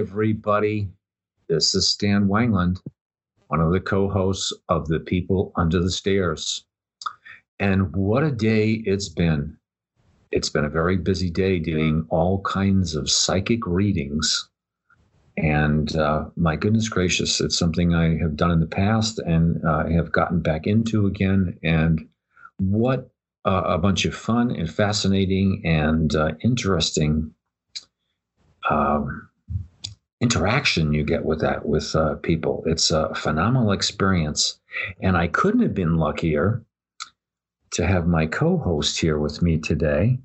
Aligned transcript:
Everybody. 0.00 0.88
This 1.50 1.74
is 1.74 1.86
Stan 1.86 2.26
Wangland, 2.26 2.80
one 3.48 3.60
of 3.60 3.70
the 3.70 3.80
co 3.80 4.08
hosts 4.08 4.50
of 4.70 4.88
The 4.88 4.98
People 4.98 5.52
Under 5.56 5.78
the 5.78 5.90
Stairs. 5.90 6.64
And 7.58 7.94
what 7.94 8.24
a 8.24 8.30
day 8.30 8.82
it's 8.86 9.10
been. 9.10 9.58
It's 10.32 10.48
been 10.48 10.64
a 10.64 10.70
very 10.70 10.96
busy 10.96 11.28
day 11.28 11.58
doing 11.58 12.06
all 12.08 12.40
kinds 12.40 12.94
of 12.94 13.10
psychic 13.10 13.66
readings. 13.66 14.48
And 15.36 15.94
uh, 15.94 16.30
my 16.34 16.56
goodness 16.56 16.88
gracious, 16.88 17.38
it's 17.38 17.58
something 17.58 17.94
I 17.94 18.16
have 18.22 18.36
done 18.36 18.52
in 18.52 18.60
the 18.60 18.66
past 18.66 19.18
and 19.18 19.62
uh, 19.66 19.86
have 19.88 20.12
gotten 20.12 20.40
back 20.40 20.66
into 20.66 21.06
again. 21.06 21.58
And 21.62 22.08
what 22.56 23.10
uh, 23.44 23.64
a 23.66 23.76
bunch 23.76 24.06
of 24.06 24.14
fun 24.14 24.50
and 24.50 24.70
fascinating 24.70 25.60
and 25.66 26.14
uh, 26.14 26.30
interesting. 26.42 27.34
Um, 28.70 29.29
interaction 30.20 30.92
you 30.92 31.02
get 31.04 31.24
with 31.24 31.40
that 31.40 31.66
with 31.66 31.94
uh, 31.94 32.14
people. 32.16 32.62
It's 32.66 32.90
a 32.90 33.14
phenomenal 33.14 33.72
experience, 33.72 34.58
and 35.02 35.16
I 35.16 35.28
couldn't 35.28 35.62
have 35.62 35.74
been 35.74 35.96
luckier 35.96 36.64
to 37.72 37.86
have 37.86 38.06
my 38.06 38.26
co-host 38.26 39.00
here 39.00 39.18
with 39.18 39.42
me 39.42 39.58
today, 39.58 40.18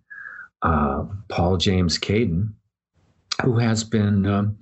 uh, 0.64 1.06
Paul 1.30 1.58
James 1.58 1.98
Caden, 2.00 2.54
who 3.44 3.58
has 3.60 3.84
been 3.84 4.26
um, 4.26 4.58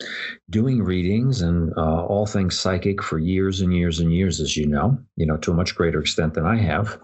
doing 0.49 0.83
readings 0.83 1.41
and 1.41 1.71
uh, 1.77 2.05
all 2.05 2.25
things 2.25 2.59
psychic 2.59 3.01
for 3.01 3.19
years 3.19 3.61
and 3.61 3.73
years 3.73 3.99
and 3.99 4.13
years, 4.13 4.41
as 4.41 4.57
you 4.57 4.67
know, 4.67 4.97
you 5.15 5.25
know, 5.25 5.37
to 5.37 5.51
a 5.51 5.55
much 5.55 5.75
greater 5.75 5.99
extent 5.99 6.33
than 6.33 6.45
I 6.45 6.57
have. 6.57 6.99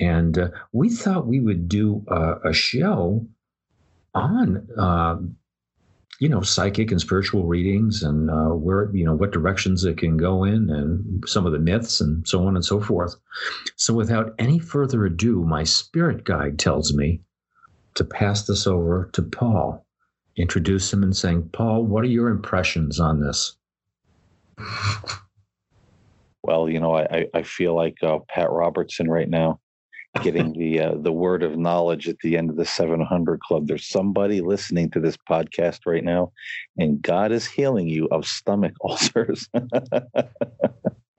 And 0.00 0.38
uh, 0.38 0.48
we 0.72 0.88
thought 0.88 1.26
we 1.26 1.40
would 1.40 1.68
do 1.68 2.04
a 2.44 2.52
show 2.52 3.26
on 4.14 4.66
um, 4.78 5.36
you 6.22 6.28
know 6.28 6.40
psychic 6.40 6.92
and 6.92 7.00
spiritual 7.00 7.46
readings 7.46 8.04
and 8.04 8.30
uh, 8.30 8.54
where 8.54 8.88
you 8.94 9.04
know 9.04 9.12
what 9.12 9.32
directions 9.32 9.84
it 9.84 9.98
can 9.98 10.16
go 10.16 10.44
in 10.44 10.70
and 10.70 11.24
some 11.26 11.46
of 11.46 11.52
the 11.52 11.58
myths 11.58 12.00
and 12.00 12.28
so 12.28 12.46
on 12.46 12.54
and 12.54 12.64
so 12.64 12.80
forth. 12.80 13.16
So 13.74 13.92
without 13.92 14.32
any 14.38 14.60
further 14.60 15.04
ado 15.04 15.42
my 15.42 15.64
spirit 15.64 16.22
guide 16.22 16.60
tells 16.60 16.94
me 16.94 17.22
to 17.96 18.04
pass 18.04 18.46
this 18.46 18.68
over 18.68 19.10
to 19.14 19.22
paul 19.22 19.84
introduce 20.36 20.92
him 20.92 21.02
and 21.02 21.16
saying 21.16 21.50
paul 21.52 21.82
what 21.82 22.04
are 22.04 22.14
your 22.18 22.28
impressions 22.28 23.00
on 23.00 23.18
this? 23.18 23.56
Well 26.44 26.68
you 26.68 26.78
know 26.78 26.94
i 26.94 27.26
i 27.34 27.42
feel 27.42 27.74
like 27.74 27.96
uh, 28.00 28.20
pat 28.28 28.52
robertson 28.52 29.10
right 29.10 29.28
now 29.28 29.58
getting 30.20 30.52
the 30.52 30.78
uh, 30.78 30.94
the 30.96 31.12
word 31.12 31.42
of 31.42 31.56
knowledge 31.56 32.08
at 32.08 32.18
the 32.18 32.36
end 32.36 32.50
of 32.50 32.56
the 32.56 32.66
700 32.66 33.40
club. 33.40 33.66
There's 33.66 33.88
somebody 33.88 34.40
listening 34.40 34.90
to 34.90 35.00
this 35.00 35.16
podcast 35.28 35.80
right 35.86 36.04
now 36.04 36.32
and 36.76 37.00
god 37.00 37.32
is 37.32 37.46
healing 37.46 37.88
you 37.88 38.08
of 38.10 38.26
stomach 38.26 38.74
ulcers. 38.84 39.48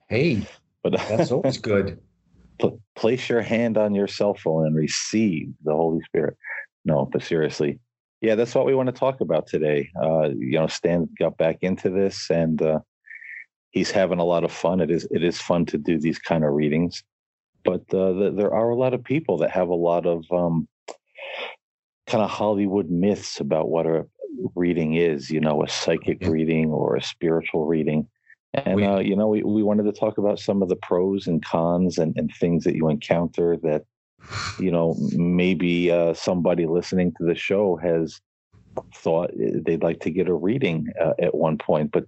Hey 0.08 0.46
but 0.82 0.92
that's 1.08 1.32
always 1.32 1.58
good. 1.58 2.00
Pl- 2.60 2.80
place 2.94 3.28
your 3.28 3.42
hand 3.42 3.76
on 3.76 3.94
your 3.94 4.06
cell 4.06 4.34
phone 4.34 4.66
and 4.66 4.76
receive 4.76 5.52
the 5.64 5.72
holy 5.72 6.00
spirit. 6.02 6.36
No 6.84 7.06
but 7.06 7.22
seriously. 7.22 7.80
Yeah 8.20 8.36
that's 8.36 8.54
what 8.54 8.66
we 8.66 8.76
want 8.76 8.86
to 8.86 8.92
talk 8.92 9.20
about 9.20 9.48
today. 9.48 9.90
Uh 10.00 10.28
you 10.28 10.52
know 10.52 10.68
stan 10.68 11.08
got 11.18 11.36
back 11.36 11.58
into 11.62 11.90
this 11.90 12.30
and 12.30 12.62
uh 12.62 12.78
he's 13.72 13.90
having 13.90 14.20
a 14.20 14.24
lot 14.24 14.44
of 14.44 14.52
fun. 14.52 14.80
It 14.80 14.92
is 14.92 15.08
it 15.10 15.24
is 15.24 15.40
fun 15.40 15.66
to 15.66 15.78
do 15.78 15.98
these 15.98 16.20
kind 16.20 16.44
of 16.44 16.52
readings 16.52 17.02
but 17.64 17.82
uh, 17.94 18.12
the, 18.12 18.34
there 18.36 18.52
are 18.52 18.70
a 18.70 18.76
lot 18.76 18.94
of 18.94 19.02
people 19.02 19.38
that 19.38 19.50
have 19.50 19.68
a 19.68 19.74
lot 19.74 20.06
of 20.06 20.24
um, 20.30 20.68
kind 22.06 22.22
of 22.22 22.30
Hollywood 22.30 22.90
myths 22.90 23.40
about 23.40 23.70
what 23.70 23.86
a 23.86 24.06
reading 24.54 24.94
is, 24.94 25.30
you 25.30 25.40
know, 25.40 25.62
a 25.62 25.68
psychic 25.68 26.18
yeah. 26.20 26.28
reading 26.28 26.70
or 26.70 26.96
a 26.96 27.02
spiritual 27.02 27.66
reading. 27.66 28.06
And, 28.52 28.76
we, 28.76 28.84
uh, 28.84 28.98
you 28.98 29.16
know, 29.16 29.28
we, 29.28 29.42
we 29.42 29.62
wanted 29.62 29.84
to 29.84 29.92
talk 29.92 30.18
about 30.18 30.38
some 30.38 30.62
of 30.62 30.68
the 30.68 30.76
pros 30.76 31.26
and 31.26 31.44
cons 31.44 31.98
and, 31.98 32.14
and 32.16 32.30
things 32.38 32.64
that 32.64 32.76
you 32.76 32.88
encounter 32.88 33.56
that, 33.62 33.84
you 34.60 34.70
know, 34.70 34.96
maybe 35.12 35.90
uh, 35.90 36.14
somebody 36.14 36.66
listening 36.66 37.12
to 37.18 37.24
the 37.24 37.34
show 37.34 37.76
has 37.76 38.20
thought 38.94 39.30
eh, 39.40 39.58
they'd 39.64 39.82
like 39.82 40.00
to 40.00 40.10
get 40.10 40.28
a 40.28 40.34
reading 40.34 40.86
uh, 41.00 41.14
at 41.20 41.34
one 41.34 41.58
point, 41.58 41.90
but 41.90 42.04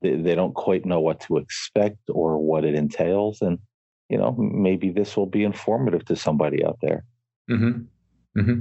they, 0.00 0.14
they 0.14 0.34
don't 0.34 0.54
quite 0.54 0.86
know 0.86 1.00
what 1.00 1.20
to 1.20 1.36
expect 1.36 1.98
or 2.08 2.38
what 2.38 2.64
it 2.64 2.74
entails. 2.74 3.42
And, 3.42 3.58
you 4.08 4.18
know, 4.18 4.34
maybe 4.38 4.90
this 4.90 5.16
will 5.16 5.26
be 5.26 5.44
informative 5.44 6.04
to 6.06 6.16
somebody 6.16 6.64
out 6.64 6.78
there. 6.82 7.04
Mm-hmm. 7.50 8.40
Mm-hmm. 8.40 8.60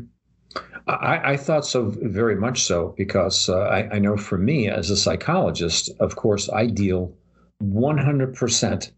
I, 0.87 1.31
I, 1.33 1.37
thought 1.37 1.65
so 1.65 1.93
very 2.01 2.35
much 2.35 2.63
so 2.63 2.93
because 2.97 3.49
uh, 3.49 3.57
I, 3.57 3.95
I, 3.95 3.99
know 3.99 4.17
for 4.17 4.37
me 4.37 4.67
as 4.67 4.89
a 4.89 4.97
psychologist, 4.97 5.89
of 5.99 6.15
course, 6.15 6.49
I 6.49 6.67
deal 6.67 7.15
100% 7.63 8.91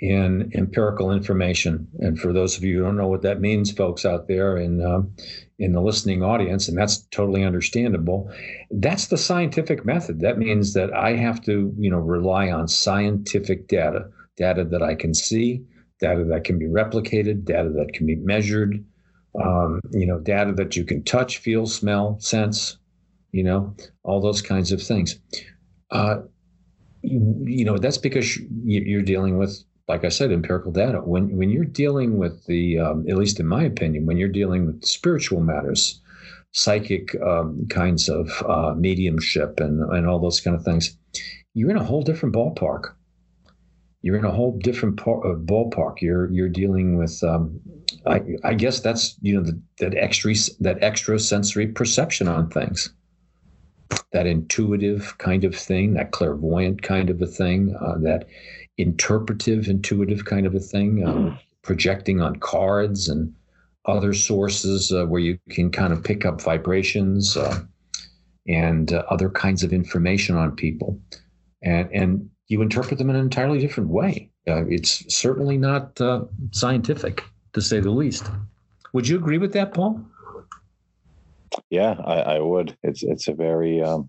in 0.00 0.50
empirical 0.54 1.12
information. 1.12 1.86
And 1.98 2.18
for 2.18 2.32
those 2.32 2.56
of 2.56 2.64
you 2.64 2.78
who 2.78 2.84
don't 2.84 2.96
know 2.96 3.08
what 3.08 3.22
that 3.22 3.40
means, 3.40 3.70
folks 3.70 4.04
out 4.04 4.28
there 4.28 4.56
in 4.56 4.84
um, 4.84 5.14
in 5.58 5.72
the 5.72 5.82
listening 5.82 6.22
audience, 6.22 6.68
and 6.68 6.78
that's 6.78 7.06
totally 7.10 7.44
understandable. 7.44 8.32
That's 8.70 9.08
the 9.08 9.18
scientific 9.18 9.84
method. 9.84 10.20
That 10.20 10.38
means 10.38 10.72
that 10.72 10.92
I 10.94 11.16
have 11.16 11.42
to, 11.42 11.74
you 11.78 11.90
know, 11.90 11.98
rely 11.98 12.50
on 12.50 12.66
scientific 12.66 13.68
data, 13.68 14.08
data 14.36 14.64
that 14.64 14.82
I 14.82 14.94
can 14.94 15.12
see, 15.12 15.62
data 16.00 16.24
that 16.24 16.44
can 16.44 16.58
be 16.58 16.66
replicated, 16.66 17.44
data 17.44 17.70
that 17.70 17.92
can 17.92 18.06
be 18.06 18.16
measured, 18.16 18.84
um, 19.42 19.80
you 19.92 20.06
know, 20.06 20.18
data 20.18 20.52
that 20.52 20.76
you 20.76 20.84
can 20.84 21.02
touch, 21.04 21.38
feel, 21.38 21.66
smell, 21.66 22.18
sense, 22.20 22.78
you 23.32 23.44
know, 23.44 23.74
all 24.02 24.20
those 24.20 24.42
kinds 24.42 24.72
of 24.72 24.82
things. 24.82 25.18
Uh, 25.90 26.20
you 27.02 27.64
know 27.64 27.78
that's 27.78 27.98
because 27.98 28.38
you're 28.64 29.02
dealing 29.02 29.38
with 29.38 29.64
like 29.88 30.04
i 30.04 30.08
said 30.08 30.30
empirical 30.30 30.70
data 30.70 30.98
when 30.98 31.34
when 31.36 31.50
you're 31.50 31.64
dealing 31.64 32.18
with 32.18 32.44
the 32.46 32.78
um, 32.78 33.06
at 33.08 33.16
least 33.16 33.40
in 33.40 33.46
my 33.46 33.62
opinion 33.62 34.06
when 34.06 34.16
you're 34.16 34.28
dealing 34.28 34.66
with 34.66 34.84
spiritual 34.84 35.40
matters 35.40 36.00
psychic 36.52 37.14
um, 37.22 37.66
kinds 37.70 38.08
of 38.08 38.30
uh, 38.46 38.74
mediumship 38.76 39.60
and 39.60 39.80
and 39.92 40.06
all 40.06 40.18
those 40.18 40.40
kind 40.40 40.54
of 40.54 40.62
things 40.62 40.96
you're 41.54 41.70
in 41.70 41.76
a 41.76 41.84
whole 41.84 42.02
different 42.02 42.34
ballpark 42.34 42.94
you're 44.02 44.16
in 44.16 44.24
a 44.24 44.30
whole 44.30 44.58
different 44.58 44.96
par- 44.96 45.26
uh, 45.26 45.34
ballpark 45.34 46.00
you're 46.00 46.30
you're 46.30 46.48
dealing 46.48 46.96
with 46.96 47.22
um, 47.24 47.60
I, 48.06 48.22
I 48.44 48.54
guess 48.54 48.80
that's 48.80 49.16
you 49.20 49.34
know 49.34 49.42
the, 49.42 49.60
that 49.78 49.94
extra 49.94 50.34
that 50.60 50.82
extra 50.82 51.18
sensory 51.18 51.66
perception 51.68 52.28
on 52.28 52.48
things 52.50 52.92
that 54.12 54.26
intuitive 54.26 55.16
kind 55.18 55.44
of 55.44 55.54
thing, 55.54 55.94
that 55.94 56.10
clairvoyant 56.10 56.82
kind 56.82 57.10
of 57.10 57.20
a 57.22 57.26
thing, 57.26 57.76
uh, 57.80 57.98
that 57.98 58.26
interpretive, 58.76 59.68
intuitive 59.68 60.24
kind 60.24 60.46
of 60.46 60.54
a 60.54 60.60
thing, 60.60 61.04
um, 61.06 61.14
mm-hmm. 61.14 61.36
projecting 61.62 62.20
on 62.20 62.36
cards 62.36 63.08
and 63.08 63.34
other 63.86 64.12
sources 64.12 64.92
uh, 64.92 65.06
where 65.06 65.20
you 65.20 65.38
can 65.50 65.70
kind 65.70 65.92
of 65.92 66.02
pick 66.02 66.24
up 66.24 66.40
vibrations 66.40 67.36
uh, 67.36 67.60
and 68.46 68.92
uh, 68.92 69.04
other 69.10 69.30
kinds 69.30 69.62
of 69.62 69.72
information 69.72 70.36
on 70.36 70.54
people. 70.54 71.00
And, 71.62 71.90
and 71.92 72.30
you 72.48 72.62
interpret 72.62 72.98
them 72.98 73.10
in 73.10 73.16
an 73.16 73.22
entirely 73.22 73.58
different 73.58 73.90
way. 73.90 74.30
Uh, 74.48 74.66
it's 74.66 75.14
certainly 75.14 75.56
not 75.56 76.00
uh, 76.00 76.24
scientific, 76.52 77.22
to 77.52 77.60
say 77.60 77.80
the 77.80 77.90
least. 77.90 78.30
Would 78.92 79.06
you 79.06 79.16
agree 79.16 79.38
with 79.38 79.52
that, 79.52 79.72
Paul? 79.74 80.04
Yeah, 81.68 81.96
I, 82.04 82.20
I 82.20 82.38
would. 82.40 82.76
It's 82.82 83.02
it's 83.02 83.28
a 83.28 83.34
very 83.34 83.82
um, 83.82 84.08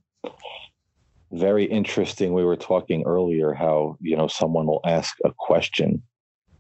very 1.31 1.65
interesting. 1.65 2.33
We 2.33 2.43
were 2.43 2.55
talking 2.55 3.03
earlier 3.05 3.53
how 3.53 3.97
you 3.99 4.15
know 4.15 4.27
someone 4.27 4.67
will 4.67 4.81
ask 4.85 5.17
a 5.25 5.31
question, 5.37 6.01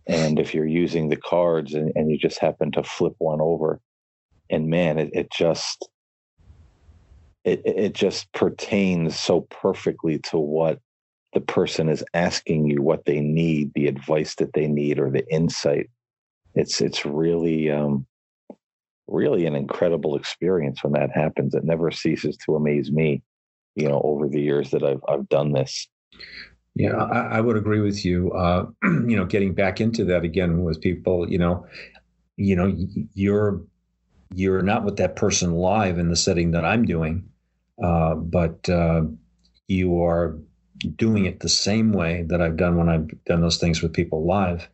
and 0.07 0.39
if 0.39 0.53
you're 0.53 0.67
using 0.67 1.09
the 1.09 1.17
cards 1.17 1.73
and, 1.73 1.91
and 1.95 2.11
you 2.11 2.17
just 2.17 2.39
happen 2.39 2.71
to 2.73 2.83
flip 2.83 3.13
one 3.19 3.41
over, 3.41 3.79
and 4.49 4.67
man, 4.67 4.97
it, 4.97 5.09
it 5.13 5.31
just 5.31 5.87
it 7.43 7.61
it 7.65 7.93
just 7.93 8.31
pertains 8.33 9.19
so 9.19 9.41
perfectly 9.41 10.19
to 10.19 10.37
what 10.37 10.79
the 11.33 11.41
person 11.41 11.89
is 11.89 12.03
asking 12.13 12.67
you, 12.67 12.81
what 12.81 13.05
they 13.05 13.21
need, 13.21 13.71
the 13.73 13.87
advice 13.87 14.35
that 14.35 14.53
they 14.53 14.67
need, 14.67 14.99
or 14.99 15.09
the 15.09 15.27
insight. 15.31 15.89
It's 16.55 16.81
it's 16.81 17.05
really 17.05 17.71
um, 17.71 18.05
really 19.07 19.45
an 19.45 19.55
incredible 19.55 20.15
experience 20.15 20.83
when 20.83 20.93
that 20.93 21.11
happens. 21.11 21.55
It 21.55 21.63
never 21.63 21.91
ceases 21.91 22.37
to 22.45 22.55
amaze 22.55 22.91
me, 22.91 23.21
you 23.75 23.87
know, 23.87 24.01
over 24.03 24.27
the 24.27 24.41
years 24.41 24.71
that 24.71 24.83
I've 24.83 25.01
I've 25.07 25.29
done 25.29 25.53
this. 25.53 25.87
Yeah, 26.75 26.95
I, 26.95 27.37
I 27.37 27.41
would 27.41 27.57
agree 27.57 27.81
with 27.81 28.05
you. 28.05 28.31
Uh, 28.31 28.67
you 28.83 29.15
know, 29.15 29.25
getting 29.25 29.53
back 29.53 29.81
into 29.81 30.05
that 30.05 30.23
again 30.23 30.63
with 30.63 30.81
people, 30.81 31.29
you 31.29 31.37
know, 31.37 31.65
you 32.37 32.55
know, 32.55 32.75
you're 33.13 33.61
you're 34.33 34.61
not 34.61 34.83
with 34.83 34.97
that 34.97 35.15
person 35.15 35.53
live 35.53 35.97
in 35.97 36.09
the 36.09 36.15
setting 36.15 36.51
that 36.51 36.63
I'm 36.63 36.85
doing, 36.85 37.27
uh, 37.83 38.15
but 38.15 38.67
uh, 38.69 39.03
you 39.67 40.01
are 40.01 40.37
doing 40.95 41.25
it 41.25 41.39
the 41.39 41.49
same 41.49 41.93
way 41.93 42.23
that 42.27 42.41
I've 42.41 42.57
done 42.57 42.77
when 42.77 42.89
I've 42.89 43.23
done 43.25 43.41
those 43.41 43.57
things 43.57 43.81
with 43.81 43.93
people 43.93 44.25
live 44.25 44.67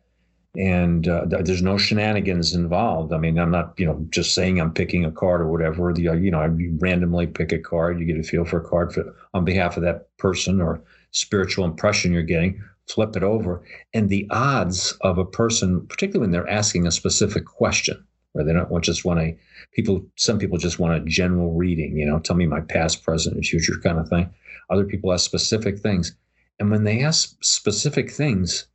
and 0.56 1.06
uh, 1.06 1.24
there's 1.28 1.62
no 1.62 1.78
shenanigans 1.78 2.54
involved. 2.54 3.12
I 3.12 3.18
mean, 3.18 3.38
I'm 3.38 3.50
not, 3.50 3.74
you 3.76 3.86
know, 3.86 4.04
just 4.10 4.34
saying 4.34 4.60
I'm 4.60 4.72
picking 4.72 5.04
a 5.04 5.12
card 5.12 5.40
or 5.40 5.48
whatever. 5.48 5.92
The, 5.92 6.08
uh, 6.08 6.14
you 6.14 6.30
know, 6.32 6.40
I 6.40 6.46
randomly 6.46 7.28
pick 7.28 7.52
a 7.52 7.58
card. 7.58 8.00
You 8.00 8.06
get 8.06 8.18
a 8.18 8.22
feel 8.22 8.44
for 8.44 8.60
a 8.60 8.68
card 8.68 8.92
for, 8.92 9.14
on 9.34 9.44
behalf 9.44 9.76
of 9.76 9.84
that 9.84 10.08
person 10.16 10.60
or 10.60 10.82
spiritual 11.12 11.64
impression 11.64 12.12
you're 12.12 12.22
getting. 12.22 12.62
Flip 12.88 13.14
it 13.16 13.22
over, 13.22 13.62
and 13.92 14.08
the 14.08 14.26
odds 14.30 14.92
of 15.02 15.18
a 15.18 15.24
person, 15.24 15.86
particularly 15.88 16.20
when 16.20 16.30
they're 16.30 16.48
asking 16.48 16.86
a 16.86 16.90
specific 16.90 17.44
question, 17.44 18.02
where 18.32 18.44
they 18.44 18.52
don't 18.52 18.84
just 18.84 19.04
want 19.04 19.20
a 19.20 19.36
people. 19.72 20.04
Some 20.16 20.38
people 20.38 20.58
just 20.58 20.78
want 20.78 20.94
a 20.94 21.04
general 21.04 21.54
reading. 21.54 21.96
You 21.96 22.06
know, 22.06 22.18
tell 22.18 22.36
me 22.36 22.46
my 22.46 22.60
past, 22.60 23.02
present, 23.04 23.36
and 23.36 23.44
future 23.44 23.80
kind 23.82 23.98
of 23.98 24.08
thing. 24.08 24.30
Other 24.70 24.84
people 24.84 25.12
ask 25.12 25.24
specific 25.24 25.78
things, 25.78 26.16
and 26.58 26.70
when 26.70 26.84
they 26.84 27.02
ask 27.02 27.36
specific 27.42 28.10
things, 28.10 28.66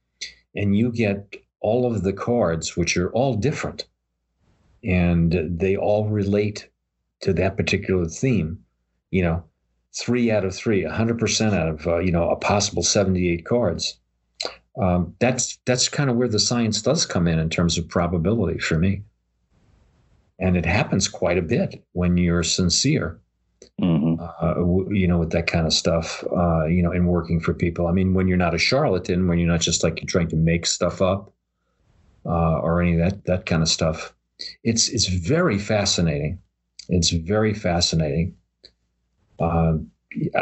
and 0.56 0.76
you 0.76 0.92
get 0.92 1.36
all 1.60 1.86
of 1.86 2.04
the 2.04 2.14
cards, 2.14 2.76
which 2.76 2.98
are 2.98 3.12
all 3.12 3.36
different, 3.36 3.88
and 4.84 5.48
they 5.50 5.78
all 5.78 6.10
relate 6.10 6.70
to 7.22 7.34
that 7.34 7.58
particular 7.58 8.06
theme. 8.06 8.60
You 9.12 9.22
know, 9.24 9.44
three 9.96 10.32
out 10.32 10.46
of 10.46 10.56
three, 10.56 10.84
100% 10.84 11.54
out 11.54 11.70
of, 11.70 11.88
uh, 11.88 12.00
you 12.00 12.12
know, 12.12 12.30
a 12.30 12.36
possible 12.36 12.84
78 12.84 13.46
cards. 13.46 14.00
Um, 14.82 15.16
that's 15.20 15.60
that's 15.66 15.88
kind 15.88 16.10
of 16.10 16.16
where 16.16 16.28
the 16.28 16.40
science 16.40 16.82
does 16.82 17.06
come 17.06 17.28
in 17.28 17.38
in 17.38 17.50
terms 17.50 17.78
of 17.78 17.88
probability 17.88 18.58
for 18.58 18.80
me. 18.80 19.04
And 20.44 20.57
it 20.57 20.66
happens 20.66 21.07
quite 21.07 21.38
a 21.38 21.42
bit 21.42 21.84
when 21.94 22.18
you're 22.18 22.44
sincere. 22.44 23.19
Mm-hmm. 23.81 24.22
Uh, 24.22 24.94
you 24.94 25.07
know, 25.07 25.18
with 25.18 25.31
that 25.31 25.48
kind 25.48 25.66
of 25.66 25.74
stuff, 25.74 26.24
uh, 26.36 26.66
you 26.66 26.84
know, 26.84 26.92
in 26.92 27.07
working 27.07 27.40
for 27.40 27.54
people. 27.54 27.88
I 27.88 27.92
mean, 27.92 28.13
when 28.13 28.28
you're 28.28 28.38
not 28.38 28.54
a 28.54 28.60
charlatan, 28.60 29.28
when 29.28 29.40
you're 29.40 29.48
not 29.48 29.62
just 29.62 29.84
like 29.84 30.00
you're 30.00 30.07
trying 30.07 30.28
to 30.28 30.36
make 30.36 30.66
stuff 30.66 31.01
up, 31.01 31.34
uh, 32.25 32.60
or 32.60 32.81
any 32.81 32.94
of 32.94 33.00
that 33.00 33.25
that 33.25 33.45
kind 33.45 33.62
of 33.62 33.69
stuff. 33.69 34.13
It's 34.63 34.90
it's 34.90 35.07
very 35.07 35.57
fascinating. 35.57 36.40
It's 36.90 37.10
very 37.10 37.54
fascinating. 37.54 38.36
Uh, 39.40 39.78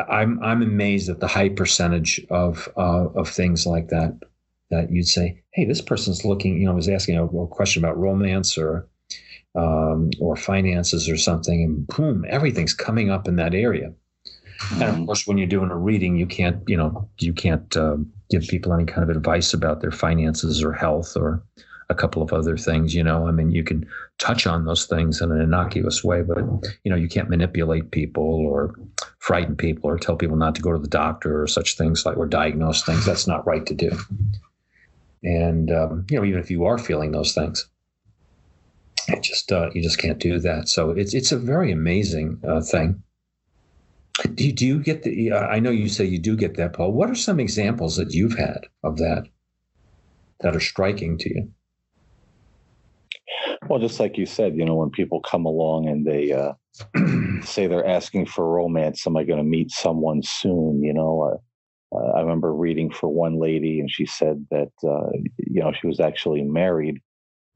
I'm 0.10 0.44
I'm 0.44 0.62
amazed 0.62 1.10
at 1.10 1.20
the 1.20 1.28
high 1.28 1.50
percentage 1.50 2.26
of 2.30 2.68
uh, 2.76 3.08
of 3.16 3.30
things 3.30 3.66
like 3.66 3.90
that 3.90 4.18
that 4.72 4.92
you'd 4.92 5.08
say, 5.08 5.42
hey, 5.54 5.66
this 5.66 5.82
person's 5.82 6.26
looking. 6.26 6.58
You 6.60 6.66
know, 6.66 6.72
I 6.72 6.76
was 6.76 6.90
asking 6.90 7.18
a, 7.18 7.26
a 7.26 7.48
question 7.48 7.84
about 7.84 7.98
romance 7.98 8.58
or 8.58 8.88
um, 9.56 10.10
or 10.20 10.36
finances 10.36 11.10
or 11.10 11.18
something, 11.18 11.64
and 11.64 11.88
boom, 11.88 12.26
everything's 12.30 12.74
coming 12.74 13.10
up 13.10 13.28
in 13.28 13.36
that 13.38 13.54
area. 13.54 13.94
Mm-hmm. 14.60 14.74
And 14.76 14.84
of 14.84 14.96
mm-hmm. 14.96 15.06
course, 15.06 15.28
when 15.28 15.38
you're 15.38 15.48
doing 15.48 15.72
a 15.72 15.78
reading, 15.78 16.16
you 16.16 16.26
can't 16.26 16.62
you 16.68 16.78
know 16.78 17.10
you 17.20 17.34
can't 17.34 17.76
uh, 17.76 17.98
give 18.30 18.44
people 18.44 18.74
any 18.74 18.86
kind 18.86 19.04
of 19.04 19.16
advice 19.16 19.54
about 19.54 19.82
their 19.82 19.92
finances 19.92 20.64
or 20.64 20.74
health 20.74 21.16
or 21.16 21.44
a 21.90 21.96
couple 21.96 22.22
of 22.22 22.32
other 22.32 22.58
things. 22.58 22.96
You 22.96 23.04
know, 23.04 23.28
I 23.28 23.32
mean, 23.32 23.52
you 23.52 23.64
can 23.64 23.86
touch 24.18 24.48
on 24.48 24.66
those 24.66 24.86
things 24.86 25.22
in 25.22 25.32
an 25.32 25.42
innocuous 25.42 26.04
way, 26.04 26.22
but 26.22 26.38
you 26.84 26.90
know, 26.90 26.96
you 26.96 27.08
can't 27.08 27.30
manipulate 27.30 27.92
people 27.92 28.24
or 28.24 28.74
frighten 29.20 29.56
people 29.56 29.90
or 29.90 29.98
tell 29.98 30.16
people 30.16 30.38
not 30.38 30.56
to 30.56 30.62
go 30.62 30.72
to 30.72 30.80
the 30.80 30.88
doctor 30.88 31.42
or 31.42 31.48
such 31.48 31.78
things 31.78 32.06
like 32.06 32.18
or 32.18 32.26
diagnose 32.26 32.84
things. 32.84 33.06
That's 33.06 33.28
not 33.28 33.46
right 33.46 33.66
to 33.66 33.76
do. 33.76 33.92
And 35.24 35.72
um, 35.72 36.06
you 36.10 36.18
know, 36.18 36.26
even 36.26 36.40
if 36.40 36.50
you 36.50 36.66
are 36.66 36.78
feeling 36.78 37.12
those 37.12 37.34
things, 37.34 37.68
it 39.08 39.24
just 39.24 39.52
uh, 39.52 39.70
you 39.74 39.82
just 39.82 39.98
can't 39.98 40.20
do 40.20 40.40
that. 40.40 40.70
So 40.70 40.92
it's 40.92 41.14
it's 41.14 41.32
a 41.32 41.38
very 41.38 41.72
amazing 41.72 42.42
uh, 42.48 42.62
thing. 42.62 43.04
Do 44.36 44.46
you, 44.46 44.54
do 44.54 44.68
you 44.68 44.80
get 44.80 45.04
the? 45.04 45.34
I 45.34 45.60
know 45.60 45.72
you 45.72 45.90
say 45.90 46.06
you 46.06 46.20
do 46.20 46.36
get 46.36 46.56
that, 46.58 46.74
Paul. 46.74 46.92
What 46.92 47.10
are 47.10 47.16
some 47.16 47.40
examples 47.40 47.96
that 47.96 48.14
you've 48.14 48.38
had 48.38 48.68
of 48.84 48.98
that 48.98 49.28
that 50.42 50.56
are 50.56 50.60
striking 50.60 51.18
to 51.20 51.30
you? 51.30 51.52
Well, 53.68 53.80
just 53.80 54.00
like 54.00 54.18
you 54.18 54.26
said, 54.26 54.56
you 54.56 54.66
know, 54.66 54.76
when 54.76 54.90
people 54.90 55.22
come 55.22 55.46
along 55.46 55.88
and 55.88 56.06
they 56.06 56.34
uh, 56.34 56.54
say 57.44 57.68
they're 57.68 57.88
asking 57.88 58.26
for 58.26 58.48
romance, 58.48 59.06
am 59.08 59.18
I 59.18 59.24
going 59.24 59.38
to 59.38 59.44
meet 59.44 59.72
someone 59.72 60.22
soon? 60.24 60.84
You 60.84 60.94
know, 60.94 61.22
uh, 61.94 61.96
uh, 61.98 62.12
I 62.18 62.22
remember 62.22 62.54
reading 62.54 62.90
for 62.92 63.10
one 63.10 63.40
lady, 63.40 63.80
and 63.80 63.90
she 63.90 64.06
said 64.06 64.46
that 64.52 64.72
uh, 64.84 65.10
you 65.38 65.62
know 65.62 65.72
she 65.80 65.88
was 65.88 66.00
actually 66.00 66.42
married, 66.42 67.02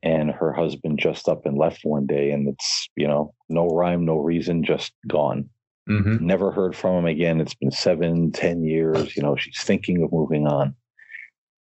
and 0.05 0.31
her 0.31 0.53
husband 0.53 0.99
just 0.99 1.27
up 1.27 1.45
and 1.45 1.57
left 1.57 1.81
one 1.83 2.05
day, 2.05 2.31
and 2.31 2.47
it's 2.47 2.87
you 2.95 3.07
know 3.07 3.33
no 3.49 3.67
rhyme, 3.67 4.05
no 4.05 4.17
reason, 4.17 4.63
just 4.63 4.93
gone. 5.07 5.49
Mm-hmm. 5.89 6.25
Never 6.25 6.51
heard 6.51 6.75
from 6.75 6.99
him 6.99 7.05
again. 7.05 7.41
It's 7.41 7.53
been 7.53 7.71
seven, 7.71 8.31
ten 8.31 8.63
years. 8.63 9.17
You 9.17 9.23
know, 9.23 9.35
she's 9.35 9.61
thinking 9.61 10.01
of 10.01 10.11
moving 10.13 10.47
on 10.47 10.75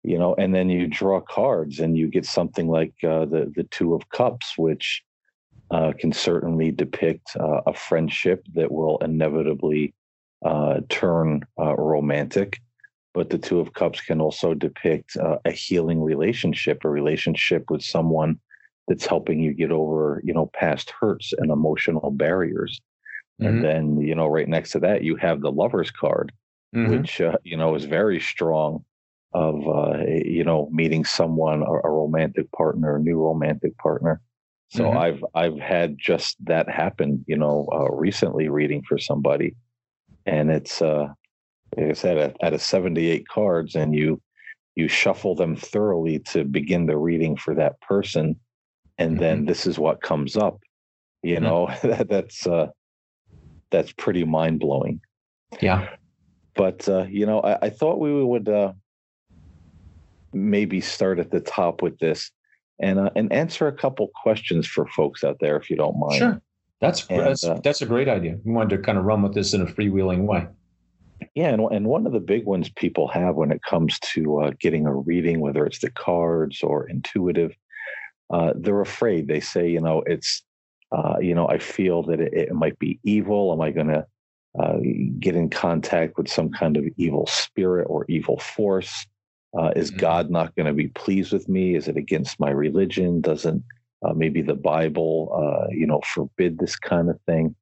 you 0.05 0.19
know 0.19 0.35
and 0.37 0.55
then 0.55 0.69
you 0.69 0.87
draw 0.87 1.21
cards 1.21 1.81
and 1.81 1.97
you 1.97 2.09
get 2.09 2.25
something 2.25 2.69
like 2.69 2.95
uh, 3.05 3.25
the 3.27 3.53
the 3.55 3.65
two 3.65 3.95
of 3.95 4.09
cups 4.11 4.55
which 4.57 5.03
uh, 5.71 5.93
can 5.99 6.13
certainly 6.13 6.71
depict 6.71 7.37
uh, 7.39 7.61
a 7.67 7.75
friendship 7.75 8.47
that 8.55 8.73
will 8.73 8.99
inevitably 8.99 9.95
uh, 10.45 10.81
turn 10.89 11.43
uh, 11.61 11.75
romantic 11.77 12.61
but 13.15 13.31
the 13.31 13.39
two 13.39 13.61
of 13.61 13.73
cups 13.73 14.01
can 14.01 14.21
also 14.21 14.55
depict 14.55 15.17
uh, 15.17 15.39
a 15.45 15.51
healing 15.51 16.03
relationship 16.03 16.85
a 16.85 16.89
relationship 16.89 17.71
with 17.71 17.83
someone 17.83 18.39
that's 18.87 19.07
helping 19.07 19.41
you 19.41 19.53
get 19.53 19.71
over 19.71 20.21
you 20.25 20.33
know 20.33 20.51
past 20.55 20.93
hurts 20.99 21.33
and 21.39 21.51
emotional 21.51 22.11
barriers 22.11 22.81
mm-hmm. 23.41 23.49
and 23.49 23.65
then 23.65 24.01
you 24.01 24.15
know 24.15 24.27
right 24.27 24.49
next 24.49 24.73
to 24.73 24.81
that 24.81 25.03
you 25.03 25.17
have 25.17 25.41
the 25.41 25.53
lovers 25.53 25.91
card 25.91 26.33
mm-hmm. 26.75 26.91
which 26.91 27.21
you 27.45 27.57
know 27.57 27.75
is 27.75 27.85
very 27.85 28.21
strong 28.21 28.85
of 29.33 29.69
uh, 29.69 29.99
you 30.07 30.45
know 30.45 30.69
meeting 30.73 31.05
someone, 31.05 31.63
a, 31.63 31.73
a, 31.85 31.91
romantic 31.91 32.51
partner, 32.53 32.97
a 32.97 33.01
new 33.01 33.19
romantic 33.19 33.77
partner. 33.79 34.21
So 34.71 34.85
mm-hmm. 34.85 34.99
I've 34.99 35.25
I've 35.35 35.59
had 35.59 35.99
just 35.99 36.37
that 36.47 36.69
happen, 36.69 37.25
you 37.27 37.37
know, 37.37 37.69
uh, 37.73 37.91
recently 37.95 38.49
reading 38.49 38.83
for 38.89 38.99
somebody, 38.99 39.55
and 40.27 40.51
it's 40.51 40.81
uh, 40.81 41.09
like 41.77 41.91
I 41.91 41.93
said, 41.93 42.37
out 42.43 42.55
of 42.55 42.63
78 42.63 43.29
cards, 43.29 43.75
and 43.75 43.95
you 43.95 44.21
you 44.75 44.87
shuffle 44.87 45.35
them 45.35 45.57
thoroughly 45.57 46.21
to 46.21 46.45
begin 46.45 46.87
the 46.87 46.97
reading 46.97 47.37
for 47.37 47.55
that 47.55 47.81
person, 47.81 48.39
and 48.97 49.13
mm-hmm. 49.13 49.21
then 49.21 49.45
this 49.45 49.67
is 49.67 49.79
what 49.79 50.03
comes 50.03 50.37
up. 50.37 50.61
You 51.23 51.37
mm-hmm. 51.37 51.45
know, 51.45 51.67
that, 51.83 52.09
that's 52.09 52.47
uh, 52.47 52.69
that's 53.71 53.93
pretty 53.93 54.25
mind 54.25 54.61
blowing. 54.61 55.01
Yeah. 55.61 55.89
But 56.55 56.89
uh, 56.89 57.07
you 57.09 57.27
know, 57.27 57.41
I, 57.41 57.67
I 57.67 57.71
thought 57.71 58.01
we 58.01 58.25
would 58.25 58.49
uh, 58.49 58.73
maybe 60.33 60.81
start 60.81 61.19
at 61.19 61.31
the 61.31 61.41
top 61.41 61.83
with 61.83 61.99
this, 61.99 62.31
and 62.81 62.99
uh, 62.99 63.11
and 63.15 63.33
answer 63.33 63.67
a 63.67 63.73
couple 63.73 64.11
questions 64.23 64.67
for 64.67 64.87
folks 64.89 65.25
out 65.25 65.39
there, 65.41 65.57
if 65.57 65.71
you 65.71 65.77
don't 65.77 65.99
mind. 65.99 66.19
Sure. 66.19 66.43
That's 66.81 67.07
and, 67.09 67.21
that's 67.21 67.45
uh, 67.45 67.61
that's 67.63 67.83
a 67.83 67.87
great 67.87 68.09
idea. 68.09 68.39
We 68.45 68.53
wanted 68.53 68.77
to 68.77 68.83
kind 68.83 68.99
of 68.99 69.05
run 69.05 69.23
with 69.23 69.35
this 69.35 69.55
in 69.55 69.63
a 69.63 69.67
freewheeling 69.67 70.27
way. 70.27 70.47
Yeah, 71.35 71.49
and, 71.49 71.63
and 71.71 71.87
one 71.87 72.07
of 72.07 72.13
the 72.13 72.21
big 72.21 72.45
ones 72.45 72.69
people 72.69 73.09
have 73.09 73.37
when 73.37 73.51
it 73.53 73.63
comes 73.63 73.99
to 74.01 74.41
uh, 74.41 74.51
getting 74.59 74.87
a 74.87 74.95
reading, 74.95 75.41
whether 75.41 75.67
it's 75.67 75.81
the 75.81 75.91
cards 75.91 76.63
or 76.63 76.89
intuitive, 76.89 77.55
uh, 78.31 78.53
they're 78.57 78.81
afraid. 78.81 79.29
They 79.29 79.41
say, 79.41 79.69
you 79.69 79.81
know, 79.81 80.03
it's, 80.07 80.43
uh, 80.93 81.17
you 81.21 81.35
know, 81.35 81.49
I 81.49 81.59
feel 81.59 82.03
that 82.05 82.21
it, 82.21 82.33
it 82.35 82.53
might 82.53 82.79
be 82.79 83.01
evil. 83.03 83.53
Am 83.53 83.61
I 83.61 83.71
going 83.71 83.89
to 83.89 84.07
uh, 84.59 84.79
get 85.19 85.37
in 85.37 85.51
contact 85.51 86.17
with 86.17 86.29
some 86.29 86.51
kind 86.51 86.77
of 86.77 86.85
evil 86.97 87.27
spirit 87.27 87.87
or 87.89 88.05
evil 88.09 88.39
force? 88.39 89.07
Uh, 89.59 89.71
is 89.75 89.91
mm-hmm. 89.91 90.01
God 90.01 90.31
not 90.31 90.55
going 90.57 90.67
to 90.67 90.75
be 90.75 90.89
pleased 90.89 91.33
with 91.33 91.49
me? 91.49 91.75
Is 91.75 91.89
it 91.89 91.97
against 91.97 92.39
my 92.39 92.51
religion? 92.51 93.21
Doesn't 93.21 93.65
uh, 94.03 94.13
maybe 94.13 94.43
the 94.43 94.55
Bible, 94.55 95.33
uh, 95.35 95.73
you 95.73 95.87
know, 95.87 96.01
forbid 96.05 96.59
this 96.59 96.77
kind 96.77 97.11
of 97.11 97.19
thing. 97.27 97.55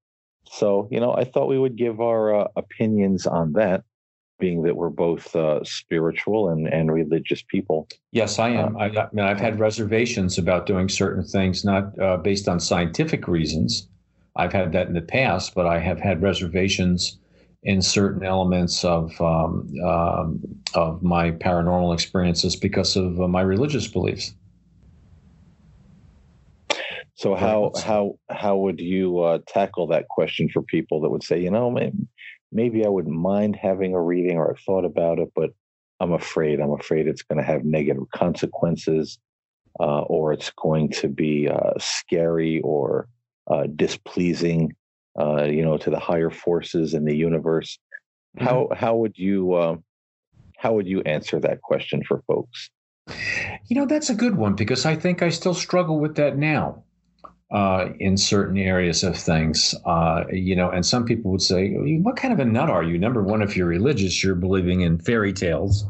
So, 0.50 0.88
you 0.90 1.00
know, 1.00 1.12
I 1.12 1.24
thought 1.24 1.48
we 1.48 1.58
would 1.58 1.76
give 1.76 2.00
our 2.00 2.34
uh, 2.34 2.48
opinions 2.56 3.26
on 3.26 3.52
that, 3.54 3.84
being 4.38 4.62
that 4.62 4.76
we're 4.76 4.90
both 4.90 5.34
uh, 5.34 5.64
spiritual 5.64 6.48
and, 6.48 6.66
and 6.68 6.92
religious 6.92 7.42
people. 7.42 7.88
Yes, 8.12 8.38
I 8.38 8.50
am. 8.50 8.76
Uh, 8.76 8.80
I, 8.80 8.86
I, 8.86 9.08
mean, 9.12 9.24
I've 9.24 9.40
had 9.40 9.58
reservations 9.58 10.38
about 10.38 10.66
doing 10.66 10.88
certain 10.88 11.24
things, 11.24 11.64
not 11.64 11.98
uh, 12.00 12.16
based 12.18 12.48
on 12.48 12.60
scientific 12.60 13.26
reasons. 13.28 13.88
I've 14.36 14.52
had 14.52 14.72
that 14.72 14.86
in 14.88 14.94
the 14.94 15.00
past, 15.00 15.54
but 15.54 15.66
I 15.66 15.78
have 15.78 15.98
had 15.98 16.22
reservations 16.22 17.18
in 17.62 17.82
certain 17.82 18.22
elements 18.24 18.84
of 18.84 19.18
um, 19.20 19.68
um, 19.84 20.40
of 20.74 21.02
my 21.02 21.32
paranormal 21.32 21.92
experiences 21.92 22.54
because 22.54 22.96
of 22.96 23.16
my 23.18 23.40
religious 23.40 23.88
beliefs. 23.88 24.34
So 27.16 27.34
how 27.34 27.72
how 27.82 28.18
how 28.30 28.58
would 28.58 28.78
you 28.78 29.20
uh, 29.20 29.38
tackle 29.46 29.86
that 29.86 30.08
question 30.08 30.50
for 30.50 30.60
people 30.60 31.00
that 31.00 31.08
would 31.08 31.22
say, 31.22 31.40
you 31.40 31.50
know, 31.50 31.70
maybe, 31.70 32.06
maybe 32.52 32.84
I 32.84 32.90
wouldn't 32.90 33.16
mind 33.16 33.56
having 33.56 33.94
a 33.94 34.02
reading 34.02 34.36
or 34.36 34.50
I've 34.50 34.60
thought 34.60 34.84
about 34.84 35.18
it, 35.18 35.32
but 35.34 35.50
I'm 35.98 36.12
afraid. 36.12 36.60
I'm 36.60 36.72
afraid 36.72 37.08
it's 37.08 37.22
going 37.22 37.38
to 37.38 37.44
have 37.44 37.64
negative 37.64 38.02
consequences, 38.14 39.18
uh, 39.80 40.02
or 40.02 40.34
it's 40.34 40.50
going 40.50 40.90
to 40.90 41.08
be 41.08 41.48
uh, 41.48 41.72
scary 41.78 42.60
or 42.60 43.08
uh, 43.50 43.64
displeasing, 43.74 44.74
uh, 45.18 45.44
you 45.44 45.64
know, 45.64 45.78
to 45.78 45.88
the 45.88 45.98
higher 45.98 46.30
forces 46.30 46.92
in 46.92 47.06
the 47.06 47.16
universe. 47.16 47.78
Mm-hmm. 48.36 48.46
How 48.46 48.68
how 48.76 48.94
would 48.96 49.16
you 49.16 49.54
uh, 49.54 49.76
how 50.58 50.74
would 50.74 50.86
you 50.86 51.00
answer 51.02 51.40
that 51.40 51.62
question 51.62 52.02
for 52.06 52.22
folks? 52.26 52.68
You 53.68 53.76
know, 53.76 53.86
that's 53.86 54.10
a 54.10 54.14
good 54.14 54.36
one 54.36 54.52
because 54.52 54.84
I 54.84 54.96
think 54.96 55.22
I 55.22 55.30
still 55.30 55.54
struggle 55.54 55.98
with 55.98 56.16
that 56.16 56.36
now 56.36 56.82
uh, 57.52 57.90
in 58.00 58.16
certain 58.16 58.58
areas 58.58 59.04
of 59.04 59.16
things. 59.16 59.74
Uh, 59.84 60.24
you 60.32 60.56
know, 60.56 60.70
and 60.70 60.84
some 60.84 61.04
people 61.04 61.30
would 61.30 61.42
say, 61.42 61.74
"What 61.74 62.16
kind 62.16 62.32
of 62.32 62.40
a 62.40 62.44
nut 62.44 62.68
are 62.68 62.82
you?" 62.82 62.98
Number 62.98 63.22
one, 63.22 63.40
if 63.42 63.56
you're 63.56 63.68
religious, 63.68 64.24
you're 64.24 64.34
believing 64.34 64.80
in 64.80 64.98
fairy 64.98 65.32
tales. 65.32 65.84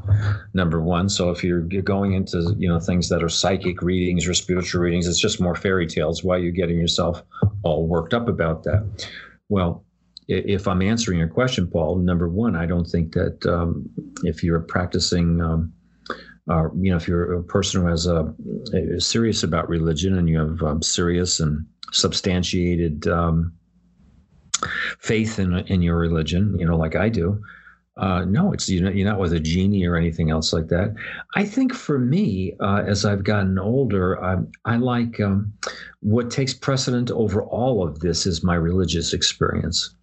Number 0.52 0.82
one, 0.82 1.08
so 1.08 1.30
if 1.30 1.42
you're 1.42 1.62
going 1.62 2.12
into 2.12 2.54
you 2.58 2.68
know 2.68 2.78
things 2.78 3.08
that 3.08 3.22
are 3.22 3.28
psychic 3.28 3.80
readings 3.80 4.28
or 4.28 4.34
spiritual 4.34 4.82
readings, 4.82 5.06
it's 5.06 5.20
just 5.20 5.40
more 5.40 5.54
fairy 5.54 5.86
tales. 5.86 6.22
Why 6.22 6.36
are 6.36 6.40
you 6.40 6.52
getting 6.52 6.78
yourself 6.78 7.22
all 7.62 7.86
worked 7.86 8.12
up 8.12 8.28
about 8.28 8.64
that? 8.64 9.08
Well, 9.48 9.84
if 10.28 10.66
I'm 10.66 10.82
answering 10.82 11.18
your 11.18 11.28
question, 11.28 11.68
Paul, 11.68 11.96
number 11.96 12.28
one, 12.28 12.56
I 12.56 12.66
don't 12.66 12.86
think 12.86 13.12
that 13.12 13.46
um, 13.46 13.88
if 14.24 14.42
you're 14.42 14.60
practicing 14.60 15.40
um, 15.40 15.72
uh, 16.48 16.68
you 16.74 16.90
know, 16.90 16.96
if 16.96 17.08
you're 17.08 17.34
a 17.34 17.42
person 17.42 17.82
who 17.82 17.88
has 17.88 18.06
a, 18.06 18.32
a 18.72 19.00
serious 19.00 19.42
about 19.42 19.68
religion 19.68 20.16
and 20.16 20.28
you 20.28 20.38
have 20.38 20.62
um, 20.62 20.82
serious 20.82 21.40
and 21.40 21.66
substantiated 21.92 23.06
um, 23.08 23.52
faith 25.00 25.38
in 25.38 25.54
in 25.66 25.82
your 25.82 25.98
religion, 25.98 26.56
you 26.58 26.66
know, 26.66 26.76
like 26.76 26.96
I 26.96 27.08
do. 27.08 27.42
Uh, 27.98 28.26
no, 28.26 28.52
it's 28.52 28.68
you 28.68 28.80
know, 28.80 28.90
you're 28.90 29.08
not 29.08 29.18
with 29.18 29.32
a 29.32 29.40
genie 29.40 29.86
or 29.86 29.96
anything 29.96 30.30
else 30.30 30.52
like 30.52 30.68
that. 30.68 30.94
I 31.34 31.46
think 31.46 31.72
for 31.72 31.98
me, 31.98 32.54
uh, 32.60 32.82
as 32.86 33.06
I've 33.06 33.24
gotten 33.24 33.58
older, 33.58 34.22
I, 34.22 34.36
I 34.66 34.76
like 34.76 35.18
um, 35.18 35.54
what 36.00 36.30
takes 36.30 36.52
precedent 36.52 37.10
over 37.10 37.42
all 37.42 37.82
of 37.82 38.00
this 38.00 38.26
is 38.26 38.44
my 38.44 38.54
religious 38.54 39.14
experience. 39.14 39.95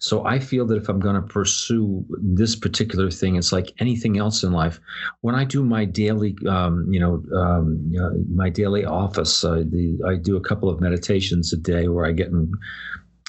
So 0.00 0.24
I 0.24 0.38
feel 0.38 0.64
that 0.66 0.76
if 0.76 0.88
I'm 0.88 1.00
going 1.00 1.16
to 1.16 1.22
pursue 1.22 2.04
this 2.20 2.54
particular 2.54 3.10
thing, 3.10 3.36
it's 3.36 3.52
like 3.52 3.72
anything 3.80 4.16
else 4.18 4.44
in 4.44 4.52
life. 4.52 4.78
When 5.22 5.34
I 5.34 5.44
do 5.44 5.64
my 5.64 5.84
daily, 5.84 6.36
um, 6.48 6.86
you 6.90 7.00
know, 7.00 7.22
um, 7.36 7.92
uh, 8.00 8.10
my 8.32 8.48
daily 8.48 8.84
office, 8.84 9.42
uh, 9.44 9.64
the, 9.68 9.98
I 10.06 10.14
do 10.14 10.36
a 10.36 10.40
couple 10.40 10.68
of 10.68 10.80
meditations 10.80 11.52
a 11.52 11.56
day 11.56 11.88
where 11.88 12.06
I 12.06 12.12
get 12.12 12.28
in, 12.28 12.52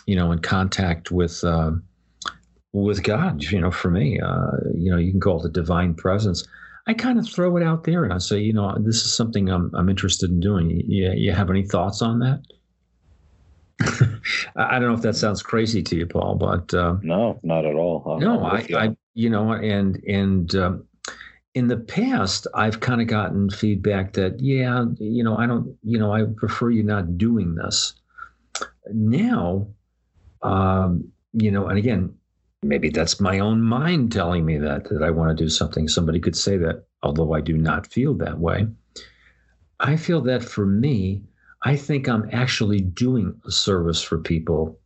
you 0.05 0.15
know, 0.15 0.31
in 0.31 0.39
contact 0.39 1.11
with. 1.11 1.43
Uh, 1.43 1.71
with 2.71 3.01
God, 3.01 3.43
you 3.43 3.59
know, 3.59 3.71
for 3.71 3.89
me, 3.89 4.19
uh, 4.19 4.51
you 4.75 4.91
know, 4.91 4.97
you 4.97 5.09
can 5.09 5.19
call 5.19 5.39
it 5.39 5.41
the 5.43 5.49
divine 5.49 5.95
presence. 5.95 6.45
I 6.85 6.93
kind 6.93 7.17
of 7.17 7.27
throw 7.27 7.57
it 7.57 7.63
out 7.63 7.83
there 7.83 8.03
and 8.03 8.13
I 8.13 8.19
say, 8.19 8.39
you 8.39 8.53
know, 8.53 8.75
this 8.79 8.97
is 8.97 9.11
something 9.13 9.49
I'm, 9.49 9.71
I'm 9.73 9.89
interested 9.89 10.29
in 10.29 10.39
doing. 10.39 10.69
You, 10.69 11.11
you 11.15 11.31
have 11.31 11.49
any 11.49 11.63
thoughts 11.63 12.01
on 12.01 12.19
that? 12.19 12.41
I 14.55 14.79
don't 14.79 14.89
know 14.89 14.93
if 14.93 15.01
that 15.01 15.15
sounds 15.15 15.41
crazy 15.41 15.81
to 15.83 15.95
you, 15.95 16.05
Paul, 16.05 16.35
but 16.35 16.73
uh, 16.73 16.95
no, 17.01 17.39
not 17.43 17.65
at 17.65 17.75
all. 17.75 18.03
I'm, 18.05 18.19
no, 18.19 18.43
I, 18.43 18.67
I, 18.75 18.95
you 19.13 19.29
know, 19.29 19.53
and 19.53 20.03
and 20.05 20.53
um, 20.55 20.87
in 21.55 21.67
the 21.67 21.77
past, 21.77 22.47
I've 22.53 22.79
kind 22.79 23.01
of 23.01 23.07
gotten 23.07 23.49
feedback 23.49 24.13
that, 24.13 24.39
yeah, 24.39 24.85
you 24.99 25.23
know, 25.23 25.37
I 25.37 25.47
don't, 25.47 25.75
you 25.83 25.97
know, 25.97 26.13
I 26.13 26.23
prefer 26.37 26.69
you 26.69 26.83
not 26.83 27.17
doing 27.17 27.55
this. 27.55 27.93
Now, 28.93 29.67
um, 30.41 31.11
you 31.33 31.51
know, 31.51 31.67
and 31.67 31.77
again, 31.77 32.13
maybe 32.61 32.89
that's 32.89 33.19
my 33.19 33.39
own 33.39 33.61
mind 33.61 34.11
telling 34.11 34.45
me 34.45 34.57
that 34.57 34.89
that 34.89 35.03
I 35.03 35.09
want 35.09 35.35
to 35.35 35.43
do 35.43 35.49
something. 35.49 35.87
Somebody 35.87 36.19
could 36.19 36.35
say 36.35 36.57
that, 36.57 36.85
although 37.03 37.33
I 37.33 37.41
do 37.41 37.57
not 37.57 37.87
feel 37.87 38.13
that 38.15 38.39
way. 38.39 38.67
I 39.79 39.95
feel 39.95 40.21
that 40.21 40.43
for 40.43 40.65
me, 40.65 41.23
I 41.63 41.75
think 41.75 42.07
I'm 42.07 42.29
actually 42.31 42.81
doing 42.81 43.39
a 43.45 43.51
service 43.51 44.01
for 44.01 44.17
people. 44.17 44.79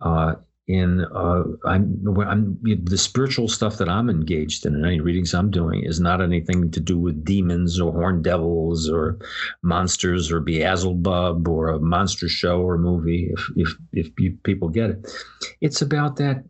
Uh, 0.00 0.34
in 0.68 1.04
uh, 1.04 1.42
I'm, 1.64 2.16
I'm 2.20 2.58
the 2.62 2.96
spiritual 2.96 3.48
stuff 3.48 3.78
that 3.78 3.88
I'm 3.88 4.08
engaged 4.08 4.64
in, 4.64 4.74
and 4.74 4.86
any 4.86 5.00
readings 5.00 5.34
I'm 5.34 5.50
doing 5.50 5.82
is 5.84 5.98
not 5.98 6.22
anything 6.22 6.70
to 6.70 6.80
do 6.80 6.98
with 6.98 7.24
demons 7.24 7.80
or 7.80 7.92
horn 7.92 8.22
devils 8.22 8.88
or 8.88 9.18
monsters 9.62 10.30
or 10.30 10.40
Beelzebub 10.40 11.48
or 11.48 11.68
a 11.68 11.80
monster 11.80 12.28
show 12.28 12.60
or 12.60 12.78
movie. 12.78 13.30
If 13.32 13.50
if 13.56 13.76
if 13.92 14.10
you, 14.18 14.38
people 14.44 14.68
get 14.68 14.90
it, 14.90 15.12
it's 15.60 15.82
about 15.82 16.16
that 16.16 16.44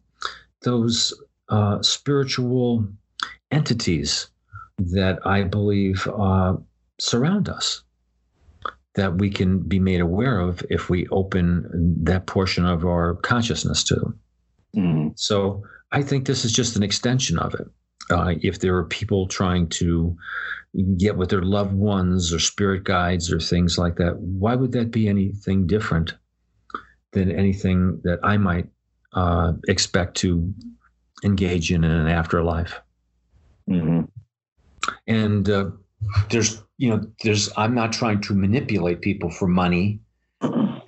those 0.60 1.14
uh, 1.48 1.80
spiritual 1.80 2.86
entities 3.50 4.28
that 4.78 5.26
I 5.26 5.42
believe 5.42 6.06
uh, 6.06 6.56
surround 6.98 7.48
us 7.48 7.82
that 8.94 9.18
we 9.18 9.30
can 9.30 9.58
be 9.60 9.78
made 9.78 10.00
aware 10.00 10.38
of 10.38 10.62
if 10.68 10.90
we 10.90 11.06
open 11.08 11.96
that 12.02 12.26
portion 12.26 12.66
of 12.66 12.84
our 12.84 13.14
consciousness 13.16 13.84
to. 13.84 14.14
Mm-hmm. 14.76 15.08
So 15.16 15.62
I 15.92 16.02
think 16.02 16.26
this 16.26 16.44
is 16.44 16.52
just 16.52 16.76
an 16.76 16.82
extension 16.82 17.38
of 17.38 17.54
it. 17.54 17.66
Uh, 18.10 18.34
if 18.42 18.58
there 18.58 18.76
are 18.76 18.84
people 18.84 19.26
trying 19.26 19.68
to 19.68 20.16
get 20.98 21.16
with 21.16 21.30
their 21.30 21.42
loved 21.42 21.74
ones 21.74 22.32
or 22.32 22.38
spirit 22.38 22.84
guides 22.84 23.32
or 23.32 23.38
things 23.38 23.78
like 23.78 23.96
that, 23.96 24.18
why 24.18 24.54
would 24.54 24.72
that 24.72 24.90
be 24.90 25.08
anything 25.08 25.66
different 25.66 26.14
than 27.12 27.30
anything 27.30 28.00
that 28.04 28.18
I 28.22 28.36
might 28.36 28.68
uh, 29.12 29.52
expect 29.68 30.16
to 30.18 30.52
engage 31.24 31.70
in 31.70 31.84
in 31.84 31.90
an 31.90 32.08
afterlife? 32.08 32.80
Mm-hmm. 33.68 34.02
And 35.06 35.48
uh, 35.48 35.70
there's 36.30 36.62
you 36.78 36.90
know 36.90 37.00
there's 37.22 37.50
i'm 37.56 37.74
not 37.74 37.92
trying 37.92 38.20
to 38.20 38.34
manipulate 38.34 39.00
people 39.00 39.30
for 39.30 39.46
money. 39.46 40.00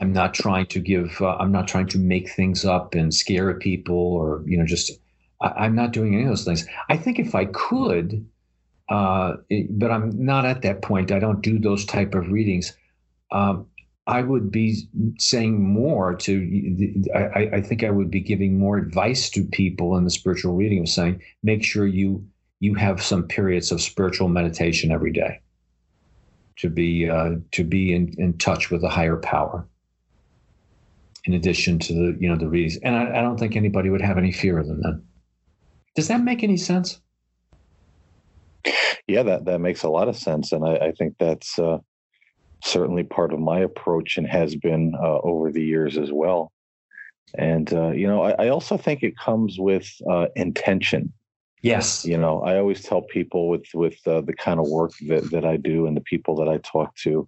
I'm 0.01 0.13
not 0.13 0.35
trying 0.35 0.67
to 0.67 0.81
give 0.81 1.21
uh, 1.21 1.37
i'm 1.37 1.53
not 1.53 1.69
trying 1.69 1.87
to 1.89 1.99
make 1.99 2.31
things 2.31 2.65
up 2.65 2.95
and 2.95 3.15
scare 3.15 3.55
people 3.55 3.97
or 3.97 4.43
you 4.47 4.59
know 4.59 4.67
just 4.67 4.91
I, 5.41 5.67
am 5.67 5.75
not 5.75 5.93
doing 5.93 6.15
any 6.15 6.23
of 6.25 6.31
those 6.31 6.45
things. 6.45 6.67
I 6.89 6.97
think 6.97 7.19
if 7.19 7.35
i 7.35 7.47
could 7.47 8.29
uh, 8.89 9.35
it, 9.49 9.79
but 9.79 9.91
i'm 9.91 10.11
not 10.25 10.45
at 10.45 10.63
that 10.63 10.83
point. 10.83 11.13
I 11.13 11.19
don't 11.19 11.43
do 11.43 11.59
those 11.59 11.85
type 11.85 12.15
of 12.15 12.29
readings. 12.29 12.77
Um, 13.31 13.67
I 14.07 14.23
would 14.23 14.51
be 14.51 14.83
saying 15.19 15.63
more 15.63 16.15
to, 16.15 17.07
I, 17.15 17.49
I 17.55 17.61
think 17.63 17.83
I 17.83 17.91
would 17.91 18.11
be 18.11 18.21
giving 18.21 18.59
more 18.59 18.77
advice 18.77 19.31
to 19.31 19.45
people 19.45 19.97
in 19.97 20.05
the 20.05 20.11
spiritual 20.11 20.55
reading 20.55 20.81
of 20.81 20.89
saying, 20.91 21.23
make 21.43 21.65
sure 21.65 21.87
you 21.87 22.27
you 22.61 22.75
have 22.75 23.03
some 23.03 23.25
periods 23.25 23.73
of 23.73 23.81
spiritual 23.81 24.29
meditation 24.29 24.91
every 24.91 25.13
day 25.13 25.41
to 26.57 26.71
be 26.71 27.09
uh, 27.09 27.37
to 27.53 27.65
be 27.65 27.95
in, 27.95 28.15
in 28.19 28.39
touch 28.39 28.71
with 28.71 28.83
a 28.85 28.89
higher 28.89 29.17
power. 29.17 29.67
In 31.27 31.35
addition 31.35 31.79
to 31.81 31.93
the 31.93 32.19
you 32.21 32.29
know 32.29 32.37
the 32.37 32.49
readings 32.49 32.77
and 32.83 32.95
I, 32.95 33.19
I 33.19 33.23
don't 33.23 33.39
think 33.39 33.57
anybody 33.57 33.91
would 33.91 34.03
have 34.03 34.19
any 34.19 34.33
fear 34.33 34.59
of 34.59 34.67
them 34.67 34.81
then. 34.83 35.03
Does 35.97 36.09
that 36.09 36.23
make 36.23 36.43
any 36.43 36.57
sense? 36.57 37.01
Yeah 39.07 39.23
that 39.23 39.45
that 39.47 39.61
makes 39.61 39.83
a 39.83 39.89
lot 39.89 40.09
of 40.09 40.17
sense 40.17 40.53
and 40.53 40.65
i, 40.65 40.77
I 40.77 40.93
think 40.93 41.17
that's 41.19 41.59
uh, 41.59 41.79
certainly 42.63 43.05
part 43.05 43.33
of 43.33 43.39
my 43.39 43.61
approach 43.61 44.17
and 44.17 44.27
has 44.27 44.57
been 44.57 44.95
uh, 44.99 45.19
over 45.19 45.53
the 45.53 45.63
years 45.63 45.99
as 45.99 46.11
well. 46.11 46.53
And 47.37 47.73
uh, 47.73 47.91
you 47.91 48.07
know 48.07 48.23
I, 48.23 48.47
I, 48.47 48.49
also 48.49 48.77
think 48.77 49.03
it 49.03 49.19
comes 49.19 49.59
with 49.59 49.91
uh, 50.11 50.27
intention 50.37 51.13
Yes. 51.65 52.05
You 52.05 52.19
know, 52.19 52.43
I 52.43 52.59
always 52.59 52.83
tell 52.83 53.01
people 53.01 53.49
with 53.49 53.65
with 53.73 53.97
uh, 54.07 54.21
the 54.21 54.35
kind 54.35 54.61
of 54.61 54.69
work 54.69 54.93
that 55.09 55.31
that 55.31 55.47
I 55.47 55.57
do 55.57 55.87
and 55.87 55.97
the 55.97 56.03
people 56.03 56.37
that 56.37 56.49
I 56.49 56.59
talk 56.59 56.95
to, 56.97 57.27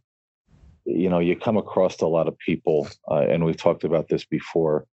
you 0.84 1.08
know, 1.08 1.20
you 1.20 1.34
come 1.36 1.56
across 1.56 1.98
a 2.02 2.06
lot 2.06 2.28
of 2.28 2.38
people, 2.38 2.86
uh, 3.10 3.20
and 3.30 3.46
we've 3.46 3.56
talked 3.56 3.82
about 3.82 4.08
this 4.08 4.26
before 4.26 4.86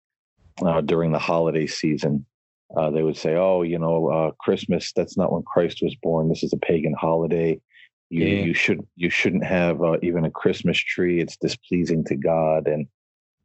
uh, 0.63 0.83
during 0.83 1.13
the 1.13 1.19
holiday 1.19 1.67
season. 1.67 2.27
Uh, 2.77 2.91
they 2.91 3.03
would 3.03 3.17
say, 3.17 3.35
"Oh, 3.37 3.63
you 3.63 3.79
know, 3.79 4.09
uh, 4.09 4.31
Christmas. 4.33 4.93
That's 4.93 5.17
not 5.17 5.33
when 5.33 5.43
Christ 5.43 5.79
was 5.81 5.97
born. 6.03 6.29
This 6.29 6.43
is 6.43 6.53
a 6.53 6.59
pagan 6.59 6.93
holiday. 6.93 7.59
You 8.11 8.27
yeah. 8.27 8.45
you 8.45 8.53
should 8.53 8.87
you 8.97 9.09
shouldn't 9.09 9.47
have 9.47 9.83
uh, 9.83 9.97
even 10.03 10.27
a 10.27 10.31
Christmas 10.31 10.77
tree. 10.77 11.19
It's 11.19 11.39
displeasing 11.39 12.05
to 12.05 12.15
God, 12.15 12.69
and 12.69 12.87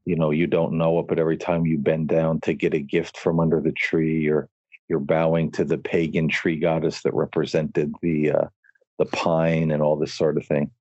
you 0.03 0.17
know 0.17 0.31
you 0.31 0.45
don't 0.45 0.77
know 0.77 0.99
it. 0.99 1.07
But 1.07 1.19
every 1.19 1.37
time 1.37 1.65
you 1.65 1.77
bend 1.77 2.09
down 2.09 2.41
to 2.41 2.53
get 2.53 2.73
a 2.73 2.79
gift 2.79 3.17
from 3.17 3.39
under 3.39 3.61
the 3.61 3.71
tree, 3.71 4.27
or 4.27 4.49
you're 4.87 4.99
bowing 4.99 5.51
to 5.51 5.63
the 5.63 5.77
pagan 5.77 6.27
tree 6.27 6.57
goddess 6.57 7.01
that 7.01 7.13
represented 7.13 7.93
the 8.01 8.31
uh, 8.31 8.47
the 8.99 9.05
pine 9.05 9.71
and 9.71 9.81
all 9.81 9.97
this 9.97 10.13
sort 10.13 10.37
of 10.37 10.45
thing. 10.45 10.71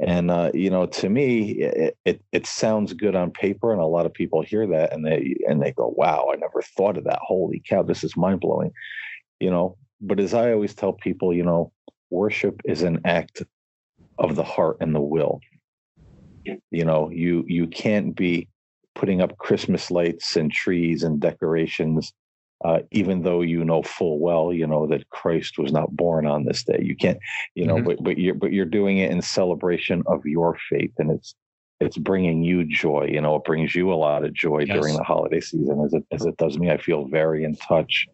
And 0.00 0.30
uh, 0.30 0.50
you 0.54 0.70
know, 0.70 0.86
to 0.86 1.08
me, 1.08 1.52
it, 1.52 1.96
it, 2.04 2.22
it 2.32 2.46
sounds 2.46 2.92
good 2.94 3.14
on 3.14 3.30
paper, 3.30 3.72
and 3.72 3.80
a 3.80 3.86
lot 3.86 4.06
of 4.06 4.14
people 4.14 4.42
hear 4.42 4.66
that 4.66 4.92
and 4.92 5.06
they 5.06 5.36
and 5.48 5.62
they 5.62 5.72
go, 5.72 5.94
"Wow, 5.96 6.30
I 6.32 6.36
never 6.36 6.62
thought 6.62 6.98
of 6.98 7.04
that. 7.04 7.20
Holy 7.22 7.62
cow, 7.68 7.82
this 7.82 8.02
is 8.02 8.16
mind 8.16 8.40
blowing." 8.40 8.72
You 9.38 9.50
know, 9.50 9.76
but 10.00 10.18
as 10.18 10.34
I 10.34 10.52
always 10.52 10.74
tell 10.74 10.92
people, 10.92 11.32
you 11.32 11.44
know, 11.44 11.70
worship 12.10 12.60
is 12.64 12.82
an 12.82 13.00
act 13.04 13.42
of 14.18 14.36
the 14.36 14.44
heart 14.44 14.78
and 14.80 14.94
the 14.94 15.00
will. 15.00 15.40
You 16.44 16.84
know, 16.84 17.08
you 17.10 17.44
you 17.46 17.68
can't 17.68 18.16
be 18.16 18.48
putting 18.94 19.20
up 19.20 19.38
Christmas 19.38 19.90
lights 19.90 20.36
and 20.36 20.50
trees 20.50 21.02
and 21.02 21.20
decorations 21.20 22.12
uh, 22.64 22.80
even 22.90 23.22
though 23.22 23.42
you 23.42 23.64
know 23.64 23.82
full 23.82 24.18
well, 24.18 24.52
you 24.52 24.66
know 24.66 24.86
that 24.86 25.08
Christ 25.10 25.58
was 25.58 25.72
not 25.72 25.94
born 25.96 26.26
on 26.26 26.44
this 26.44 26.62
day. 26.62 26.78
You 26.80 26.96
can't, 26.96 27.18
you 27.54 27.66
know, 27.66 27.76
mm-hmm. 27.76 27.86
but 27.86 28.02
but 28.02 28.18
you're 28.18 28.34
but 28.34 28.52
you're 28.52 28.64
doing 28.64 28.98
it 28.98 29.10
in 29.10 29.20
celebration 29.22 30.02
of 30.06 30.24
your 30.24 30.56
faith, 30.70 30.92
and 30.98 31.10
it's 31.10 31.34
it's 31.80 31.98
bringing 31.98 32.42
you 32.42 32.64
joy. 32.64 33.08
You 33.10 33.20
know, 33.20 33.36
it 33.36 33.44
brings 33.44 33.74
you 33.74 33.92
a 33.92 33.94
lot 33.94 34.24
of 34.24 34.32
joy 34.32 34.64
yes. 34.66 34.78
during 34.78 34.96
the 34.96 35.02
holiday 35.02 35.40
season, 35.40 35.82
as 35.84 35.92
it 35.92 36.04
as 36.12 36.24
it 36.24 36.36
does 36.36 36.58
me. 36.58 36.70
I 36.70 36.78
feel 36.78 37.06
very 37.06 37.44
in 37.44 37.56
touch 37.56 38.06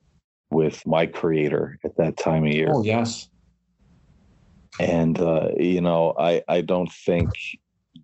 with 0.50 0.84
my 0.86 1.06
Creator 1.06 1.78
at 1.84 1.96
that 1.96 2.16
time 2.16 2.44
of 2.44 2.52
year. 2.52 2.70
Oh 2.72 2.82
yes. 2.82 3.28
And 4.78 5.20
uh, 5.20 5.50
you 5.56 5.80
know, 5.80 6.14
I 6.18 6.42
I 6.48 6.62
don't 6.62 6.90
think 6.90 7.30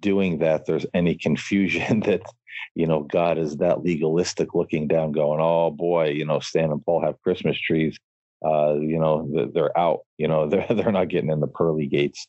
doing 0.01 0.39
that 0.39 0.67
there's 0.67 0.87
any 0.95 1.15
confusion 1.15 2.01
that 2.07 2.23
you 2.75 2.87
know, 2.87 3.03
God 3.03 3.39
is 3.39 3.57
that 3.57 3.83
legalistic 3.83 4.55
looking 4.55 4.87
down, 4.87 5.13
going, 5.13 5.41
oh 5.41 5.71
boy, 5.71 6.11
you 6.11 6.25
know, 6.25 6.41
Stan 6.41 6.71
and 6.71 6.85
Paul 6.85 7.03
have 7.03 7.21
Christmas 7.23 7.59
trees. 7.59 7.99
Uh, 8.45 8.75
you 8.75 8.99
know, 8.99 9.49
they're 9.55 9.77
out, 9.79 10.01
you 10.19 10.29
know, 10.29 10.47
they're, 10.49 10.67
they're 10.69 10.93
not 10.93 11.09
getting 11.09 11.31
in 11.31 11.41
the 11.41 11.47
pearly 11.47 11.87
gates. 11.87 12.27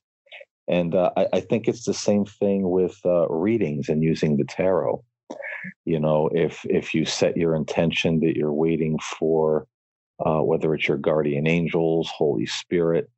And 0.68 0.96
uh, 0.96 1.12
I, 1.16 1.28
I, 1.34 1.40
think 1.40 1.68
it's 1.68 1.86
the 1.86 1.94
same 1.94 2.26
thing 2.26 2.70
with 2.70 2.98
uh, 3.06 3.28
readings 3.30 3.88
and 3.88 4.04
using 4.04 4.36
the 4.36 4.44
tarot. 4.44 5.02
You 5.86 6.00
know, 6.00 6.30
if 6.34 6.66
if 6.66 6.94
you 6.94 7.06
set 7.06 7.38
your 7.38 7.56
intention 7.56 8.20
that 8.22 8.36
you're 8.36 8.54
waiting 8.54 9.00
for, 9.00 9.66
uh, 10.26 10.40
whether 10.40 10.74
it's 10.74 10.88
your 10.88 10.98
guardian 10.98 11.48
angels, 11.48 12.10
Holy 12.10 12.46
Spirit, 12.46 13.10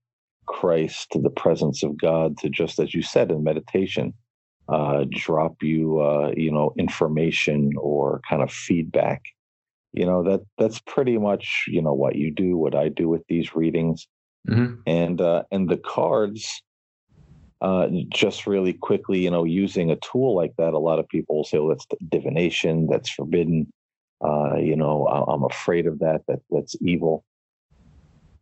Christ, 0.46 1.12
to 1.12 1.20
the 1.20 1.30
presence 1.30 1.84
of 1.84 1.98
God, 1.98 2.38
to 2.40 2.50
just 2.50 2.80
as 2.80 2.94
you 2.94 3.02
said 3.02 3.32
in 3.32 3.44
meditation, 3.44 4.14
uh, 4.70 5.06
drop 5.10 5.64
you, 5.64 6.00
uh, 6.00 6.32
you 6.36 6.52
know, 6.52 6.74
information 6.78 7.72
or 7.78 8.22
kind 8.30 8.42
of 8.42 8.52
feedback. 8.52 9.24
You 9.92 10.06
know 10.06 10.22
that 10.24 10.42
that's 10.60 10.80
pretty 10.80 11.18
much 11.18 11.66
you 11.68 11.82
know 11.82 11.94
what 11.94 12.16
you 12.16 12.32
do, 12.32 12.58
what 12.58 12.76
I 12.76 12.90
do 12.90 13.10
with 13.10 13.24
these 13.28 13.56
readings, 13.56 14.08
mm-hmm. 14.48 14.76
and 14.86 15.20
uh, 15.20 15.44
and 15.52 15.70
the 15.70 15.78
cards. 15.78 16.62
Uh, 17.62 17.90
just 18.08 18.48
really 18.48 18.72
quickly, 18.72 19.20
you 19.20 19.30
know, 19.30 19.44
using 19.44 19.92
a 19.92 19.98
tool 19.98 20.34
like 20.34 20.54
that, 20.58 20.72
a 20.72 20.80
lot 20.80 20.98
of 20.98 21.10
people 21.10 21.36
will 21.36 21.44
say, 21.44 21.58
"Well, 21.58 21.70
that's 21.70 21.86
divination. 22.08 22.88
That's 22.90 23.10
forbidden." 23.10 23.68
Uh, 24.24 24.56
you 24.56 24.78
know, 24.78 25.08
I'm 25.08 25.44
afraid 25.44 25.86
of 25.86 26.00
that. 26.00 26.22
That 26.28 26.40
that's 26.52 26.78
evil. 26.80 27.26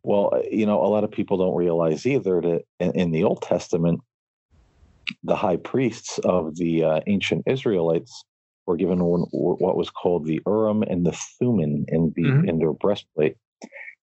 Well, 0.04 0.40
you 0.52 0.66
know, 0.66 0.84
a 0.84 0.88
lot 0.88 1.04
of 1.04 1.10
people 1.10 1.38
don't 1.38 1.56
realize 1.56 2.06
either 2.06 2.42
that 2.42 2.62
in, 2.80 2.92
in 2.92 3.12
the 3.12 3.24
Old 3.24 3.42
Testament, 3.42 4.02
the 5.24 5.36
high 5.36 5.58
priests 5.58 6.20
of 6.20 6.56
the 6.56 6.84
uh, 6.84 7.00
ancient 7.08 7.44
Israelites 7.48 8.24
were 8.66 8.76
given 8.76 9.04
one, 9.04 9.22
what 9.32 9.78
was 9.78 9.90
called 9.90 10.26
the 10.26 10.42
Urim 10.46 10.84
and 10.84 11.06
the 11.06 11.18
Thummim 11.40 11.86
in 11.88 12.14
the 12.16 12.24
mm-hmm. 12.24 12.50
in 12.50 12.60
their 12.60 12.74
breastplate, 12.74 13.38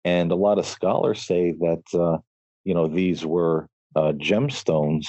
and 0.04 0.32
a 0.32 0.37
lot 0.37 0.59
of 0.59 0.66
scholars 0.66 1.24
say 1.24 1.52
that 1.61 1.82
uh, 1.94 2.18
you 2.64 2.74
know 2.74 2.88
these 2.88 3.24
were 3.24 3.68
uh, 3.94 4.12
gemstones, 4.12 5.06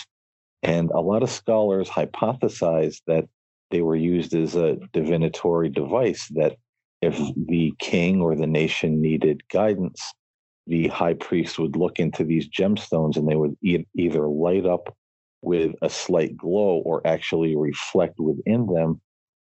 and 0.63 0.91
a 0.91 1.02
lot 1.02 1.23
of 1.23 1.30
scholars 1.30 1.89
hypothesize 1.89 3.02
that 3.08 3.26
they 3.71 3.82
were 3.82 3.95
used 3.95 4.34
as 4.34 4.56
a 4.56 4.78
divinatory 4.93 5.69
device. 5.69 6.28
That 6.36 6.58
if 7.02 7.17
the 7.36 7.73
king 7.80 8.21
or 8.21 8.36
the 8.36 8.47
nation 8.47 9.02
needed 9.02 9.47
guidance, 9.50 10.02
the 10.67 10.88
high 10.89 11.13
priest 11.13 11.58
would 11.58 11.76
look 11.76 12.00
into 12.00 12.23
these 12.23 12.50
gemstones 12.50 13.15
and 13.15 13.28
they 13.28 13.36
would 13.36 13.56
e- 13.62 13.86
either 13.95 14.28
light 14.28 14.65
up 14.65 14.93
with 15.41 15.73
a 15.82 15.89
slight 15.89 16.36
glow 16.36 16.82
or 16.86 17.06
actually 17.06 17.56
reflect 17.56 18.19
within 18.19 18.67
them 18.67 19.02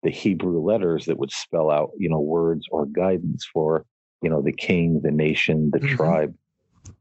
the 0.04 0.12
Hebrew 0.12 0.62
letters 0.62 1.06
that 1.06 1.18
would 1.18 1.32
spell 1.32 1.70
out, 1.70 1.92
you 1.98 2.10
know, 2.10 2.20
words 2.20 2.66
or 2.72 2.86
guidance 2.86 3.46
for, 3.52 3.86
you 4.22 4.30
know, 4.30 4.42
the 4.42 4.54
king, 4.54 5.02
the 5.02 5.12
nation, 5.12 5.72
the 5.72 5.80
mm-hmm. 5.80 5.96
tribe. 5.96 6.36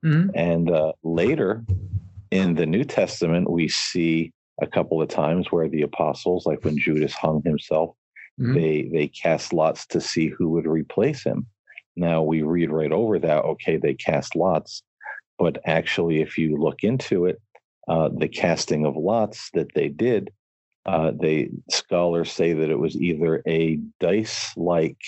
Mm-hmm. 0.05 0.31
And 0.35 0.71
uh, 0.71 0.93
later 1.03 1.65
in 2.31 2.55
the 2.55 2.67
New 2.67 2.85
Testament, 2.85 3.51
we 3.51 3.69
see 3.69 4.33
a 4.61 4.67
couple 4.67 5.01
of 5.01 5.09
times 5.09 5.47
where 5.51 5.69
the 5.69 5.83
apostles, 5.83 6.47
like 6.47 6.65
when 6.65 6.79
Judas 6.79 7.15
hung 7.15 7.43
himself, 7.45 7.95
mm-hmm. 8.41 8.55
they 8.55 8.89
they 8.93 9.09
cast 9.09 9.53
lots 9.53 9.87
to 9.87 10.01
see 10.01 10.29
who 10.29 10.51
would 10.51 10.67
replace 10.67 11.23
him. 11.23 11.47
Now 11.97 12.23
we 12.23 12.43
read 12.43 12.71
right 12.71 12.93
over 12.93 13.19
that. 13.21 13.45
Okay, 13.45 13.77
they 13.77 13.95
cast 13.95 14.35
lots, 14.35 14.83
but 15.39 15.59
actually, 15.67 16.21
if 16.21 16.37
you 16.37 16.57
look 16.57 16.83
into 16.83 17.27
it, 17.27 17.41
uh, 17.89 18.09
the 18.17 18.29
casting 18.29 18.85
of 18.85 18.97
lots 18.97 19.51
that 19.55 19.73
they 19.75 19.89
did, 19.89 20.31
uh, 20.87 21.13
they 21.19 21.51
scholars 21.71 22.31
say 22.31 22.53
that 22.53 22.71
it 22.71 22.79
was 22.79 22.97
either 22.97 23.43
a 23.47 23.77
dice-like 24.01 25.01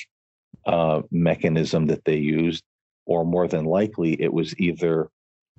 uh, 0.66 1.02
mechanism 1.10 1.86
that 1.86 2.04
they 2.04 2.16
used, 2.16 2.64
or 3.06 3.24
more 3.24 3.48
than 3.48 3.64
likely, 3.64 4.20
it 4.20 4.32
was 4.32 4.58
either 4.58 5.10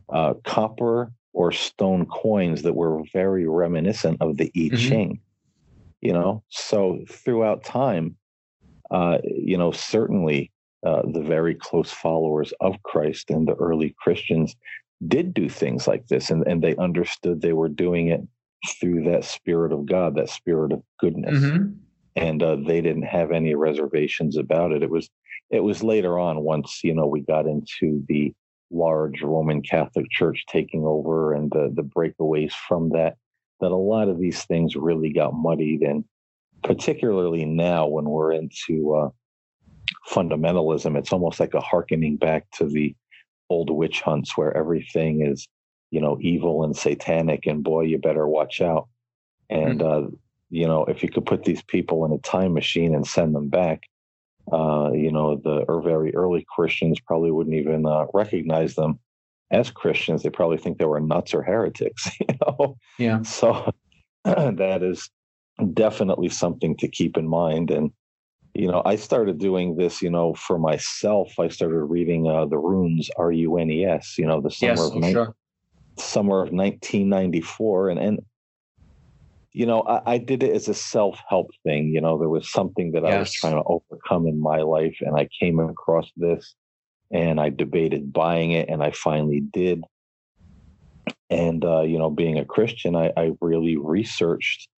uh, 0.09 0.33
copper 0.43 1.11
or 1.33 1.51
stone 1.51 2.05
coins 2.05 2.61
that 2.63 2.75
were 2.75 3.01
very 3.13 3.47
reminiscent 3.47 4.17
of 4.21 4.37
the 4.37 4.51
I 4.55 4.59
mm-hmm. 4.59 4.75
Ching. 4.75 5.09
Mm-hmm. 5.09 6.07
You 6.07 6.13
know, 6.13 6.43
so 6.49 6.99
throughout 7.07 7.63
time, 7.63 8.15
uh, 8.89 9.19
you 9.23 9.57
know, 9.57 9.71
certainly 9.71 10.51
uh, 10.85 11.03
the 11.03 11.21
very 11.21 11.53
close 11.53 11.91
followers 11.91 12.53
of 12.59 12.81
Christ 12.83 13.29
and 13.29 13.47
the 13.47 13.53
early 13.53 13.95
Christians 13.99 14.55
did 15.07 15.33
do 15.33 15.49
things 15.49 15.87
like 15.87 16.07
this 16.07 16.29
and, 16.29 16.45
and 16.47 16.61
they 16.61 16.75
understood 16.75 17.41
they 17.41 17.53
were 17.53 17.69
doing 17.69 18.07
it 18.07 18.21
through 18.79 19.03
that 19.03 19.25
spirit 19.25 19.71
of 19.71 19.85
God, 19.85 20.15
that 20.15 20.29
spirit 20.29 20.71
of 20.71 20.83
goodness. 20.99 21.39
Mm-hmm. 21.39 21.73
And 22.15 22.43
uh, 22.43 22.57
they 22.57 22.81
didn't 22.81 23.03
have 23.03 23.31
any 23.31 23.55
reservations 23.55 24.37
about 24.37 24.71
it. 24.71 24.83
It 24.83 24.89
was 24.89 25.09
it 25.49 25.61
was 25.61 25.83
later 25.83 26.19
on 26.19 26.43
once 26.43 26.81
you 26.83 26.93
know 26.93 27.07
we 27.07 27.21
got 27.21 27.45
into 27.45 28.03
the 28.07 28.33
large 28.69 29.21
Roman 29.21 29.61
Catholic 29.61 30.09
Church 30.09 30.43
taking 30.49 30.85
over 30.85 31.33
and 31.33 31.49
the 31.51 31.71
the 31.73 31.83
breakaways 31.83 32.53
from 32.67 32.89
that 32.89 33.15
that 33.59 33.71
a 33.71 33.75
lot 33.75 34.09
of 34.09 34.19
these 34.19 34.43
things 34.43 34.75
really 34.75 35.11
got 35.11 35.33
muddied 35.33 35.81
and 35.81 36.03
particularly 36.63 37.45
now 37.45 37.87
when 37.87 38.05
we're 38.05 38.33
into 38.33 38.93
uh, 38.93 39.09
fundamentalism 40.09 40.97
it's 40.97 41.13
almost 41.13 41.39
like 41.39 41.53
a 41.53 41.61
harkening 41.61 42.17
back 42.17 42.49
to 42.51 42.65
the 42.65 42.95
old 43.51 43.69
witch 43.69 44.01
hunts 44.01 44.37
where 44.37 44.55
everything 44.55 45.25
is, 45.25 45.47
you 45.91 46.01
know, 46.01 46.17
evil 46.21 46.63
and 46.63 46.75
satanic, 46.75 47.45
and 47.45 47.63
boy, 47.63 47.81
you 47.81 47.97
better 47.97 48.27
watch 48.27 48.61
out. 48.61 48.87
And 49.49 49.81
mm-hmm. 49.81 50.05
uh, 50.05 50.09
you 50.49 50.67
know, 50.67 50.85
if 50.85 51.03
you 51.03 51.09
could 51.09 51.25
put 51.25 51.43
these 51.43 51.61
people 51.63 52.05
in 52.05 52.11
a 52.11 52.17
time 52.19 52.53
machine 52.53 52.93
and 52.95 53.05
send 53.07 53.35
them 53.35 53.49
back, 53.49 53.83
uh, 54.51 54.91
you 54.93 55.11
know, 55.11 55.35
the 55.35 55.65
or 55.67 55.81
very 55.81 56.13
early 56.15 56.45
Christians 56.55 56.99
probably 56.99 57.31
wouldn't 57.31 57.55
even 57.55 57.85
uh, 57.85 58.05
recognize 58.13 58.75
them 58.75 58.99
as 59.51 59.71
Christians. 59.71 60.23
They 60.23 60.29
probably 60.29 60.57
think 60.57 60.77
they 60.77 60.85
were 60.85 60.99
nuts 60.99 61.33
or 61.33 61.43
heretics. 61.43 62.09
You 62.19 62.35
know, 62.41 62.77
Yeah. 62.97 63.21
so 63.23 63.73
that 64.23 64.81
is 64.83 65.09
definitely 65.73 66.29
something 66.29 66.75
to 66.77 66.87
keep 66.87 67.17
in 67.17 67.27
mind. 67.27 67.71
And 67.71 67.91
you 68.53 68.67
know, 68.67 68.81
I 68.85 68.97
started 68.97 69.37
doing 69.39 69.75
this, 69.77 70.01
you 70.01 70.09
know, 70.09 70.33
for 70.33 70.59
myself. 70.59 71.31
I 71.39 71.47
started 71.47 71.83
reading 71.85 72.27
uh, 72.27 72.45
the 72.45 72.57
runes, 72.57 73.09
R 73.17 73.31
U 73.31 73.57
N 73.57 73.69
E 73.71 73.85
S. 73.85 74.15
You 74.17 74.25
know, 74.25 74.41
the 74.41 74.51
summer 74.51 74.71
Yes. 74.73 74.91
of 74.91 74.95
nine- 74.97 75.13
sure. 75.13 75.35
summer 75.97 76.41
of 76.41 76.51
1994 76.51 77.89
and 77.89 77.99
and 77.99 78.19
you 79.53 79.65
know 79.65 79.81
I, 79.81 80.13
I 80.13 80.17
did 80.17 80.41
it 80.43 80.53
as 80.55 80.67
a 80.69 80.73
self-help 80.73 81.51
thing 81.63 81.89
you 81.89 81.99
know 82.01 82.17
there 82.17 82.29
was 82.29 82.49
something 82.51 82.93
that 82.93 83.03
i 83.05 83.19
was 83.19 83.31
trying 83.33 83.55
to 83.55 83.63
overcome 83.65 84.25
in 84.25 84.39
my 84.39 84.61
life 84.61 84.95
and 85.01 85.15
i 85.17 85.27
came 85.39 85.59
across 85.59 86.09
this 86.15 86.55
and 87.11 87.39
i 87.41 87.49
debated 87.49 88.13
buying 88.13 88.51
it 88.51 88.69
and 88.69 88.81
i 88.81 88.91
finally 88.91 89.41
did 89.41 89.83
and 91.29 91.65
uh, 91.65 91.81
you 91.81 91.99
know 91.99 92.09
being 92.09 92.39
a 92.39 92.45
christian 92.45 92.95
I, 92.95 93.11
I 93.17 93.31
really 93.41 93.75
researched 93.75 94.69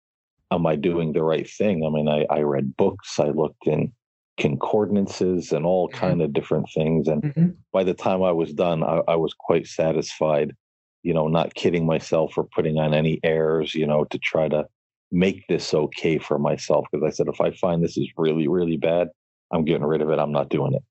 am 0.55 0.65
i 0.65 0.75
doing 0.75 1.13
the 1.13 1.23
right 1.23 1.49
thing 1.49 1.85
i 1.85 1.89
mean 1.89 2.07
i, 2.07 2.25
I 2.29 2.41
read 2.41 2.75
books 2.77 3.19
i 3.19 3.29
looked 3.29 3.67
in 3.67 3.91
concordances 4.37 5.51
and 5.51 5.65
all 5.65 5.89
Mhm. 5.89 5.93
kind 5.93 6.21
of 6.21 6.33
different 6.33 6.67
things 6.73 7.07
and 7.07 7.23
Mhm. 7.23 7.55
by 7.73 7.83
the 7.83 7.93
time 7.95 8.21
I 8.21 8.31
was 8.31 8.53
done, 8.53 8.83
I, 8.83 9.01
I 9.07 9.15
was 9.15 9.33
quite 9.33 9.65
satisfied, 9.65 10.55
you 11.01 11.13
know, 11.13 11.27
not 11.27 11.55
kidding 11.55 11.85
myself 11.87 12.37
or 12.37 12.45
putting 12.55 12.77
on 12.77 12.93
any 12.93 13.19
airs, 13.23 13.73
you 13.73 13.87
know, 13.87 14.05
to 14.05 14.19
try 14.19 14.47
to 14.47 14.65
make 15.11 15.45
this 15.47 15.73
okay 15.73 16.19
for 16.19 16.37
myself. 16.37 16.85
Because 16.91 17.05
I 17.05 17.09
said, 17.09 17.27
if 17.27 17.41
I 17.41 17.51
find 17.51 17.83
this 17.83 17.97
is 17.97 18.07
really, 18.15 18.47
really 18.47 18.77
bad, 18.77 19.09
I'm 19.51 19.65
getting 19.65 19.85
rid 19.85 20.01
of 20.01 20.11
it. 20.11 20.19
I'm 20.19 20.31
not 20.31 20.49
doing 20.49 20.75
it. 20.75 20.83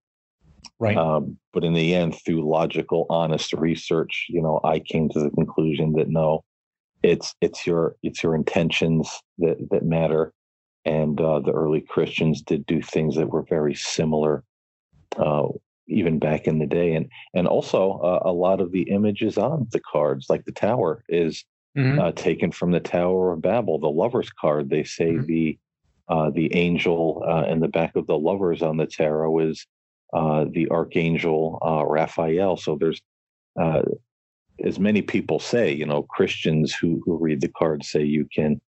Right. 0.81 0.96
Um, 0.96 1.38
but 1.53 1.62
in 1.64 1.72
the 1.72 1.94
end, 1.94 2.16
through 2.27 2.48
logical, 2.48 3.07
honest 3.09 3.53
research, 3.53 4.27
you 4.29 4.42
know, 4.42 4.61
I 4.64 4.81
came 4.81 5.09
to 5.11 5.20
the 5.20 5.31
conclusion 5.31 5.92
that 5.92 6.09
no, 6.09 6.42
it's 7.02 7.34
it's 7.40 7.66
your 7.66 7.96
it's 8.02 8.22
your 8.22 8.34
intentions 8.34 9.10
that 9.38 9.56
that 9.70 9.84
matter. 9.84 10.32
And 10.84 11.20
uh, 11.20 11.40
the 11.40 11.52
early 11.52 11.80
Christians 11.80 12.42
did 12.42 12.66
do 12.66 12.82
things 12.82 13.14
that 13.16 13.30
were 13.30 13.44
very 13.48 13.74
similar, 13.74 14.42
uh, 15.16 15.46
even 15.86 16.18
back 16.18 16.46
in 16.48 16.58
the 16.58 16.66
day. 16.66 16.94
And 16.94 17.08
and 17.34 17.46
also 17.46 18.00
uh, 18.00 18.22
a 18.24 18.32
lot 18.32 18.60
of 18.60 18.72
the 18.72 18.82
images 18.82 19.38
on 19.38 19.68
the 19.72 19.80
cards, 19.80 20.26
like 20.28 20.44
the 20.44 20.52
tower, 20.52 21.04
is 21.08 21.44
Mhm. 21.76 21.98
uh, 22.00 22.12
taken 22.12 22.52
from 22.52 22.72
the 22.72 22.80
Tower 22.80 23.32
of 23.32 23.42
Babel, 23.42 23.78
the 23.78 23.88
lovers 23.90 24.30
card. 24.30 24.70
They 24.70 24.84
say 24.84 25.18
Mhm. 25.18 25.26
the 25.26 25.58
uh, 26.08 26.30
the 26.30 26.54
angel 26.54 27.22
uh, 27.26 27.44
in 27.48 27.60
the 27.60 27.68
back 27.68 27.96
of 27.96 28.06
the 28.06 28.18
lovers 28.18 28.60
on 28.62 28.76
the 28.76 28.86
tarot 28.86 29.38
is 29.40 29.66
uh, 30.12 30.44
the 30.50 30.68
archangel 30.70 31.58
uh, 31.64 31.84
Raphael. 31.86 32.56
So 32.56 32.76
there's 32.78 33.00
uh, 33.60 33.82
as 34.64 34.78
many 34.78 35.02
people 35.02 35.38
say, 35.38 35.72
you 35.72 35.86
know, 35.86 36.02
Christians 36.02 36.74
who 36.74 37.02
who 37.04 37.16
read 37.16 37.40
the 37.40 37.48
cards 37.48 37.90
say 37.90 38.02
you 38.02 38.26
can 38.34 38.60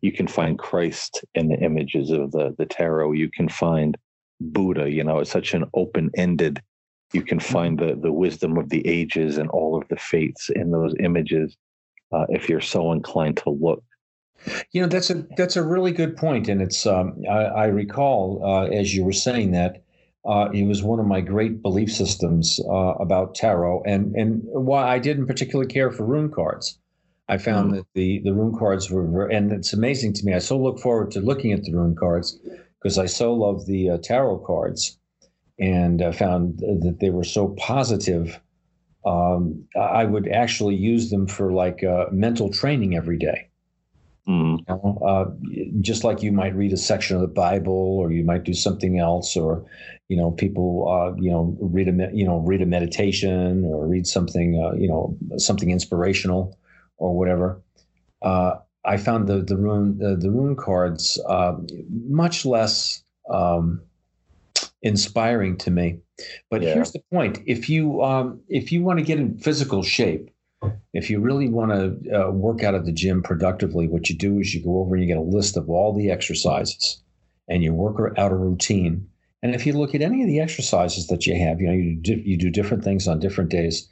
you 0.00 0.12
can 0.12 0.26
find 0.26 0.58
Christ 0.58 1.24
in 1.34 1.48
the 1.48 1.58
images 1.58 2.10
of 2.10 2.32
the 2.32 2.54
the 2.58 2.66
tarot. 2.66 3.12
You 3.12 3.30
can 3.30 3.48
find 3.48 3.96
Buddha. 4.40 4.90
You 4.90 5.04
know, 5.04 5.18
it's 5.18 5.30
such 5.30 5.54
an 5.54 5.64
open 5.74 6.10
ended. 6.16 6.62
You 7.12 7.22
can 7.22 7.40
find 7.40 7.78
the 7.78 7.98
the 8.00 8.12
wisdom 8.12 8.56
of 8.58 8.68
the 8.68 8.86
ages 8.86 9.38
and 9.38 9.48
all 9.50 9.76
of 9.76 9.88
the 9.88 9.96
faiths 9.96 10.50
in 10.50 10.70
those 10.70 10.94
images 11.00 11.56
uh, 12.12 12.26
if 12.28 12.48
you're 12.48 12.60
so 12.60 12.92
inclined 12.92 13.36
to 13.38 13.50
look. 13.50 13.82
You 14.72 14.82
know, 14.82 14.88
that's 14.88 15.10
a 15.10 15.26
that's 15.36 15.56
a 15.56 15.62
really 15.62 15.92
good 15.92 16.16
point, 16.16 16.48
and 16.48 16.60
it's 16.60 16.86
um, 16.86 17.22
I, 17.28 17.44
I 17.44 17.66
recall 17.66 18.42
uh, 18.44 18.66
as 18.66 18.94
you 18.94 19.04
were 19.04 19.12
saying 19.12 19.52
that 19.52 19.82
uh, 20.26 20.50
it 20.52 20.66
was 20.66 20.82
one 20.82 21.00
of 21.00 21.06
my 21.06 21.20
great 21.20 21.62
belief 21.62 21.92
systems 21.92 22.60
uh, 22.68 22.94
about 23.00 23.34
tarot, 23.34 23.82
and 23.84 24.14
and 24.16 24.42
why 24.44 24.88
I 24.88 24.98
didn't 24.98 25.26
particularly 25.26 25.70
care 25.72 25.90
for 25.90 26.04
rune 26.04 26.30
cards. 26.30 26.78
I 27.28 27.38
found 27.38 27.72
Mm. 27.72 27.76
that 27.76 27.86
the 27.94 28.20
the 28.24 28.32
rune 28.34 28.56
cards 28.58 28.90
were, 28.90 29.26
and 29.28 29.52
it's 29.52 29.72
amazing 29.72 30.12
to 30.14 30.24
me. 30.24 30.34
I 30.34 30.38
so 30.38 30.58
look 30.58 30.78
forward 30.80 31.10
to 31.12 31.20
looking 31.20 31.52
at 31.52 31.62
the 31.62 31.72
rune 31.74 31.96
cards 31.96 32.38
because 32.78 32.98
I 32.98 33.06
so 33.06 33.34
love 33.34 33.66
the 33.66 33.90
uh, 33.90 33.98
tarot 34.02 34.38
cards, 34.40 34.98
and 35.58 36.02
I 36.02 36.12
found 36.12 36.58
that 36.58 36.98
they 37.00 37.10
were 37.10 37.24
so 37.24 37.48
positive. 37.58 38.40
Um, 39.04 39.64
I 39.80 40.04
would 40.04 40.28
actually 40.28 40.74
use 40.74 41.10
them 41.10 41.26
for 41.28 41.52
like 41.52 41.84
uh, 41.84 42.06
mental 42.10 42.50
training 42.50 42.96
every 42.96 43.18
day. 43.18 43.48
Mm, 44.28 44.58
You 44.58 44.64
know, 44.68 44.98
uh, 45.06 45.30
just 45.80 46.04
like 46.04 46.22
you 46.22 46.32
might 46.32 46.56
read 46.56 46.72
a 46.72 46.76
section 46.76 47.16
of 47.16 47.22
the 47.22 47.28
Bible, 47.28 47.72
or 48.00 48.10
you 48.10 48.24
might 48.24 48.44
do 48.44 48.54
something 48.54 48.98
else, 48.98 49.36
or 49.36 49.64
you 50.08 50.16
know, 50.16 50.32
people 50.32 50.88
uh, 50.88 51.14
you 51.20 51.30
know 51.30 51.56
read 51.60 51.88
a 51.88 52.10
you 52.12 52.24
know 52.24 52.38
read 52.38 52.62
a 52.62 52.66
meditation 52.66 53.64
or 53.64 53.86
read 53.86 54.06
something 54.06 54.60
uh, 54.60 54.74
you 54.74 54.88
know 54.88 55.16
something 55.38 55.70
inspirational 55.70 56.58
or 56.98 57.16
whatever. 57.16 57.62
Uh, 58.22 58.56
I 58.84 58.96
found 58.98 59.28
the 59.28 59.42
the 59.42 59.56
rune 59.56 59.98
the, 59.98 60.16
the 60.16 60.30
rune 60.30 60.56
cards 60.56 61.20
uh, 61.28 61.54
much 61.90 62.44
less 62.46 63.04
um, 63.30 63.82
inspiring 64.82 65.56
to 65.58 65.70
me. 65.70 65.98
But 66.50 66.62
Yeah. 66.62 66.64
here's 66.64 66.92
the 66.92 67.00
point: 67.12 67.40
if 67.46 67.68
you 67.68 68.02
um, 68.02 68.40
if 68.48 68.72
you 68.72 68.82
want 68.82 68.98
to 68.98 69.04
get 69.04 69.18
in 69.18 69.38
physical 69.38 69.82
shape, 69.82 70.30
if 70.92 71.10
you 71.10 71.20
really 71.20 71.48
want 71.48 71.72
to 71.72 72.26
uh, 72.26 72.30
work 72.30 72.62
out 72.62 72.74
at 72.74 72.84
the 72.84 72.92
gym 72.92 73.22
productively, 73.22 73.86
what 73.88 74.08
you 74.08 74.16
do 74.16 74.38
is 74.40 74.54
you 74.54 74.62
go 74.62 74.78
over 74.80 74.94
and 74.94 75.04
you 75.04 75.08
get 75.08 75.18
a 75.18 75.36
list 75.36 75.56
of 75.56 75.68
all 75.68 75.92
the 75.92 76.10
exercises, 76.10 77.02
and 77.48 77.62
you 77.62 77.72
work 77.72 78.16
out 78.18 78.32
a 78.32 78.36
routine. 78.36 79.08
And 79.42 79.54
if 79.54 79.66
you 79.66 79.74
look 79.74 79.94
at 79.94 80.02
any 80.02 80.22
of 80.22 80.28
the 80.28 80.40
exercises 80.40 81.06
that 81.08 81.26
you 81.26 81.38
have, 81.38 81.60
you 81.60 81.66
know 81.68 81.74
you 81.74 81.96
do, 81.96 82.14
you 82.14 82.36
do 82.36 82.50
different 82.50 82.82
things 82.82 83.06
on 83.06 83.20
different 83.20 83.50
days. 83.50 83.88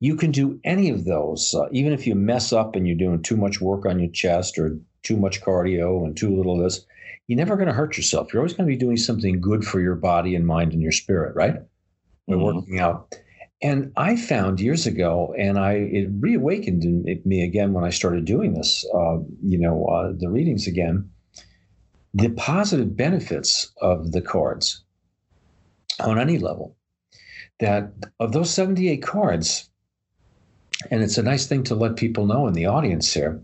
You 0.00 0.16
can 0.16 0.32
do 0.32 0.58
any 0.64 0.90
of 0.90 1.04
those, 1.04 1.54
uh, 1.54 1.68
even 1.70 1.92
if 1.92 2.06
you 2.06 2.14
mess 2.14 2.52
up 2.52 2.74
and 2.74 2.86
you're 2.86 2.96
doing 2.96 3.22
too 3.22 3.36
much 3.36 3.60
work 3.60 3.86
on 3.86 3.98
your 3.98 4.10
chest 4.10 4.58
or 4.58 4.78
too 5.02 5.16
much 5.16 5.40
cardio 5.40 6.04
and 6.04 6.16
too 6.16 6.36
little 6.36 6.56
of 6.56 6.64
this. 6.64 6.84
You're 7.28 7.36
never 7.38 7.56
going 7.56 7.68
to 7.68 7.74
hurt 7.74 7.96
yourself. 7.96 8.32
You're 8.32 8.40
always 8.40 8.54
going 8.54 8.66
to 8.66 8.74
be 8.74 8.78
doing 8.78 8.96
something 8.96 9.40
good 9.40 9.64
for 9.64 9.80
your 9.80 9.94
body 9.94 10.34
and 10.34 10.46
mind 10.46 10.72
and 10.72 10.82
your 10.82 10.92
spirit, 10.92 11.34
right? 11.36 11.56
We're 12.26 12.36
Mhm. 12.36 12.54
working 12.54 12.78
out. 12.80 13.14
And 13.60 13.92
I 13.96 14.14
found 14.14 14.60
years 14.60 14.86
ago, 14.86 15.34
and 15.36 15.58
I 15.58 15.72
it 15.72 16.08
reawakened 16.20 16.84
in 16.84 17.22
me 17.24 17.42
again 17.42 17.72
when 17.72 17.84
I 17.84 17.90
started 17.90 18.24
doing 18.24 18.54
this. 18.54 18.86
Uh, 18.94 19.18
you 19.42 19.58
know, 19.58 19.84
uh, 19.86 20.12
the 20.16 20.30
readings 20.30 20.66
again. 20.68 21.10
The 22.14 22.30
positive 22.30 22.96
benefits 22.96 23.72
of 23.80 24.12
the 24.12 24.22
cards 24.22 24.84
on 26.00 26.18
any 26.18 26.38
level. 26.38 26.76
That 27.58 27.92
of 28.20 28.32
those 28.32 28.50
seventy-eight 28.50 29.02
cards, 29.02 29.68
and 30.92 31.02
it's 31.02 31.18
a 31.18 31.22
nice 31.24 31.46
thing 31.46 31.64
to 31.64 31.74
let 31.74 31.96
people 31.96 32.26
know 32.26 32.46
in 32.46 32.54
the 32.54 32.66
audience 32.66 33.12
here. 33.12 33.42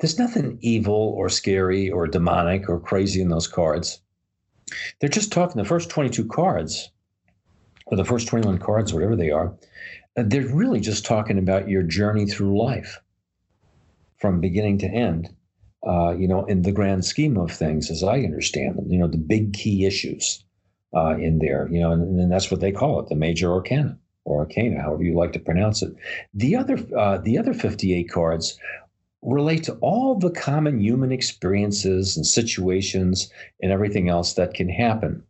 There's 0.00 0.18
nothing 0.18 0.58
evil 0.60 1.14
or 1.16 1.28
scary 1.28 1.90
or 1.90 2.08
demonic 2.08 2.68
or 2.68 2.80
crazy 2.80 3.20
in 3.22 3.28
those 3.28 3.46
cards. 3.46 4.02
They're 4.98 5.08
just 5.08 5.32
talking 5.32 5.62
the 5.62 5.68
first 5.68 5.90
22 5.90 6.26
cards 6.26 6.90
or 7.86 7.96
the 7.96 8.04
first 8.04 8.28
21 8.28 8.58
cards, 8.58 8.92
whatever 8.92 9.16
they 9.16 9.30
are, 9.30 9.54
uh, 10.16 10.22
they're 10.26 10.54
really 10.54 10.80
just 10.80 11.04
talking 11.04 11.38
about 11.38 11.68
your 11.68 11.82
journey 11.82 12.26
through 12.26 12.58
life 12.58 13.00
from 14.18 14.40
beginning 14.40 14.78
to 14.78 14.86
end. 14.86 15.28
Uh, 15.86 16.14
you 16.16 16.26
know, 16.26 16.46
in 16.46 16.62
the 16.62 16.72
grand 16.72 17.04
scheme 17.04 17.36
of 17.36 17.50
things, 17.50 17.90
as 17.90 18.02
I 18.02 18.20
understand 18.20 18.78
them, 18.78 18.90
you 18.90 18.98
know, 18.98 19.06
the 19.06 19.18
big 19.18 19.52
key 19.52 19.84
issues 19.84 20.42
uh, 20.96 21.14
in 21.18 21.40
there, 21.40 21.68
you 21.70 21.78
know, 21.78 21.92
and, 21.92 22.18
and 22.18 22.32
that's 22.32 22.50
what 22.50 22.60
they 22.60 22.72
call 22.72 23.00
it, 23.00 23.08
the 23.10 23.14
major 23.14 23.52
arcana 23.52 23.98
or 24.24 24.40
arcana, 24.40 24.80
however 24.80 25.02
you 25.02 25.14
like 25.14 25.34
to 25.34 25.38
pronounce 25.38 25.82
it. 25.82 25.92
The 26.32 26.56
other, 26.56 26.78
uh, 26.96 27.18
the 27.18 27.36
other 27.36 27.52
58 27.52 28.04
cards 28.10 28.58
relate 29.20 29.64
to 29.64 29.74
all 29.76 30.18
the 30.18 30.30
common 30.30 30.80
human 30.80 31.12
experiences 31.12 32.16
and 32.16 32.26
situations 32.26 33.30
and 33.60 33.70
everything 33.70 34.08
else 34.08 34.34
that 34.34 34.54
can 34.54 34.70
happen 34.70 35.22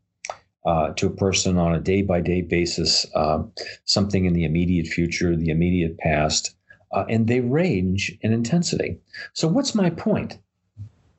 uh, 0.64 0.90
to 0.94 1.06
a 1.06 1.16
person 1.16 1.58
on 1.58 1.74
a 1.74 1.80
day 1.80 2.02
by 2.02 2.20
day 2.20 2.40
basis, 2.40 3.06
um, 3.14 3.52
something 3.84 4.24
in 4.24 4.32
the 4.32 4.44
immediate 4.44 4.86
future, 4.86 5.36
the 5.36 5.50
immediate 5.50 5.98
past, 5.98 6.56
uh, 6.92 7.04
and 7.08 7.26
they 7.26 7.40
range 7.40 8.16
in 8.22 8.32
intensity. 8.32 8.98
So, 9.34 9.46
what's 9.48 9.74
my 9.74 9.90
point? 9.90 10.38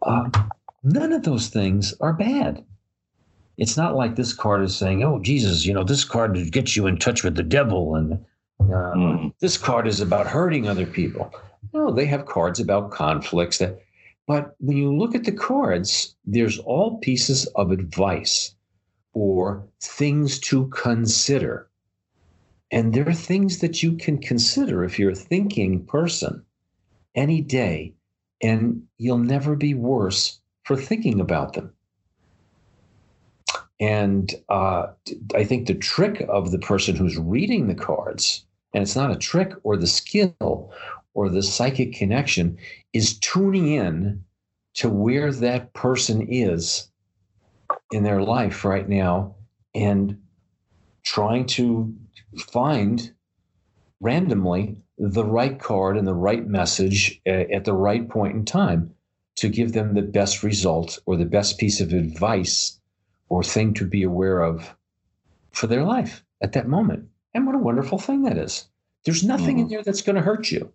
Uh, 0.01 0.29
none 0.83 1.13
of 1.13 1.23
those 1.23 1.47
things 1.47 1.93
are 2.01 2.13
bad. 2.13 2.63
It's 3.57 3.77
not 3.77 3.95
like 3.95 4.15
this 4.15 4.33
card 4.33 4.63
is 4.63 4.75
saying, 4.75 5.03
"Oh, 5.03 5.19
Jesus, 5.19 5.65
you 5.65 5.73
know, 5.73 5.83
this 5.83 6.03
card 6.03 6.51
gets 6.51 6.75
you 6.75 6.87
in 6.87 6.97
touch 6.97 7.23
with 7.23 7.35
the 7.35 7.43
devil," 7.43 7.95
and 7.95 8.13
uh, 8.61 8.93
Mm. 8.95 9.33
this 9.39 9.57
card 9.57 9.87
is 9.87 10.01
about 10.01 10.27
hurting 10.27 10.67
other 10.67 10.85
people. 10.85 11.31
No, 11.73 11.91
they 11.91 12.05
have 12.05 12.25
cards 12.25 12.59
about 12.59 12.91
conflicts. 12.91 13.59
That, 13.59 13.79
but 14.27 14.55
when 14.59 14.77
you 14.77 14.95
look 14.95 15.13
at 15.13 15.23
the 15.23 15.31
cards, 15.31 16.15
there's 16.25 16.57
all 16.59 16.97
pieces 16.97 17.45
of 17.55 17.71
advice 17.71 18.54
or 19.15 19.65
things 19.81 20.39
to 20.39 20.67
consider. 20.67 21.67
And 22.69 22.93
there 22.93 23.07
are 23.07 23.13
things 23.13 23.59
that 23.59 23.81
you 23.81 23.93
can 23.93 24.19
consider 24.19 24.83
if 24.83 24.99
you're 24.99 25.11
a 25.11 25.15
thinking 25.15 25.85
person 25.85 26.43
any 27.15 27.41
day, 27.41 27.93
and 28.43 28.83
you'll 28.97 29.17
never 29.17 29.55
be 29.55 29.73
worse 29.73 30.39
for 30.65 30.75
thinking 30.75 31.21
about 31.21 31.53
them. 31.53 31.73
And 33.79 34.33
uh, 34.49 34.87
I 35.33 35.45
think 35.45 35.67
the 35.67 35.75
trick 35.75 36.25
of 36.27 36.51
the 36.51 36.59
person 36.59 36.95
who's 36.95 37.17
reading 37.17 37.67
the 37.67 37.75
cards, 37.75 38.45
and 38.73 38.81
it's 38.81 38.95
not 38.95 39.11
a 39.11 39.17
trick 39.17 39.53
or 39.63 39.77
the 39.77 39.87
skill 39.87 40.71
or 41.13 41.29
the 41.29 41.43
psychic 41.43 41.93
connection, 41.93 42.57
is 42.91 43.17
tuning 43.19 43.71
in 43.71 44.23
to 44.73 44.89
where 44.89 45.31
that 45.31 45.73
person 45.73 46.27
is 46.29 46.89
in 47.91 48.03
their 48.03 48.21
life 48.21 48.65
right 48.65 48.87
now 48.87 49.35
and 49.73 50.21
trying 51.03 51.45
to 51.45 51.93
find 52.37 53.13
randomly 54.01 54.81
the 54.97 55.25
right 55.25 55.59
card 55.59 55.97
and 55.97 56.07
the 56.07 56.13
right 56.13 56.47
message 56.47 57.21
at 57.25 57.65
the 57.65 57.73
right 57.73 58.09
point 58.09 58.35
in 58.35 58.45
time 58.45 58.93
to 59.35 59.49
give 59.49 59.73
them 59.73 59.93
the 59.93 60.01
best 60.01 60.43
result 60.43 60.99
or 61.05 61.17
the 61.17 61.25
best 61.25 61.57
piece 61.57 61.81
of 61.81 61.91
advice 61.91 62.79
or 63.29 63.43
thing 63.43 63.73
to 63.73 63.85
be 63.85 64.03
aware 64.03 64.41
of 64.41 64.75
for 65.51 65.67
their 65.67 65.83
life 65.83 66.23
at 66.41 66.53
that 66.53 66.67
moment. 66.67 67.07
And 67.33 67.45
what 67.45 67.55
a 67.55 67.59
wonderful 67.59 67.97
thing 67.97 68.23
that 68.23 68.37
is. 68.37 68.67
There's 69.03 69.23
nothing 69.23 69.57
mm. 69.57 69.61
in 69.61 69.67
there 69.67 69.83
that's 69.83 70.01
going 70.01 70.15
to 70.15 70.21
hurt 70.21 70.51
you. 70.51 70.71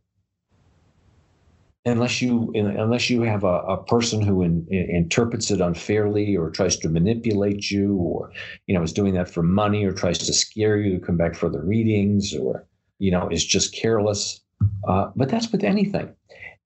Unless 1.86 2.20
you, 2.20 2.52
unless 2.54 3.08
you 3.08 3.22
have 3.22 3.42
a, 3.42 3.60
a 3.60 3.82
person 3.84 4.20
who 4.20 4.42
in, 4.42 4.66
in, 4.70 4.90
interprets 4.90 5.50
it 5.50 5.62
unfairly 5.62 6.36
or 6.36 6.50
tries 6.50 6.76
to 6.78 6.90
manipulate 6.90 7.70
you, 7.70 7.94
or 7.96 8.32
you 8.66 8.74
know 8.74 8.82
is 8.82 8.92
doing 8.92 9.14
that 9.14 9.30
for 9.30 9.42
money, 9.42 9.84
or 9.84 9.92
tries 9.92 10.18
to 10.18 10.32
scare 10.32 10.76
you 10.76 10.98
to 10.98 11.04
come 11.04 11.16
back 11.16 11.34
for 11.34 11.48
the 11.48 11.60
readings, 11.60 12.34
or 12.34 12.66
you 12.98 13.10
know 13.10 13.28
is 13.28 13.44
just 13.44 13.74
careless. 13.74 14.40
Uh, 14.86 15.10
but 15.16 15.30
that's 15.30 15.50
with 15.50 15.64
anything. 15.64 16.14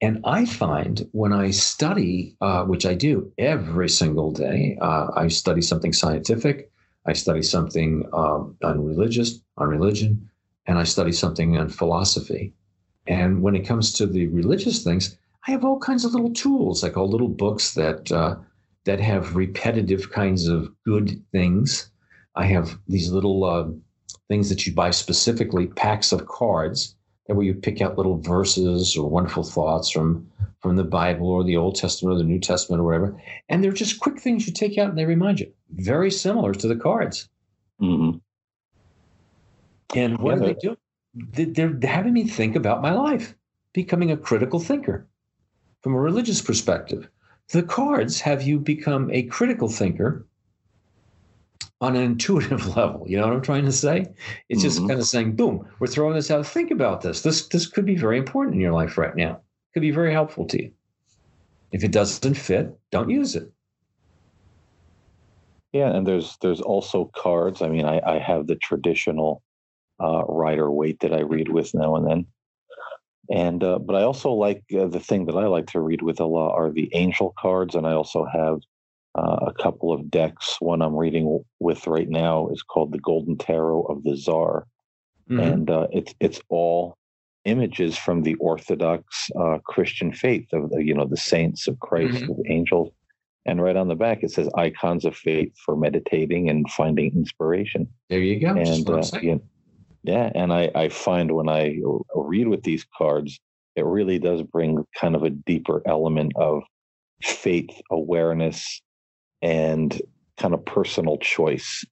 And 0.01 0.21
I 0.25 0.45
find 0.45 1.09
when 1.13 1.33
I 1.33 1.51
study, 1.51 2.37
uh, 2.41 2.65
which 2.65 2.85
I 2.85 2.95
do 2.95 3.33
every 3.39 3.89
single 3.89 4.33
day, 4.33 4.77
uh, 4.81 5.07
I 5.15 5.29
study 5.29 5.63
something 5.63 5.93
scientific, 5.93 6.71
I 7.07 7.13
study 7.13 7.43
something 7.43 8.05
um, 8.13 8.57
on 8.63 8.85
religious, 8.85 9.41
on 9.57 9.69
religion, 9.69 10.29
and 10.67 10.79
I 10.79 10.85
study 10.85 11.13
something 11.13 11.57
on 11.57 11.69
philosophy. 11.69 12.53
And 13.07 13.43
when 13.43 13.55
it 13.55 13.67
comes 13.67 13.93
to 13.95 14.07
the 14.07 14.29
religious 14.29 14.83
things, 14.83 15.17
I 15.47 15.51
have 15.51 15.65
all 15.65 15.79
kinds 15.79 16.05
of 16.05 16.13
little 16.13 16.33
tools, 16.33 16.83
like 16.83 16.97
all 16.97 17.09
little 17.09 17.29
books 17.29 17.75
that 17.75 18.11
uh, 18.11 18.37
that 18.85 19.01
have 19.01 19.37
repetitive 19.37 20.11
kinds 20.11 20.49
of 20.49 20.71
good 20.85 21.23
things. 21.33 21.91
I 22.35 22.47
have 22.47 22.79
these 22.89 23.11
little 23.11 23.45
uh, 23.45 23.67
things 24.29 24.49
that 24.49 24.67
you 24.67 24.75
buy 24.75 24.91
specifically, 24.91 25.67
packs 25.67 26.13
of 26.13 26.27
cards 26.27 26.95
that 27.27 27.35
where 27.35 27.47
you 27.47 27.55
pick 27.55 27.81
out 27.81 27.97
little 27.97 28.19
verses 28.19 28.97
or 28.97 29.09
wonderful 29.09 29.45
thoughts 29.45 29.91
from 29.91 30.27
from 30.61 30.77
the 30.77 30.85
Bible 30.85 31.29
or 31.29 31.45
the 31.45 31.59
Old 31.59 31.77
Testament 31.77 32.15
or 32.15 32.19
the 32.19 32.25
New 32.25 32.41
Testament 32.41 32.81
or 32.81 32.85
whatever, 32.85 33.21
and 33.51 33.63
they're 33.63 33.73
just 33.73 34.01
quick 34.01 34.19
things 34.19 34.47
you 34.47 34.53
take 34.53 34.79
out 34.79 34.89
and 34.89 34.99
they 34.99 35.05
remind 35.05 35.41
you. 35.41 35.53
Very 35.71 36.11
similar 36.11 36.55
to 36.55 36.69
the 36.69 36.77
cards. 36.77 37.29
Mm-hmm. 37.83 38.19
And 39.95 40.19
what 40.19 40.39
yeah, 40.39 40.41
do 40.41 40.47
they 40.47 40.61
do? 40.61 40.77
They're 41.15 41.79
having 41.83 42.13
me 42.13 42.27
think 42.27 42.57
about 42.57 42.83
my 42.83 42.93
life, 42.93 43.35
becoming 43.73 44.11
a 44.11 44.17
critical 44.17 44.59
thinker 44.61 45.07
from 45.83 45.95
a 45.95 46.01
religious 46.01 46.41
perspective. 46.41 47.09
The 47.51 47.63
cards 47.63 48.21
have 48.21 48.43
you 48.43 48.59
become 48.59 49.11
a 49.11 49.25
critical 49.25 49.69
thinker 49.69 50.27
on 51.81 51.97
an 51.97 52.03
intuitive 52.03 52.77
level. 52.77 53.05
You 53.07 53.19
know 53.19 53.27
what 53.27 53.35
I'm 53.37 53.43
trying 53.43 53.67
to 53.67 53.73
say? 53.73 54.07
It's 54.49 54.63
just 54.63 54.79
mm-hmm. 54.79 54.89
kind 54.89 55.01
of 55.01 55.07
saying, 55.07 55.37
boom, 55.37 55.69
we're 55.79 55.87
throwing 55.87 56.15
this 56.15 56.31
out. 56.31 56.47
Think 56.47 56.71
about 56.71 57.03
this. 57.03 57.23
This 57.23 57.47
this 57.49 57.67
could 57.67 57.85
be 57.85 57.97
very 57.97 58.19
important 58.19 58.55
in 58.55 58.61
your 58.61 58.73
life 58.73 58.97
right 58.97 59.15
now. 59.15 59.41
Could 59.75 59.83
be 59.83 59.91
very 59.91 60.13
helpful 60.13 60.47
to 60.47 60.63
you. 60.63 60.73
If 61.73 61.85
it 61.85 61.93
doesn't 61.93 62.35
fit, 62.35 62.79
don't 62.91 63.11
use 63.11 63.35
it. 63.35 63.51
Yeah, 65.73 65.95
and 65.95 66.07
there's 66.07 66.39
there's 66.41 66.61
also 66.61 67.11
cards. 67.15 67.61
I 67.61 67.69
mean, 67.69 67.85
I, 67.85 68.01
I 68.07 68.19
have 68.19 68.47
the 68.47 68.57
traditional 68.57 69.43
uh, 70.03 70.25
Rider 70.25 70.71
Waite 70.71 71.01
that 71.01 71.15
I 71.15 71.21
read 71.21 71.49
with 71.49 71.73
now 71.75 71.97
and 71.97 72.09
then, 72.09 72.27
and 73.31 73.65
uh, 73.65 73.79
but 73.79 73.97
I 73.97 74.03
also 74.03 74.33
like 74.33 74.63
uh, 74.79 74.87
the 74.87 75.01
thing 75.01 75.27
that 75.27 75.37
I 75.37 75.47
like 75.47 75.67
to 75.69 75.81
read 75.81 76.03
with 76.03 76.21
a 76.21 76.27
lot 76.27 76.55
are 76.55 76.71
the 76.71 76.91
angel 76.93 77.35
cards, 77.39 77.75
and 77.75 77.87
I 77.87 77.93
also 77.93 78.27
have 78.31 78.61
uh, 79.15 79.47
a 79.47 79.53
couple 79.53 79.93
of 79.93 80.11
decks. 80.11 80.57
One 80.61 80.83
I'm 80.83 80.97
reading 80.97 81.43
with 81.61 81.87
right 81.87 82.09
now 82.09 82.49
is 82.49 82.63
called 82.63 82.93
the 82.93 82.99
Golden 82.99 83.39
Tarot 83.39 83.83
of 83.83 84.03
the 84.05 84.17
Czar, 84.17 84.67
mm-hmm. 85.31 85.41
and 85.41 85.71
uh, 85.71 85.87
it's 85.91 86.15
it's 86.21 86.41
all 86.49 86.99
images 87.45 87.97
from 87.97 88.23
the 88.23 88.35
Orthodox 88.37 89.31
uh, 89.39 89.59
Christian 89.65 90.13
faith 90.13 90.49
of 90.53 90.71
the, 90.71 90.85
you 90.85 90.95
know 90.95 91.07
the 91.07 91.17
saints 91.17 91.67
of 91.67 91.79
Christ, 91.81 92.15
mm-hmm. 92.15 92.33
of 92.33 92.39
angels, 92.49 92.93
and 93.47 93.63
right 93.63 93.77
on 93.77 93.89
the 93.89 93.95
back 93.95 94.23
it 94.23 94.33
says 94.33 94.51
icons 94.55 95.07
of 95.07 95.17
faith 95.17 95.53
for 95.65 95.77
meditating 95.77 96.51
and 96.51 96.71
finding 96.71 97.13
inspiration. 97.15 97.89
There 98.11 98.21
you 98.21 98.39
go. 98.39 98.49
And 98.49 98.91
uh, 98.91 99.03
yeah, 100.05 100.31
and 100.35 100.53
I 100.53 100.71
I 100.75 100.89
find 100.91 101.33
when 101.33 101.49
I 101.49 101.79
read 102.15 102.49
with 102.49 102.63
these 102.63 102.87
cards, 102.97 103.41
it 103.75 103.87
really 103.87 104.19
does 104.19 104.43
bring 104.43 104.85
kind 105.01 105.17
of 105.17 105.23
a 105.23 105.31
deeper 105.31 105.83
element 105.87 106.33
of 106.37 106.63
faith 107.23 107.71
awareness 107.91 108.83
and 109.41 110.01
kind 110.37 110.53
of 110.53 110.65
personal 110.67 111.17
choice, 111.19 111.85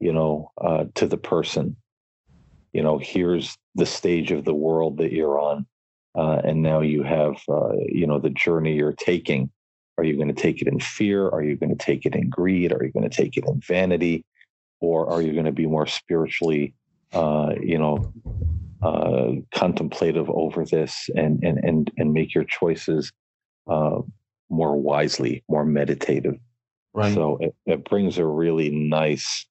you 0.00 0.12
know, 0.12 0.50
uh, 0.58 0.84
to 0.94 1.06
the 1.06 1.18
person. 1.18 1.76
You 2.72 2.82
know, 2.82 2.98
here's 2.98 3.56
the 3.74 3.86
stage 3.86 4.32
of 4.32 4.46
the 4.46 4.54
world 4.54 4.96
that 4.98 5.12
you're 5.12 5.38
on. 5.38 5.66
Uh, 6.14 6.40
and 6.44 6.62
now 6.62 6.80
you 6.80 7.02
have, 7.02 7.36
uh, 7.48 7.72
you 7.86 8.06
know, 8.06 8.18
the 8.18 8.30
journey 8.30 8.74
you're 8.74 8.92
taking. 8.92 9.50
Are 9.98 10.04
you 10.04 10.16
going 10.16 10.28
to 10.28 10.42
take 10.42 10.62
it 10.62 10.68
in 10.68 10.80
fear? 10.80 11.28
Are 11.28 11.42
you 11.42 11.56
going 11.56 11.76
to 11.76 11.84
take 11.84 12.06
it 12.06 12.14
in 12.14 12.30
greed? 12.30 12.72
Are 12.72 12.82
you 12.82 12.92
going 12.92 13.08
to 13.08 13.14
take 13.14 13.36
it 13.36 13.44
in 13.46 13.60
vanity? 13.60 14.24
Or 14.80 15.10
are 15.10 15.20
you 15.20 15.32
going 15.32 15.44
to 15.44 15.52
be 15.52 15.66
more 15.66 15.86
spiritually, 15.86 16.74
uh, 17.12 17.54
you 17.60 17.78
know, 17.78 18.12
uh, 18.82 19.32
contemplative 19.54 20.28
over 20.30 20.64
this 20.64 21.08
and 21.14 21.42
and 21.42 21.58
and 21.64 21.90
and 21.96 22.12
make 22.12 22.34
your 22.34 22.44
choices 22.44 23.12
uh, 23.68 24.00
more 24.50 24.76
wisely, 24.76 25.42
more 25.48 25.64
meditative? 25.64 26.38
Right. 26.94 27.14
So 27.14 27.38
it, 27.40 27.54
it 27.66 27.88
brings 27.88 28.18
a 28.18 28.26
really 28.26 28.70
nice 28.70 29.46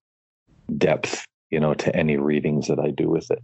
depth, 0.78 1.26
you 1.50 1.60
know, 1.60 1.74
to 1.76 1.96
any 1.96 2.17
readings 2.17 2.67
that 2.67 2.80
I 2.80 2.91
do 2.91 3.10
with 3.10 3.30
it. 3.32 3.39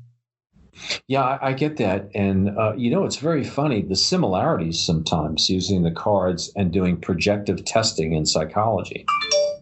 Yeah, 1.08 1.22
I, 1.24 1.50
I 1.50 1.54
get 1.54 1.78
that. 1.78 2.10
And, 2.16 2.58
uh, 2.58 2.74
you 2.76 2.90
know, 2.90 3.06
it's 3.06 3.18
very 3.18 3.44
funny 3.44 3.82
the 3.82 3.96
similarities 3.96 4.82
sometimes 4.82 5.50
using 5.50 5.84
the 5.84 5.92
cards 5.92 6.52
and 6.56 6.72
doing 6.72 7.00
projective 7.00 7.64
testing 7.64 8.14
in 8.14 8.26
psychology 8.26 9.06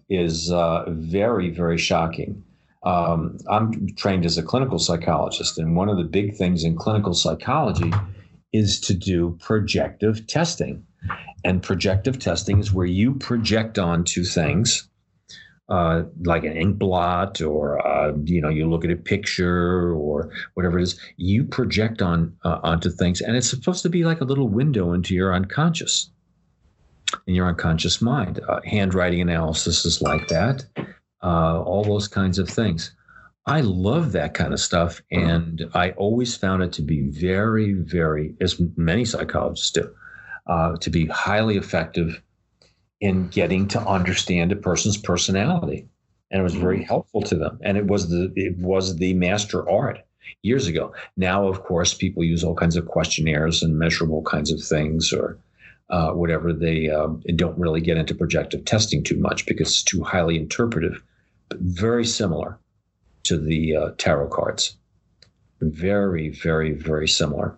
is 0.10 0.52
uh, 0.52 0.86
very, 0.88 1.50
very 1.50 1.78
shocking. 1.78 2.44
Um, 2.84 3.38
I'm 3.50 3.88
trained 3.96 4.26
as 4.26 4.38
a 4.38 4.44
clinical 4.44 4.80
psychologist, 4.80 5.58
and 5.58 5.76
one 5.76 5.90
of 5.90 5.98
the 5.98 6.04
big 6.04 6.36
things 6.36 6.64
in 6.64 6.76
clinical 6.76 7.14
psychology 7.14 7.92
is 8.54 8.80
to 8.82 8.94
do 8.94 9.38
projective 9.40 10.28
testing. 10.28 10.86
And 11.44 11.64
projective 11.64 12.20
testing 12.20 12.60
is 12.60 12.74
where 12.74 12.86
you 12.86 13.16
project 13.16 13.80
onto 13.80 14.24
things 14.24 14.88
uh, 15.72 16.04
like 16.26 16.44
an 16.44 16.52
ink 16.52 16.78
blot 16.78 17.42
or 17.42 17.86
uh, 17.88 18.12
you 18.26 18.42
know 18.42 18.50
you 18.50 18.70
look 18.70 18.84
at 18.84 18.92
a 18.92 18.96
picture 18.96 19.94
or 19.94 20.30
whatever 20.54 20.78
it 20.78 20.84
is. 20.84 21.00
You 21.16 21.46
project 21.46 22.02
on 22.02 22.36
uh, 22.44 22.60
onto 22.62 22.90
things 22.90 23.22
and 23.22 23.38
it's 23.38 23.50
supposed 23.50 23.82
to 23.84 23.90
be 23.90 24.04
like 24.04 24.20
a 24.20 24.26
little 24.26 24.50
window 24.50 24.92
into 24.92 25.16
your 25.16 25.34
unconscious 25.34 26.10
in 27.26 27.36
your 27.36 27.48
unconscious 27.48 28.02
mind. 28.02 28.42
Uh, 28.50 28.60
handwriting 28.66 29.22
analysis 29.22 29.86
is 29.86 30.02
like 30.02 30.28
that 30.28 30.66
uh, 31.24 31.62
all 31.62 31.84
those 31.84 32.08
kinds 32.08 32.40
of 32.40 32.50
things. 32.50 32.94
I 33.46 33.62
love 33.62 34.12
that 34.12 34.34
kind 34.36 34.54
of 34.54 34.60
stuff 34.60 35.02
and 35.10 35.68
i 35.74 35.92
always 35.92 36.38
found 36.38 36.62
it 36.62 36.72
to 36.74 36.84
be 36.84 37.10
very 37.10 37.74
very 37.74 38.36
as 38.40 38.62
many 38.78 39.04
psychologists 39.04 39.72
do 39.72 39.92
uh, 40.48 40.76
to 40.78 40.90
be 40.90 41.08
highly 41.08 41.58
effective 41.58 42.22
in 43.00 43.28
getting 43.30 43.68
to 43.70 43.80
understand 43.82 44.52
a 44.52 44.56
person's 44.56 44.98
personality 44.98 45.88
and 46.30 46.40
it 46.40 46.44
was 46.44 46.56
very 46.56 46.78
mm-hmm. 46.78 46.86
helpful 46.86 47.22
to 47.22 47.36
them 47.36 47.60
and 47.62 47.78
it 47.78 47.88
was 47.88 48.10
the 48.10 48.32
it 48.36 48.58
was 48.58 48.96
the 48.98 49.14
master 49.14 49.70
art 49.70 50.00
years 50.44 50.68
ago. 50.68 50.94
Now 51.18 51.48
of 51.48 51.64
course 51.64 51.94
people 51.94 52.24
use 52.24 52.44
all 52.44 52.56
kinds 52.56 52.76
of 52.76 52.88
questionnaires 52.88 53.62
and 53.62 53.78
measurable 53.78 54.22
kinds 54.24 54.52
of 54.52 54.62
things 54.64 55.12
or 55.12 55.38
uh, 55.90 56.12
whatever 56.12 56.54
they 56.54 56.90
uh, 56.90 57.08
don't 57.36 57.58
really 57.60 57.82
get 57.82 57.98
into 57.98 58.16
projective 58.16 58.64
testing 58.64 59.04
too 59.04 59.18
much 59.18 59.46
because 59.46 59.70
it's 59.70 59.84
too 59.84 60.04
highly 60.04 60.38
interpretive 60.38 61.04
but 61.52 61.60
very 61.60 62.06
similar 62.06 62.58
to 63.24 63.38
the 63.38 63.76
uh, 63.76 63.92
tarot 63.98 64.30
cards 64.30 64.78
very 65.60 66.30
very 66.30 66.72
very 66.72 67.08
similar 67.08 67.58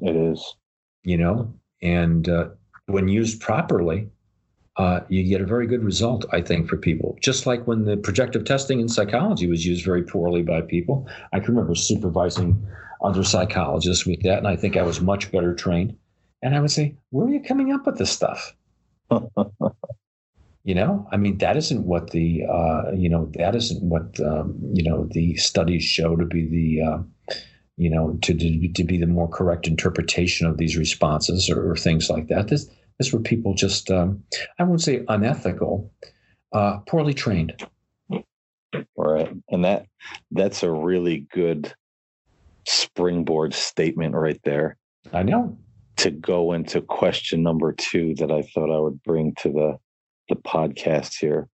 it 0.00 0.14
is 0.14 0.54
you 1.02 1.16
know 1.16 1.52
and 1.82 2.28
uh, 2.28 2.48
when 2.90 3.08
used 3.08 3.40
properly, 3.40 4.08
uh, 4.76 5.00
you 5.08 5.22
get 5.24 5.40
a 5.40 5.46
very 5.46 5.66
good 5.66 5.82
result, 5.82 6.24
I 6.32 6.40
think, 6.40 6.68
for 6.68 6.76
people. 6.76 7.16
Just 7.20 7.46
like 7.46 7.66
when 7.66 7.84
the 7.84 7.96
projective 7.96 8.44
testing 8.44 8.80
in 8.80 8.88
psychology 8.88 9.46
was 9.46 9.66
used 9.66 9.84
very 9.84 10.02
poorly 10.02 10.42
by 10.42 10.60
people. 10.62 11.08
I 11.32 11.40
can 11.40 11.54
remember 11.54 11.74
supervising 11.74 12.66
other 13.02 13.24
psychologists 13.24 14.06
with 14.06 14.22
that, 14.22 14.38
and 14.38 14.48
I 14.48 14.56
think 14.56 14.76
I 14.76 14.82
was 14.82 15.00
much 15.00 15.32
better 15.32 15.54
trained. 15.54 15.96
And 16.42 16.54
I 16.54 16.60
would 16.60 16.70
say, 16.70 16.94
where 17.10 17.26
are 17.26 17.30
you 17.30 17.42
coming 17.42 17.72
up 17.72 17.86
with 17.86 17.98
this 17.98 18.10
stuff? 18.10 18.54
you 20.64 20.74
know, 20.74 21.08
I 21.10 21.16
mean, 21.16 21.38
that 21.38 21.56
isn't 21.56 21.86
what 21.86 22.10
the, 22.10 22.44
uh, 22.44 22.92
you 22.92 23.08
know, 23.08 23.30
that 23.34 23.54
isn't 23.54 23.82
what, 23.82 24.20
um, 24.20 24.58
you 24.74 24.82
know, 24.82 25.08
the 25.10 25.36
studies 25.36 25.84
show 25.84 26.16
to 26.16 26.26
be 26.26 26.46
the, 26.46 26.82
uh, 26.82 27.34
you 27.76 27.88
know, 27.88 28.18
to, 28.22 28.34
to, 28.34 28.72
to 28.72 28.84
be 28.84 28.98
the 28.98 29.06
more 29.06 29.28
correct 29.28 29.66
interpretation 29.66 30.46
of 30.46 30.58
these 30.58 30.76
responses 30.76 31.48
or, 31.48 31.70
or 31.70 31.76
things 31.76 32.10
like 32.10 32.28
that. 32.28 32.48
This, 32.48 32.68
this 32.98 33.12
were 33.12 33.20
people 33.20 33.54
just, 33.54 33.90
um, 33.90 34.22
I 34.58 34.64
won't 34.64 34.82
say 34.82 35.02
unethical, 35.08 35.90
uh, 36.52 36.80
poorly 36.80 37.14
trained. 37.14 37.66
Right. 38.96 39.32
And 39.48 39.64
that, 39.64 39.86
that's 40.30 40.62
a 40.62 40.70
really 40.70 41.26
good 41.32 41.72
springboard 42.66 43.54
statement 43.54 44.14
right 44.14 44.40
there. 44.44 44.76
I 45.12 45.22
know. 45.22 45.58
To 45.96 46.10
go 46.10 46.52
into 46.52 46.82
question 46.82 47.42
number 47.42 47.72
two 47.72 48.14
that 48.16 48.30
I 48.30 48.42
thought 48.42 48.74
I 48.74 48.78
would 48.78 49.02
bring 49.02 49.34
to 49.40 49.50
the 49.50 49.78
the 50.30 50.36
podcast 50.36 51.18
here. 51.20 51.48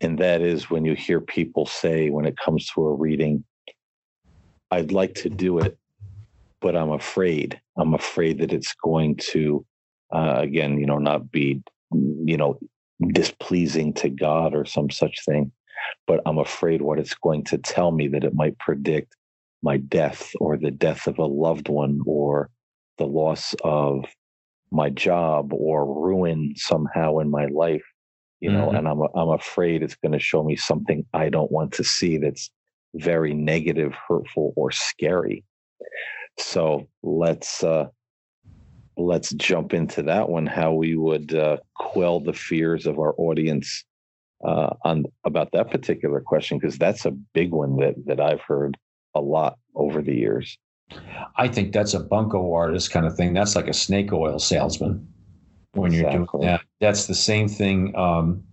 And 0.00 0.18
that 0.18 0.40
is 0.40 0.70
when 0.70 0.86
you 0.86 0.94
hear 0.94 1.20
people 1.20 1.66
say 1.66 2.08
when 2.08 2.24
it 2.24 2.38
comes 2.42 2.66
to 2.70 2.86
a 2.86 2.94
reading, 2.94 3.44
I'd 4.70 4.90
like 4.90 5.14
to 5.16 5.28
do 5.28 5.58
it, 5.58 5.76
but 6.62 6.74
I'm 6.74 6.90
afraid. 6.90 7.60
I'm 7.76 7.92
afraid 7.92 8.38
that 8.38 8.52
it's 8.52 8.74
going 8.82 9.16
to 9.32 9.66
uh, 10.12 10.36
again, 10.38 10.78
you 10.78 10.86
know, 10.86 10.98
not 10.98 11.30
be, 11.30 11.62
you 11.92 12.36
know, 12.36 12.58
displeasing 13.08 13.94
to 13.94 14.08
God 14.08 14.54
or 14.54 14.64
some 14.64 14.90
such 14.90 15.24
thing. 15.24 15.50
But 16.06 16.20
I'm 16.26 16.38
afraid 16.38 16.82
what 16.82 16.98
it's 16.98 17.14
going 17.14 17.44
to 17.44 17.58
tell 17.58 17.90
me 17.90 18.08
that 18.08 18.24
it 18.24 18.34
might 18.34 18.58
predict 18.58 19.14
my 19.62 19.78
death 19.78 20.30
or 20.38 20.56
the 20.56 20.70
death 20.70 21.06
of 21.06 21.18
a 21.18 21.24
loved 21.24 21.68
one 21.68 22.00
or 22.06 22.50
the 22.98 23.06
loss 23.06 23.54
of 23.64 24.04
my 24.72 24.90
job 24.90 25.52
or 25.52 25.84
ruin 25.84 26.54
somehow 26.56 27.18
in 27.18 27.30
my 27.30 27.46
life 27.46 27.84
you 28.40 28.50
know 28.50 28.66
mm-hmm. 28.66 28.76
and 28.76 28.88
i'm 28.88 29.00
i'm 29.14 29.30
afraid 29.30 29.82
it's 29.82 29.96
going 29.96 30.12
to 30.12 30.18
show 30.18 30.42
me 30.42 30.56
something 30.56 31.04
i 31.12 31.28
don't 31.28 31.52
want 31.52 31.72
to 31.72 31.84
see 31.84 32.18
that's 32.18 32.50
very 32.94 33.34
negative 33.34 33.94
hurtful 34.08 34.52
or 34.56 34.70
scary 34.70 35.44
so 36.38 36.86
let's 37.02 37.62
uh 37.62 37.86
let's 38.96 39.32
jump 39.34 39.72
into 39.72 40.02
that 40.02 40.28
one 40.28 40.46
how 40.46 40.72
we 40.72 40.96
would 40.96 41.34
uh, 41.34 41.56
quell 41.74 42.20
the 42.20 42.32
fears 42.32 42.86
of 42.86 42.98
our 42.98 43.14
audience 43.16 43.84
uh, 44.44 44.70
on 44.84 45.04
about 45.24 45.50
that 45.52 45.70
particular 45.70 46.20
question 46.20 46.58
because 46.58 46.76
that's 46.76 47.04
a 47.04 47.10
big 47.10 47.52
one 47.52 47.76
that 47.76 47.94
that 48.06 48.20
I've 48.20 48.40
heard 48.40 48.76
a 49.14 49.20
lot 49.20 49.58
over 49.74 50.02
the 50.02 50.14
years. 50.14 50.58
I 51.36 51.48
think 51.48 51.72
that's 51.72 51.94
a 51.94 52.00
bunco 52.00 52.52
artist 52.52 52.90
kind 52.90 53.06
of 53.06 53.16
thing. 53.16 53.32
That's 53.34 53.56
like 53.56 53.68
a 53.68 53.74
snake 53.74 54.12
oil 54.12 54.38
salesman 54.38 55.06
when 55.72 55.92
you're 55.92 56.06
exactly. 56.06 56.40
doing 56.40 56.52
that. 56.52 56.60
That's 56.80 57.06
the 57.06 57.14
same 57.14 57.48
thing. 57.48 57.96
Um, 57.96 58.44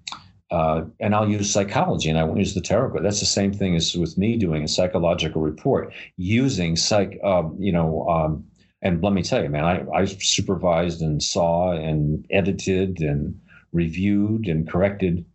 uh, 0.52 0.84
and 0.99 1.13
I'll 1.13 1.30
use 1.30 1.52
psychology 1.52 2.10
and 2.10 2.17
I 2.17 2.23
won't 2.23 2.39
use 2.39 2.56
the 2.56 2.62
tarot 2.62 2.91
card. 2.91 3.06
That's 3.06 3.19
the 3.19 3.25
same 3.25 3.54
thing 3.54 3.75
as 3.75 3.95
with 3.95 4.17
me 4.17 4.36
doing 4.36 4.63
a 4.63 4.67
psychological 4.67 5.41
report 5.41 5.93
using 6.17 6.75
psych, 6.75 7.19
um, 7.23 7.56
you 7.60 7.71
know, 7.71 8.08
um, 8.10 8.45
and 8.82 9.04
let 9.04 9.13
me 9.13 9.21
tell 9.21 9.43
you, 9.43 9.49
man, 9.49 9.65
I, 9.65 9.86
I 9.93 10.06
supervised 10.06 11.02
and 11.02 11.21
saw 11.21 11.73
and 11.73 12.25
edited 12.32 13.02
and 13.02 13.39
reviewed 13.73 14.47
and 14.47 14.67
corrected 14.67 15.25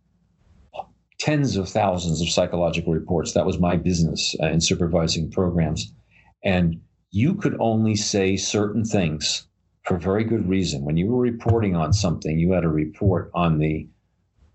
tens 1.19 1.55
of 1.55 1.69
thousands 1.69 2.21
of 2.21 2.29
psychological 2.29 2.91
reports. 2.91 3.33
That 3.33 3.45
was 3.45 3.59
my 3.59 3.77
business 3.77 4.35
uh, 4.41 4.47
in 4.47 4.59
supervising 4.59 5.31
programs. 5.31 5.93
And 6.43 6.81
you 7.15 7.33
could 7.33 7.55
only 7.61 7.95
say 7.95 8.35
certain 8.35 8.83
things 8.83 9.47
for 9.83 9.97
very 9.97 10.25
good 10.25 10.49
reason. 10.49 10.83
When 10.83 10.97
you 10.97 11.07
were 11.07 11.21
reporting 11.21 11.73
on 11.73 11.93
something, 11.93 12.37
you 12.37 12.51
had 12.51 12.63
to 12.63 12.67
report 12.67 13.31
on 13.33 13.57
the, 13.57 13.87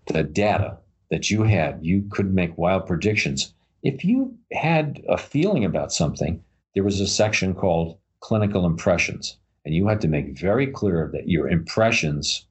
the 0.05 0.21
data 0.21 0.77
that 1.09 1.31
you 1.31 1.41
had. 1.41 1.79
You 1.81 2.03
could 2.11 2.35
make 2.35 2.55
wild 2.59 2.85
predictions. 2.85 3.51
If 3.81 4.05
you 4.05 4.37
had 4.51 5.01
a 5.09 5.17
feeling 5.17 5.65
about 5.65 5.91
something, 5.91 6.43
there 6.75 6.83
was 6.83 6.99
a 6.99 7.07
section 7.07 7.55
called 7.55 7.97
clinical 8.19 8.67
impressions. 8.67 9.39
And 9.65 9.73
you 9.73 9.87
had 9.87 10.01
to 10.01 10.07
make 10.07 10.37
very 10.37 10.67
clear 10.67 11.09
that 11.13 11.27
your 11.27 11.49
impressions 11.49 12.45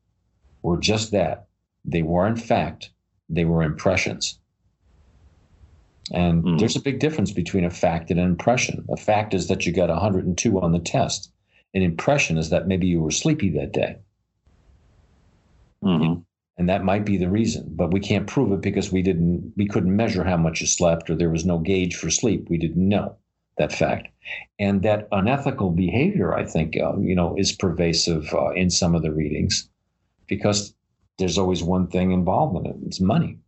were 0.62 0.80
just 0.80 1.12
that. 1.12 1.46
They 1.84 2.02
weren't 2.02 2.42
fact, 2.42 2.90
they 3.28 3.44
were 3.44 3.62
impressions. 3.62 4.39
And 6.12 6.42
mm. 6.42 6.58
there's 6.58 6.76
a 6.76 6.82
big 6.82 6.98
difference 6.98 7.32
between 7.32 7.64
a 7.64 7.70
fact 7.70 8.10
and 8.10 8.18
an 8.18 8.26
impression. 8.26 8.84
A 8.90 8.96
fact 8.96 9.34
is 9.34 9.48
that 9.48 9.66
you 9.66 9.72
got 9.72 9.88
102 9.88 10.60
on 10.60 10.72
the 10.72 10.78
test. 10.78 11.32
An 11.74 11.82
impression 11.82 12.36
is 12.38 12.50
that 12.50 12.66
maybe 12.66 12.86
you 12.86 13.00
were 13.00 13.10
sleepy 13.10 13.50
that 13.50 13.72
day. 13.72 13.96
Mm-hmm. 15.84 16.20
And 16.58 16.68
that 16.68 16.84
might 16.84 17.06
be 17.06 17.16
the 17.16 17.30
reason, 17.30 17.72
but 17.74 17.92
we 17.92 18.00
can't 18.00 18.26
prove 18.26 18.52
it 18.52 18.60
because 18.60 18.92
we 18.92 19.00
didn't, 19.00 19.52
we 19.56 19.66
couldn't 19.66 19.96
measure 19.96 20.24
how 20.24 20.36
much 20.36 20.60
you 20.60 20.66
slept, 20.66 21.08
or 21.08 21.14
there 21.14 21.30
was 21.30 21.46
no 21.46 21.58
gauge 21.58 21.96
for 21.96 22.10
sleep. 22.10 22.50
We 22.50 22.58
didn't 22.58 22.86
know 22.86 23.16
that 23.56 23.72
fact. 23.72 24.08
And 24.58 24.82
that 24.82 25.08
unethical 25.10 25.70
behavior, 25.70 26.34
I 26.34 26.44
think, 26.44 26.76
uh, 26.76 26.98
you 26.98 27.14
know, 27.14 27.34
is 27.38 27.52
pervasive 27.52 28.34
uh, 28.34 28.50
in 28.50 28.68
some 28.68 28.94
of 28.94 29.02
the 29.02 29.12
readings 29.12 29.68
because 30.26 30.74
there's 31.18 31.38
always 31.38 31.62
one 31.62 31.86
thing 31.86 32.12
involved 32.12 32.56
in 32.56 32.66
it 32.70 32.76
it's 32.86 33.00
money. 33.00 33.38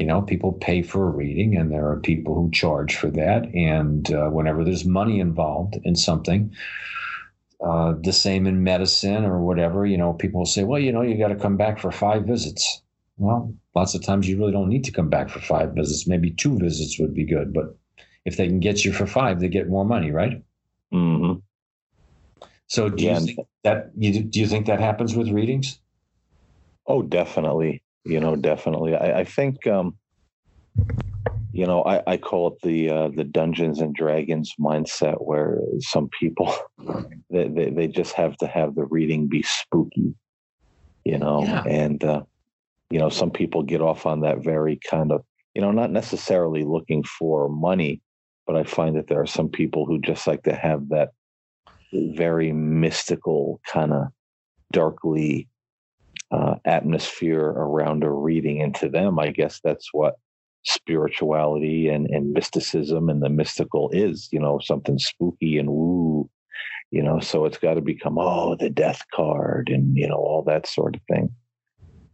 You 0.00 0.06
know, 0.06 0.22
people 0.22 0.52
pay 0.54 0.80
for 0.80 1.06
a 1.06 1.10
reading, 1.10 1.58
and 1.58 1.70
there 1.70 1.86
are 1.86 2.00
people 2.00 2.34
who 2.34 2.50
charge 2.50 2.96
for 2.96 3.10
that. 3.10 3.54
And 3.54 4.10
uh, 4.10 4.30
whenever 4.30 4.64
there's 4.64 4.86
money 4.86 5.20
involved 5.20 5.76
in 5.84 5.94
something, 5.94 6.54
uh, 7.62 7.92
the 8.02 8.14
same 8.14 8.46
in 8.46 8.64
medicine 8.64 9.26
or 9.26 9.42
whatever, 9.42 9.84
you 9.84 9.98
know, 9.98 10.14
people 10.14 10.40
will 10.40 10.46
say, 10.46 10.64
well, 10.64 10.80
you 10.80 10.90
know, 10.90 11.02
you 11.02 11.18
got 11.18 11.28
to 11.28 11.36
come 11.36 11.58
back 11.58 11.78
for 11.78 11.92
five 11.92 12.24
visits. 12.24 12.80
Well, 13.18 13.52
lots 13.74 13.94
of 13.94 14.02
times 14.02 14.26
you 14.26 14.38
really 14.38 14.52
don't 14.52 14.70
need 14.70 14.84
to 14.84 14.90
come 14.90 15.10
back 15.10 15.28
for 15.28 15.40
five 15.40 15.72
visits. 15.74 16.06
Maybe 16.06 16.30
two 16.30 16.58
visits 16.58 16.98
would 16.98 17.12
be 17.12 17.26
good, 17.26 17.52
but 17.52 17.76
if 18.24 18.38
they 18.38 18.46
can 18.46 18.60
get 18.60 18.86
you 18.86 18.94
for 18.94 19.06
five, 19.06 19.40
they 19.40 19.48
get 19.48 19.68
more 19.68 19.84
money, 19.84 20.10
right? 20.10 20.42
Mm-hmm. 20.94 21.40
So 22.68 22.88
do 22.88 23.04
yeah. 23.04 23.18
you 23.18 23.26
think 23.26 23.38
that 23.64 23.90
you 23.98 24.22
do 24.22 24.40
you 24.40 24.46
think 24.46 24.64
that 24.64 24.80
happens 24.80 25.14
with 25.14 25.28
readings? 25.28 25.78
Oh, 26.86 27.02
definitely. 27.02 27.82
You 28.04 28.20
know, 28.20 28.36
definitely. 28.36 28.94
I, 28.94 29.20
I 29.20 29.24
think 29.24 29.66
um, 29.66 29.96
you 31.52 31.66
know, 31.66 31.82
I, 31.82 32.02
I 32.06 32.16
call 32.16 32.48
it 32.48 32.62
the 32.62 32.90
uh, 32.90 33.08
the 33.08 33.24
Dungeons 33.24 33.80
and 33.80 33.94
Dragons 33.94 34.54
mindset, 34.58 35.16
where 35.20 35.58
some 35.80 36.08
people 36.18 36.54
they, 37.30 37.48
they, 37.48 37.70
they 37.70 37.88
just 37.88 38.14
have 38.14 38.36
to 38.38 38.46
have 38.46 38.74
the 38.74 38.84
reading 38.84 39.26
be 39.26 39.42
spooky, 39.42 40.14
you 41.04 41.18
know, 41.18 41.42
yeah. 41.42 41.62
and 41.66 42.02
uh, 42.04 42.22
you 42.90 42.98
know, 42.98 43.08
some 43.08 43.30
people 43.30 43.62
get 43.62 43.80
off 43.80 44.06
on 44.06 44.20
that 44.20 44.42
very 44.42 44.78
kind 44.88 45.12
of, 45.12 45.24
you 45.54 45.60
know, 45.60 45.72
not 45.72 45.90
necessarily 45.90 46.64
looking 46.64 47.02
for 47.02 47.48
money, 47.48 48.00
but 48.46 48.56
I 48.56 48.64
find 48.64 48.96
that 48.96 49.08
there 49.08 49.20
are 49.20 49.26
some 49.26 49.48
people 49.48 49.86
who 49.86 50.00
just 50.00 50.26
like 50.26 50.44
to 50.44 50.54
have 50.54 50.88
that 50.90 51.10
very 51.92 52.52
mystical 52.52 53.60
kind 53.70 53.92
of 53.92 54.08
darkly 54.72 55.48
uh, 56.30 56.54
atmosphere 56.64 57.44
around 57.44 58.04
a 58.04 58.10
reading. 58.10 58.62
And 58.62 58.74
to 58.76 58.88
them, 58.88 59.18
I 59.18 59.30
guess 59.30 59.60
that's 59.62 59.88
what 59.92 60.14
spirituality 60.64 61.88
and, 61.88 62.06
and 62.08 62.32
mysticism 62.32 63.08
and 63.08 63.22
the 63.22 63.30
mystical 63.30 63.90
is, 63.92 64.28
you 64.30 64.40
know, 64.40 64.58
something 64.62 64.98
spooky 64.98 65.58
and 65.58 65.70
woo, 65.70 66.28
you 66.90 67.02
know, 67.02 67.20
so 67.20 67.44
it's 67.46 67.58
got 67.58 67.74
to 67.74 67.80
become, 67.80 68.18
oh, 68.18 68.56
the 68.56 68.70
death 68.70 69.02
card 69.14 69.70
and, 69.70 69.96
you 69.96 70.06
know, 70.06 70.16
all 70.16 70.42
that 70.42 70.66
sort 70.66 70.96
of 70.96 71.02
thing. 71.10 71.30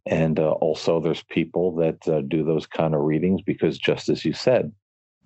And 0.06 0.38
uh, 0.38 0.52
also, 0.52 1.00
there's 1.00 1.24
people 1.24 1.74
that 1.76 2.06
uh, 2.06 2.20
do 2.28 2.44
those 2.44 2.66
kind 2.66 2.94
of 2.94 3.00
readings 3.00 3.42
because, 3.42 3.76
just 3.76 4.08
as 4.08 4.24
you 4.24 4.32
said, 4.32 4.70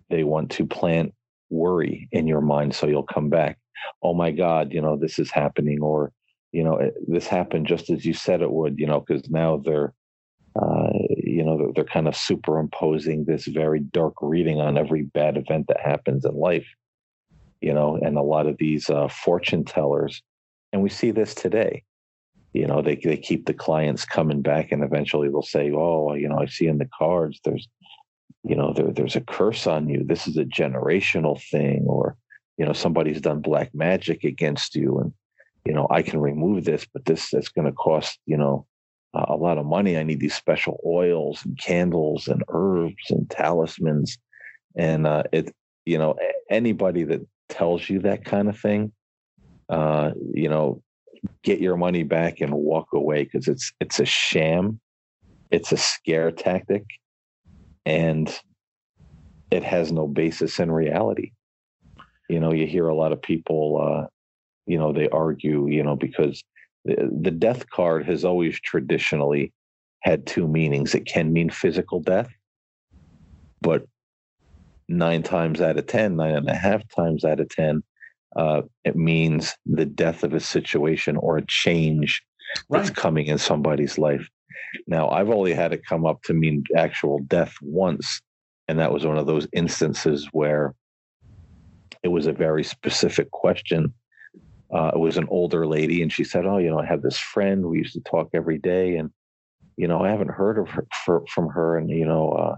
they 0.08 0.24
want 0.24 0.50
to 0.52 0.64
plant 0.64 1.12
worry 1.50 2.08
in 2.12 2.26
your 2.26 2.40
mind 2.40 2.74
so 2.74 2.86
you'll 2.86 3.02
come 3.02 3.28
back. 3.28 3.58
Oh 4.02 4.14
my 4.14 4.30
God, 4.30 4.72
you 4.72 4.80
know, 4.80 4.96
this 4.96 5.18
is 5.18 5.30
happening, 5.30 5.80
or, 5.82 6.12
you 6.52 6.64
know, 6.64 6.76
it, 6.76 6.94
this 7.06 7.26
happened 7.26 7.66
just 7.66 7.90
as 7.90 8.04
you 8.04 8.14
said 8.14 8.42
it 8.42 8.50
would, 8.50 8.78
you 8.78 8.86
know, 8.86 9.00
because 9.00 9.28
now 9.30 9.58
they're, 9.64 9.92
uh, 10.60 10.90
you 11.16 11.44
know, 11.44 11.56
they're, 11.56 11.72
they're 11.74 11.84
kind 11.84 12.08
of 12.08 12.16
superimposing 12.16 13.24
this 13.24 13.46
very 13.46 13.80
dark 13.80 14.14
reading 14.20 14.60
on 14.60 14.76
every 14.76 15.02
bad 15.02 15.36
event 15.36 15.66
that 15.68 15.80
happens 15.80 16.24
in 16.24 16.34
life, 16.34 16.66
you 17.60 17.72
know, 17.72 17.96
and 17.96 18.16
a 18.16 18.22
lot 18.22 18.46
of 18.46 18.56
these 18.58 18.90
uh, 18.90 19.08
fortune 19.08 19.64
tellers, 19.64 20.22
and 20.72 20.82
we 20.82 20.88
see 20.88 21.10
this 21.10 21.34
today. 21.34 21.84
You 22.52 22.66
know 22.66 22.82
they, 22.82 22.96
they 22.96 23.16
keep 23.16 23.46
the 23.46 23.54
clients 23.54 24.04
coming 24.04 24.42
back 24.42 24.72
and 24.72 24.82
eventually 24.82 25.28
they'll 25.28 25.40
say 25.40 25.70
oh 25.70 26.14
you 26.14 26.28
know 26.28 26.40
i 26.40 26.46
see 26.46 26.66
in 26.66 26.78
the 26.78 26.88
cards 26.98 27.38
there's 27.44 27.68
you 28.42 28.56
know 28.56 28.72
there, 28.72 28.90
there's 28.92 29.16
a 29.16 29.20
curse 29.20 29.66
on 29.66 29.88
you. 29.88 30.04
This 30.04 30.26
is 30.26 30.36
a 30.36 30.44
generational 30.44 31.40
thing 31.50 31.84
or 31.86 32.16
you 32.56 32.64
know 32.64 32.72
somebody's 32.72 33.20
done 33.20 33.40
black 33.40 33.74
magic 33.74 34.24
against 34.24 34.74
you 34.74 34.98
and 34.98 35.12
you 35.64 35.72
know 35.72 35.86
i 35.90 36.02
can 36.02 36.20
remove 36.20 36.64
this 36.64 36.86
but 36.92 37.04
this 37.04 37.30
that's 37.30 37.48
going 37.48 37.66
to 37.66 37.72
cost 37.72 38.18
you 38.26 38.36
know 38.36 38.66
a 39.12 39.34
lot 39.34 39.58
of 39.58 39.66
money. 39.66 39.98
I 39.98 40.04
need 40.04 40.20
these 40.20 40.36
special 40.36 40.80
oils 40.86 41.44
and 41.44 41.58
candles 41.58 42.28
and 42.28 42.44
herbs 42.48 43.10
and 43.10 43.28
talismans. 43.28 44.16
And 44.76 45.04
uh, 45.04 45.24
it 45.32 45.52
you 45.84 45.98
know 45.98 46.14
anybody 46.48 47.02
that 47.02 47.26
tells 47.48 47.90
you 47.90 47.98
that 48.02 48.24
kind 48.24 48.48
of 48.48 48.56
thing 48.56 48.92
uh, 49.70 50.10
you 50.34 50.48
know, 50.48 50.82
get 51.44 51.60
your 51.60 51.76
money 51.76 52.02
back 52.02 52.40
and 52.40 52.52
walk 52.52 52.88
away 52.92 53.24
because 53.24 53.46
it's 53.46 53.72
it's 53.80 54.00
a 54.00 54.04
sham, 54.04 54.80
it's 55.50 55.70
a 55.70 55.76
scare 55.76 56.32
tactic, 56.32 56.84
and 57.86 58.36
it 59.50 59.62
has 59.62 59.92
no 59.92 60.08
basis 60.08 60.58
in 60.58 60.72
reality. 60.72 61.32
You 62.28 62.40
know, 62.40 62.52
you 62.52 62.66
hear 62.66 62.88
a 62.88 62.94
lot 62.94 63.12
of 63.12 63.22
people, 63.22 63.80
uh, 63.80 64.06
you 64.70 64.78
know, 64.78 64.92
they 64.92 65.08
argue, 65.08 65.66
you 65.66 65.82
know, 65.82 65.96
because 65.96 66.44
the, 66.84 67.10
the 67.22 67.32
death 67.32 67.68
card 67.70 68.06
has 68.06 68.24
always 68.24 68.60
traditionally 68.60 69.52
had 70.02 70.26
two 70.26 70.46
meanings. 70.46 70.94
It 70.94 71.06
can 71.06 71.32
mean 71.32 71.50
physical 71.50 71.98
death, 72.00 72.30
but 73.60 73.84
nine 74.88 75.24
times 75.24 75.60
out 75.60 75.76
of 75.76 75.88
ten, 75.88 76.14
nine 76.14 76.36
and 76.36 76.48
a 76.48 76.54
half 76.54 76.82
times 76.94 77.24
out 77.24 77.40
of 77.40 77.48
10, 77.48 77.82
uh, 78.36 78.62
it 78.84 78.94
means 78.94 79.56
the 79.66 79.84
death 79.84 80.22
of 80.22 80.34
a 80.34 80.40
situation 80.40 81.16
or 81.16 81.36
a 81.36 81.46
change 81.46 82.22
right. 82.68 82.78
that's 82.78 82.90
coming 82.90 83.26
in 83.26 83.38
somebody's 83.38 83.98
life. 83.98 84.28
Now, 84.86 85.08
I've 85.08 85.30
only 85.30 85.52
had 85.52 85.72
it 85.72 85.84
come 85.84 86.06
up 86.06 86.22
to 86.24 86.32
mean 86.32 86.62
actual 86.76 87.18
death 87.26 87.54
once, 87.60 88.22
and 88.68 88.78
that 88.78 88.92
was 88.92 89.04
one 89.04 89.18
of 89.18 89.26
those 89.26 89.48
instances 89.52 90.28
where 90.30 90.76
it 92.04 92.08
was 92.08 92.28
a 92.28 92.32
very 92.32 92.62
specific 92.62 93.32
question. 93.32 93.92
Uh, 94.72 94.92
it 94.94 94.98
was 94.98 95.16
an 95.16 95.26
older 95.30 95.66
lady, 95.66 96.02
and 96.02 96.12
she 96.12 96.24
said, 96.24 96.46
"Oh, 96.46 96.58
you 96.58 96.70
know, 96.70 96.78
I 96.78 96.86
have 96.86 97.02
this 97.02 97.18
friend. 97.18 97.66
We 97.66 97.78
used 97.78 97.94
to 97.94 98.00
talk 98.00 98.30
every 98.34 98.58
day, 98.58 98.96
and 98.96 99.10
you 99.76 99.88
know, 99.88 100.04
I 100.04 100.10
haven't 100.10 100.30
heard 100.30 100.58
of 100.58 100.68
her 100.70 100.86
for, 101.04 101.24
from 101.26 101.48
her, 101.48 101.76
and 101.76 101.90
you 101.90 102.06
know, 102.06 102.30
uh, 102.30 102.56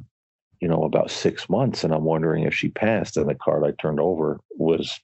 you 0.61 0.69
know, 0.69 0.85
about 0.85 1.11
six 1.11 1.49
months, 1.49 1.85
and 1.85 1.95
I'm 1.95 2.05
wondering 2.05 2.45
if 2.45 2.55
she 2.55 2.69
passed." 2.69 3.17
And 3.17 3.29
the 3.29 3.35
card 3.35 3.65
I 3.65 3.73
turned 3.81 4.01
over 4.01 4.41
was 4.51 5.01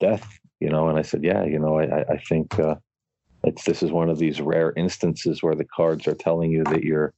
death, 0.00 0.38
you 0.60 0.68
know. 0.68 0.88
And 0.88 0.98
I 0.98 1.02
said, 1.02 1.22
yeah, 1.22 1.44
you 1.44 1.58
know, 1.58 1.78
I, 1.78 2.02
I 2.02 2.18
think 2.18 2.58
uh, 2.58 2.76
it's 3.44 3.64
this 3.64 3.82
is 3.82 3.92
one 3.92 4.10
of 4.10 4.18
these 4.18 4.40
rare 4.40 4.72
instances 4.76 5.42
where 5.42 5.54
the 5.54 5.66
cards 5.76 6.06
are 6.08 6.14
telling 6.14 6.50
you 6.50 6.64
that 6.64 6.82
your 6.82 7.12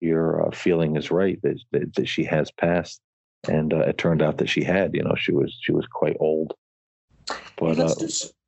your 0.00 0.46
uh, 0.46 0.50
feeling 0.50 0.96
is 0.96 1.10
right 1.10 1.40
that, 1.42 1.60
that, 1.72 1.94
that 1.94 2.08
she 2.08 2.24
has 2.24 2.50
passed, 2.52 3.00
and 3.48 3.74
uh, 3.74 3.80
it 3.80 3.98
turned 3.98 4.22
out 4.22 4.38
that 4.38 4.48
she 4.48 4.62
had. 4.62 4.94
You 4.94 5.02
know, 5.02 5.14
she 5.16 5.32
was 5.32 5.56
she 5.60 5.72
was 5.72 5.86
quite 5.92 6.16
old. 6.20 6.54
But 7.56 7.78
uh, 7.78 7.94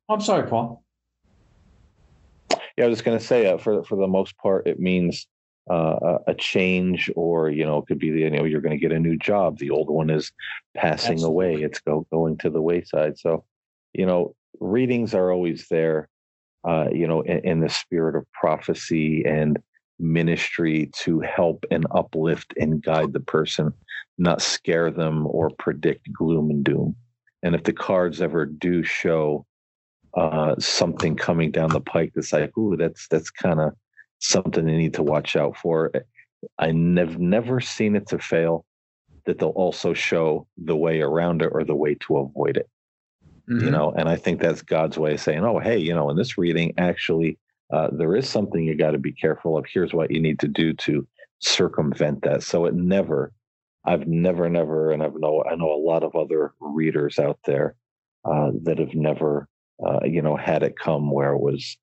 I'm 0.09 0.21
sorry, 0.21 0.47
Paul. 0.47 0.83
Yeah, 2.77 2.85
I 2.85 2.87
was 2.87 2.97
just 2.97 3.05
going 3.05 3.17
to 3.17 3.23
say, 3.23 3.47
uh, 3.47 3.57
for 3.57 3.83
for 3.83 3.95
the 3.95 4.07
most 4.07 4.37
part, 4.37 4.67
it 4.67 4.79
means 4.79 5.27
uh, 5.69 6.17
a 6.27 6.33
change, 6.33 7.09
or 7.15 7.49
you 7.49 7.65
know, 7.65 7.77
it 7.79 7.87
could 7.87 7.99
be 7.99 8.11
the 8.11 8.21
you 8.21 8.29
know 8.29 8.43
you're 8.43 8.61
going 8.61 8.77
to 8.77 8.81
get 8.81 8.91
a 8.91 8.99
new 8.99 9.17
job. 9.17 9.59
The 9.59 9.69
old 9.69 9.89
one 9.89 10.09
is 10.09 10.31
passing 10.75 11.13
Absolutely. 11.13 11.27
away; 11.27 11.61
it's 11.63 11.79
go 11.79 12.07
going 12.11 12.37
to 12.39 12.49
the 12.49 12.61
wayside. 12.61 13.17
So 13.17 13.45
you 13.93 14.05
know, 14.05 14.35
readings 14.59 15.13
are 15.13 15.31
always 15.31 15.67
there, 15.69 16.09
uh, 16.67 16.87
you 16.91 17.07
know, 17.07 17.21
in, 17.21 17.39
in 17.39 17.59
the 17.59 17.69
spirit 17.69 18.15
of 18.15 18.29
prophecy 18.33 19.23
and 19.25 19.59
ministry 19.99 20.89
to 21.03 21.19
help 21.21 21.65
and 21.71 21.85
uplift 21.91 22.53
and 22.59 22.83
guide 22.83 23.13
the 23.13 23.19
person, 23.19 23.71
not 24.17 24.41
scare 24.41 24.91
them 24.91 25.27
or 25.27 25.49
predict 25.51 26.11
gloom 26.11 26.49
and 26.49 26.63
doom. 26.63 26.95
And 27.43 27.55
if 27.55 27.63
the 27.63 27.73
cards 27.73 28.21
ever 28.21 28.45
do 28.45 28.83
show 28.83 29.45
uh, 30.15 30.55
something 30.59 31.15
coming 31.15 31.51
down 31.51 31.69
the 31.69 31.81
pike 31.81 32.11
that's 32.15 32.33
like, 32.33 32.55
ooh, 32.57 32.77
that's 32.77 33.07
that's 33.07 33.29
kind 33.29 33.59
of 33.59 33.73
something 34.19 34.65
they 34.65 34.77
need 34.77 34.93
to 34.93 35.03
watch 35.03 35.35
out 35.35 35.57
for. 35.57 35.91
I 36.59 36.71
nev- 36.71 37.19
never 37.19 37.59
seen 37.59 37.95
it 37.95 38.07
to 38.09 38.19
fail 38.19 38.65
that 39.25 39.39
they'll 39.39 39.49
also 39.49 39.93
show 39.93 40.47
the 40.57 40.75
way 40.75 41.01
around 41.01 41.41
it 41.41 41.49
or 41.51 41.63
the 41.63 41.75
way 41.75 41.95
to 41.95 42.17
avoid 42.17 42.57
it 42.57 42.69
mm-hmm. 43.49 43.65
you 43.65 43.71
know 43.71 43.91
and 43.97 44.09
i 44.09 44.15
think 44.15 44.39
that's 44.39 44.61
god's 44.61 44.97
way 44.97 45.13
of 45.13 45.19
saying 45.19 45.43
oh 45.43 45.59
hey 45.59 45.77
you 45.77 45.93
know 45.93 46.09
in 46.09 46.17
this 46.17 46.37
reading 46.37 46.73
actually 46.77 47.37
uh, 47.71 47.87
there 47.91 48.15
is 48.15 48.29
something 48.29 48.63
you 48.63 48.75
got 48.75 48.91
to 48.91 48.99
be 48.99 49.11
careful 49.11 49.57
of 49.57 49.65
here's 49.71 49.93
what 49.93 50.11
you 50.11 50.19
need 50.19 50.39
to 50.39 50.47
do 50.47 50.73
to 50.73 51.07
circumvent 51.39 52.21
that 52.21 52.43
so 52.43 52.65
it 52.65 52.73
never 52.73 53.31
i've 53.85 54.07
never 54.07 54.49
never 54.49 54.91
and 54.91 55.03
i've 55.03 55.15
know 55.15 55.43
i 55.49 55.55
know 55.55 55.71
a 55.71 55.85
lot 55.85 56.03
of 56.03 56.15
other 56.15 56.53
readers 56.59 57.19
out 57.19 57.39
there 57.45 57.75
uh, 58.25 58.51
that 58.61 58.79
have 58.79 58.93
never 58.93 59.47
uh, 59.85 59.99
you 60.05 60.21
know 60.21 60.35
had 60.35 60.63
it 60.63 60.77
come 60.77 61.11
where 61.11 61.33
it 61.33 61.41
was 61.41 61.77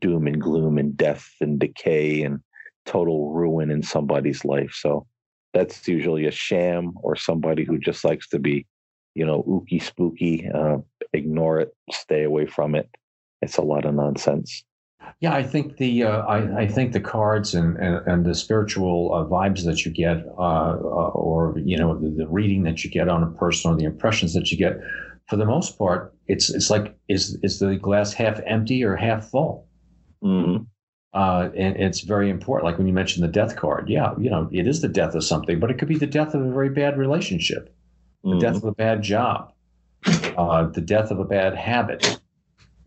doom 0.00 0.26
and 0.26 0.40
gloom 0.40 0.78
and 0.78 0.96
death 0.96 1.30
and 1.40 1.58
decay 1.58 2.22
and 2.22 2.40
total 2.84 3.32
ruin 3.32 3.70
in 3.70 3.82
somebody's 3.82 4.44
life 4.44 4.72
so 4.72 5.06
that's 5.52 5.88
usually 5.88 6.26
a 6.26 6.30
sham 6.30 6.92
or 7.02 7.16
somebody 7.16 7.64
who 7.64 7.78
just 7.78 8.04
likes 8.04 8.28
to 8.28 8.38
be 8.38 8.66
you 9.16 9.24
know, 9.24 9.42
ooky 9.44 9.82
spooky, 9.82 10.46
uh, 10.54 10.76
ignore 11.14 11.58
it, 11.58 11.74
stay 11.90 12.22
away 12.22 12.44
from 12.44 12.74
it. 12.74 12.88
It's 13.40 13.56
a 13.56 13.62
lot 13.62 13.86
of 13.86 13.94
nonsense. 13.94 14.62
Yeah, 15.20 15.34
I 15.34 15.42
think 15.42 15.78
the 15.78 16.04
uh, 16.04 16.18
I, 16.22 16.62
I, 16.62 16.66
think 16.66 16.92
the 16.92 17.00
cards 17.00 17.54
and 17.54 17.76
and, 17.78 18.06
and 18.06 18.26
the 18.26 18.34
spiritual 18.34 19.14
uh, 19.14 19.24
vibes 19.24 19.64
that 19.64 19.86
you 19.86 19.92
get, 19.92 20.26
uh, 20.38 20.72
uh, 20.72 21.10
or 21.14 21.54
you 21.64 21.78
know, 21.78 21.98
the, 21.98 22.10
the, 22.10 22.28
reading 22.28 22.64
that 22.64 22.84
you 22.84 22.90
get 22.90 23.08
on 23.08 23.22
a 23.22 23.30
person, 23.38 23.70
or 23.70 23.76
the 23.76 23.84
impressions 23.84 24.34
that 24.34 24.50
you 24.50 24.58
get, 24.58 24.78
for 25.28 25.36
the 25.36 25.46
most 25.46 25.78
part, 25.78 26.14
it's 26.26 26.50
it's 26.50 26.70
like 26.70 26.96
is 27.08 27.38
is 27.42 27.58
the 27.58 27.76
glass 27.76 28.12
half 28.12 28.40
empty 28.46 28.84
or 28.84 28.96
half 28.96 29.30
full? 29.30 29.66
Mm-hmm. 30.22 30.64
Uh, 31.14 31.48
and 31.56 31.76
it's 31.76 32.00
very 32.00 32.28
important. 32.28 32.64
Like 32.64 32.78
when 32.78 32.86
you 32.86 32.92
mentioned 32.92 33.24
the 33.24 33.32
death 33.32 33.56
card, 33.56 33.88
yeah, 33.88 34.12
you 34.18 34.28
know, 34.28 34.48
it 34.52 34.66
is 34.68 34.82
the 34.82 34.88
death 34.88 35.14
of 35.14 35.24
something, 35.24 35.58
but 35.58 35.70
it 35.70 35.78
could 35.78 35.88
be 35.88 35.96
the 35.96 36.06
death 36.06 36.34
of 36.34 36.42
a 36.42 36.50
very 36.50 36.68
bad 36.68 36.98
relationship 36.98 37.74
the 38.26 38.34
mm. 38.34 38.40
death 38.40 38.56
of 38.56 38.64
a 38.64 38.72
bad 38.72 39.02
job, 39.02 39.52
uh, 40.36 40.66
the 40.66 40.80
death 40.80 41.10
of 41.10 41.18
a 41.18 41.24
bad 41.24 41.54
habit, 41.54 42.20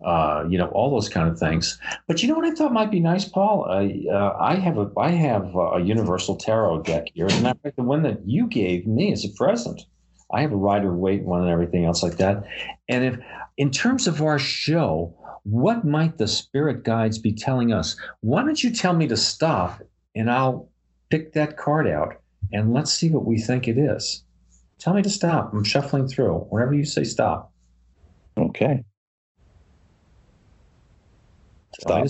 uh, 0.06 0.44
you 0.50 0.58
know, 0.58 0.68
all 0.68 0.92
those 0.92 1.10
kind 1.10 1.30
of 1.30 1.40
things. 1.40 1.80
But 2.08 2.22
you 2.22 2.30
know 2.30 2.36
what 2.36 2.46
I 2.46 2.52
thought 2.52 2.74
might 2.74 2.92
be 2.92 3.00
nice, 3.00 3.26
Paul? 3.26 3.66
Uh, 3.70 4.12
uh 4.12 4.38
I 4.40 4.56
have 4.56 4.78
a 4.78 4.92
I 4.98 5.12
have 5.12 5.56
a 5.56 5.80
Universal 5.84 6.38
Tarot 6.38 6.84
deck 6.84 7.08
here, 7.14 7.28
and 7.30 7.48
I 7.48 7.54
the 7.76 7.84
one 7.84 8.04
that 8.04 8.20
you 8.26 8.48
gave 8.48 8.86
me 8.86 9.12
as 9.12 9.26
a 9.26 9.30
present. 9.30 9.82
I 10.32 10.42
have 10.42 10.52
a 10.52 10.58
Rider 10.58 10.96
Waite 10.96 11.24
one 11.24 11.42
and 11.42 11.50
everything 11.50 11.86
else 11.86 12.04
like 12.04 12.18
that. 12.18 12.44
And 12.88 13.04
if, 13.04 13.20
in 13.58 13.72
terms 13.72 14.08
of 14.08 14.22
our 14.22 14.40
show, 14.40 15.16
what 15.44 15.86
might 15.86 16.18
the 16.18 16.28
spirit 16.28 16.84
guides 16.84 17.18
be 17.18 17.34
telling 17.34 17.74
us? 17.74 17.96
Why 18.22 18.44
don't 18.44 18.64
you 18.64 18.72
tell 18.72 18.94
me 18.94 19.08
to 19.08 19.18
stop, 19.18 19.82
and 20.16 20.30
I'll 20.30 20.70
pick 21.10 21.34
that 21.34 21.58
card 21.58 21.88
out, 21.88 22.22
and 22.52 22.74
let's 22.74 22.94
see 22.94 23.10
what 23.10 23.26
we 23.26 23.40
think 23.40 23.68
it 23.68 23.78
is. 23.78 24.24
Tell 24.78 24.94
me 24.94 25.02
to 25.02 25.10
stop. 25.10 25.52
I'm 25.54 25.64
shuffling 25.64 26.08
through. 26.08 26.36
Whenever 26.50 26.74
you 26.74 26.86
say 26.86 27.04
stop. 27.04 27.52
Okay. 28.38 28.84
Stop. 31.80 32.08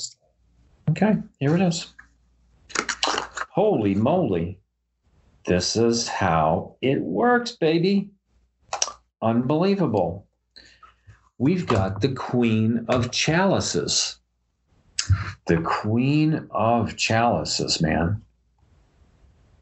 Okay, 0.90 1.16
here 1.40 1.56
it 1.56 1.62
is. 1.62 1.94
Holy 3.52 3.96
moly. 3.96 4.60
This 5.50 5.76
is 5.76 6.08
how 6.08 6.76
it 6.80 7.02
works, 7.02 7.54
baby. 7.54 8.12
Unbelievable. 9.20 10.28
We've 11.40 11.66
got 11.66 12.02
the 12.02 12.14
Queen 12.14 12.86
of 12.88 13.10
Chalices. 13.10 14.20
The 15.48 15.60
Queen 15.62 16.48
of 16.52 16.98
Chalices, 16.98 17.82
man. 17.82 18.22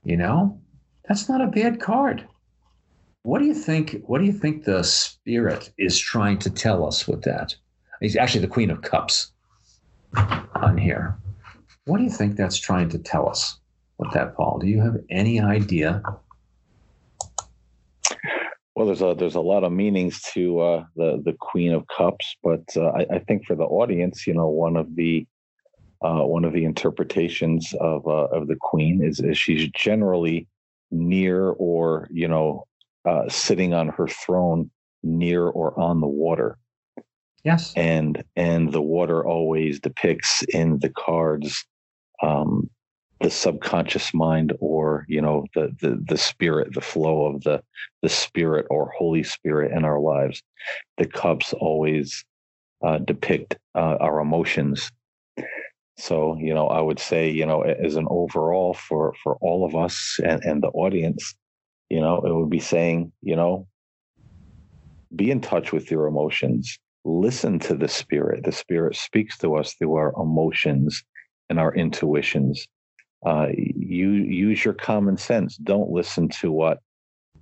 You 0.03 0.17
know, 0.17 0.59
that's 1.07 1.29
not 1.29 1.39
a 1.39 1.47
bad 1.47 1.79
card. 1.79 2.27
What 3.23 3.39
do 3.39 3.45
you 3.45 3.55
think? 3.55 4.01
What 4.07 4.19
do 4.19 4.25
you 4.25 4.33
think 4.33 4.65
the 4.65 4.83
spirit 4.83 5.71
is 5.77 5.97
trying 5.97 6.39
to 6.39 6.49
tell 6.49 6.85
us 6.85 7.07
with 7.07 7.21
that? 7.21 7.55
He's 8.01 8.17
actually 8.17 8.41
the 8.41 8.51
Queen 8.51 8.71
of 8.71 8.81
Cups 8.81 9.31
on 10.17 10.77
here. 10.77 11.17
What 11.85 11.99
do 11.99 12.03
you 12.03 12.09
think 12.09 12.35
that's 12.35 12.57
trying 12.57 12.89
to 12.89 12.99
tell 12.99 13.29
us 13.29 13.57
with 13.97 14.11
that, 14.13 14.35
Paul? 14.35 14.59
Do 14.59 14.67
you 14.67 14.81
have 14.81 14.97
any 15.09 15.39
idea? 15.39 16.01
Well, 18.75 18.85
there's 18.85 19.01
a 19.01 19.15
there's 19.17 19.35
a 19.35 19.41
lot 19.41 19.63
of 19.63 19.71
meanings 19.71 20.21
to 20.33 20.59
uh, 20.59 20.85
the 20.95 21.21
the 21.25 21.33
Queen 21.39 21.73
of 21.73 21.85
Cups, 21.87 22.35
but 22.43 22.61
uh, 22.75 22.89
I, 22.89 23.05
I, 23.15 23.19
think 23.19 23.45
for 23.45 23.55
the 23.55 23.63
audience, 23.63 24.27
you 24.27 24.35
know, 24.35 24.47
one 24.49 24.77
of 24.77 24.95
the 24.95 25.25
uh, 26.03 26.23
one 26.23 26.45
of 26.45 26.53
the 26.53 26.63
interpretations 26.63 27.73
of 27.81 28.05
uh, 28.05 28.27
of 28.27 28.47
the 28.47 28.57
Queen 28.61 29.03
is, 29.03 29.19
is 29.19 29.35
she's 29.35 29.67
generally 29.71 30.47
near 30.91 31.49
or 31.49 32.07
you 32.11 32.27
know 32.27 32.67
uh, 33.05 33.27
sitting 33.29 33.73
on 33.73 33.87
her 33.87 34.07
throne 34.07 34.69
near 35.01 35.47
or 35.47 35.77
on 35.79 35.99
the 35.99 36.07
water. 36.07 36.57
Yes. 37.43 37.73
And 37.75 38.23
and 38.35 38.71
the 38.71 38.81
water 38.81 39.25
always 39.25 39.79
depicts 39.79 40.43
in 40.49 40.79
the 40.79 40.89
cards 40.89 41.65
um, 42.21 42.69
the 43.21 43.29
subconscious 43.29 44.13
mind 44.13 44.53
or 44.59 45.05
you 45.07 45.21
know 45.21 45.45
the, 45.55 45.75
the 45.81 46.01
the 46.07 46.17
spirit 46.17 46.73
the 46.73 46.81
flow 46.81 47.25
of 47.25 47.43
the 47.43 47.61
the 48.01 48.09
spirit 48.09 48.65
or 48.69 48.91
holy 48.97 49.23
spirit 49.23 49.71
in 49.71 49.83
our 49.83 49.99
lives 49.99 50.43
the 50.97 51.05
cups 51.05 51.53
always 51.53 52.23
uh, 52.85 52.99
depict 52.99 53.57
uh, 53.75 53.97
our 53.99 54.19
emotions 54.19 54.91
so 55.97 56.37
you 56.39 56.53
know 56.53 56.67
i 56.67 56.79
would 56.79 56.99
say 56.99 57.29
you 57.29 57.45
know 57.45 57.61
as 57.61 57.95
an 57.95 58.07
overall 58.11 58.73
for 58.73 59.15
for 59.23 59.35
all 59.41 59.65
of 59.65 59.75
us 59.75 60.19
and, 60.23 60.43
and 60.43 60.61
the 60.61 60.69
audience 60.69 61.35
you 61.89 62.01
know, 62.01 62.21
it 62.21 62.33
would 62.33 62.49
be 62.49 62.59
saying, 62.59 63.11
you 63.21 63.35
know, 63.35 63.67
be 65.15 65.31
in 65.31 65.39
touch 65.39 65.71
with 65.71 65.89
your 65.89 66.07
emotions, 66.07 66.77
listen 67.05 67.59
to 67.59 67.75
the 67.75 67.87
spirit. 67.87 68.43
The 68.43 68.51
spirit 68.51 68.95
speaks 68.95 69.37
to 69.39 69.55
us 69.55 69.73
through 69.75 69.95
our 69.95 70.13
emotions 70.19 71.03
and 71.49 71.59
our 71.59 71.73
intuitions. 71.73 72.67
Uh, 73.25 73.47
you 73.55 74.11
use 74.11 74.63
your 74.63 74.73
common 74.73 75.17
sense. 75.17 75.57
Don't 75.57 75.89
listen 75.89 76.29
to 76.29 76.51
what 76.51 76.79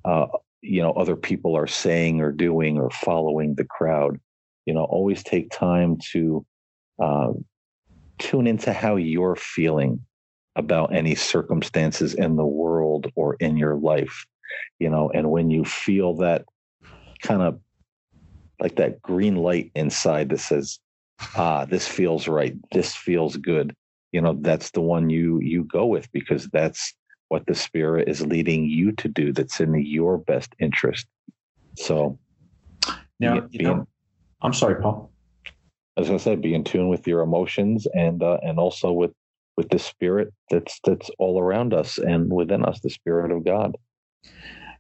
uh, 0.06 0.28
you 0.62 0.82
know 0.82 0.92
other 0.94 1.16
people 1.16 1.56
are 1.56 1.68
saying 1.68 2.22
or 2.22 2.32
doing 2.32 2.78
or 2.78 2.90
following 2.90 3.56
the 3.56 3.66
crowd. 3.66 4.20
You 4.66 4.74
know, 4.74 4.84
always 4.84 5.24
take 5.24 5.52
time 5.52 5.98
to 6.12 6.46
uh, 7.02 7.34
tune 8.20 8.48
into 8.48 8.74
how 8.74 8.96
you're 8.96 9.36
feeling 9.36 10.02
about 10.56 10.96
any 10.96 11.16
circumstances 11.16 12.14
in 12.14 12.36
the 12.38 12.46
world 12.46 13.12
or 13.16 13.36
in 13.36 13.58
your 13.58 13.76
life. 13.76 14.26
You 14.80 14.90
know, 14.90 15.12
and 15.14 15.30
when 15.30 15.52
you 15.52 15.66
feel 15.66 16.16
that 16.18 16.46
kind 17.22 17.42
of 17.42 17.60
like 18.60 18.76
that 18.78 19.02
green 19.02 19.36
light 19.36 19.72
inside 19.76 20.30
that 20.30 20.40
says, 20.40 20.80
ah, 21.36 21.66
this 21.66 21.88
feels 21.88 22.28
right. 22.28 22.56
This 22.72 22.96
feels 22.96 23.36
good. 23.38 23.76
You 24.16 24.22
know, 24.22 24.38
that's 24.40 24.72
the 24.72 24.80
one 24.80 25.10
you 25.10 25.42
you 25.42 25.66
go 25.66 25.86
with 25.86 26.10
because 26.14 26.48
that's 26.54 26.94
what 27.28 27.46
the 27.48 27.54
spirit 27.54 28.08
is 28.08 28.26
leading 28.26 28.64
you 28.64 28.94
to 28.94 29.10
do 29.10 29.34
that's 29.34 29.60
in 29.60 29.74
your 29.86 30.18
best 30.18 30.56
interest. 30.58 31.06
So 31.78 32.18
now, 33.20 33.46
you 33.52 33.64
know, 33.64 33.88
I'm 34.42 34.54
sorry, 34.54 34.82
Paul. 34.82 35.12
As 35.98 36.10
I 36.10 36.16
said, 36.16 36.42
be 36.42 36.54
in 36.54 36.64
tune 36.64 36.88
with 36.88 37.06
your 37.06 37.24
emotions 37.24 37.88
and 37.94 38.24
uh, 38.24 38.38
and 38.42 38.58
also 38.58 38.94
with 38.94 39.12
with 39.58 39.68
the 39.68 39.80
spirit 39.80 40.32
that's 40.50 40.80
that's 40.86 41.10
all 41.20 41.38
around 41.38 41.74
us 41.74 41.98
and 41.98 42.32
within 42.32 42.64
us, 42.64 42.80
the 42.80 42.90
spirit 42.90 43.34
of 43.34 43.44
God. 43.44 43.76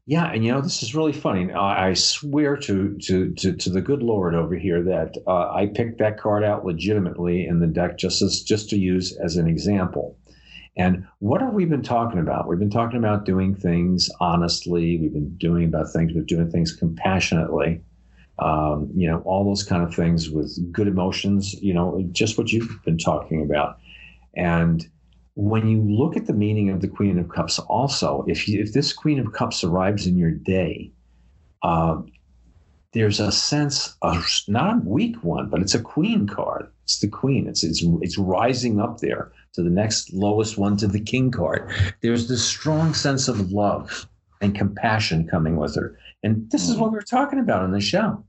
Yeah, 0.07 0.25
and 0.31 0.45
you 0.45 0.51
know 0.51 0.61
this 0.61 0.83
is 0.83 0.93
really 0.93 1.13
funny. 1.13 1.51
I 1.51 1.93
swear 1.93 2.55
to 2.57 2.95
to 2.95 3.33
to, 3.33 3.53
to 3.53 3.69
the 3.71 3.81
good 3.81 4.03
Lord 4.03 4.35
over 4.35 4.55
here 4.55 4.83
that 4.83 5.15
uh, 5.25 5.51
I 5.51 5.65
picked 5.65 5.97
that 5.97 6.19
card 6.19 6.43
out 6.43 6.63
legitimately 6.63 7.47
in 7.47 7.59
the 7.59 7.65
deck 7.67 7.97
just 7.97 8.21
as 8.21 8.43
just 8.43 8.69
to 8.69 8.77
use 8.77 9.17
as 9.17 9.35
an 9.37 9.47
example. 9.47 10.15
And 10.77 11.07
what 11.19 11.41
have 11.41 11.53
we 11.53 11.65
been 11.65 11.81
talking 11.81 12.19
about? 12.19 12.47
We've 12.47 12.59
been 12.59 12.69
talking 12.69 12.99
about 12.99 13.25
doing 13.25 13.55
things 13.55 14.09
honestly. 14.19 14.99
We've 14.99 15.13
been 15.13 15.35
doing 15.37 15.65
about 15.65 15.91
things. 15.91 16.13
We're 16.13 16.21
doing 16.21 16.51
things 16.51 16.75
compassionately. 16.75 17.81
Um, 18.37 18.91
you 18.93 19.07
know, 19.07 19.21
all 19.21 19.43
those 19.43 19.63
kind 19.63 19.81
of 19.81 19.95
things 19.95 20.29
with 20.29 20.71
good 20.71 20.87
emotions. 20.87 21.55
You 21.63 21.73
know, 21.73 22.07
just 22.11 22.37
what 22.37 22.51
you've 22.51 22.69
been 22.83 22.99
talking 22.99 23.41
about. 23.41 23.79
And 24.35 24.87
when 25.35 25.67
you 25.67 25.81
look 25.81 26.15
at 26.15 26.25
the 26.25 26.33
meaning 26.33 26.69
of 26.69 26.81
the 26.81 26.87
Queen 26.87 27.19
of 27.19 27.29
Cups, 27.29 27.59
also, 27.59 28.23
if 28.27 28.47
you, 28.47 28.61
if 28.61 28.73
this 28.73 28.93
Queen 28.93 29.19
of 29.19 29.33
Cups 29.33 29.63
arrives 29.63 30.07
in 30.07 30.17
your 30.17 30.31
day, 30.31 30.91
uh, 31.61 32.01
there's 32.93 33.19
a 33.19 33.31
sense 33.31 33.97
of 34.01 34.25
not 34.47 34.77
a 34.77 34.79
weak 34.85 35.21
one, 35.23 35.49
but 35.49 35.61
it's 35.61 35.75
a 35.75 35.81
Queen 35.81 36.25
card. 36.25 36.71
It's 36.83 36.99
the 36.99 37.09
Queen. 37.09 37.47
It's 37.47 37.63
it's 37.63 37.83
it's 38.01 38.17
rising 38.17 38.79
up 38.79 38.99
there 38.99 39.33
to 39.53 39.61
the 39.61 39.69
next 39.69 40.13
lowest 40.13 40.57
one 40.57 40.77
to 40.77 40.87
the 40.87 41.01
King 41.01 41.31
card. 41.31 41.69
There's 42.01 42.29
this 42.29 42.43
strong 42.43 42.93
sense 42.93 43.27
of 43.27 43.51
love 43.51 44.07
and 44.39 44.55
compassion 44.55 45.27
coming 45.27 45.57
with 45.57 45.75
her, 45.75 45.99
and 46.23 46.49
this 46.49 46.69
is 46.69 46.77
what 46.77 46.91
we 46.91 46.95
were 46.95 47.01
talking 47.01 47.39
about 47.39 47.65
in 47.65 47.71
the 47.71 47.81
show. 47.81 48.23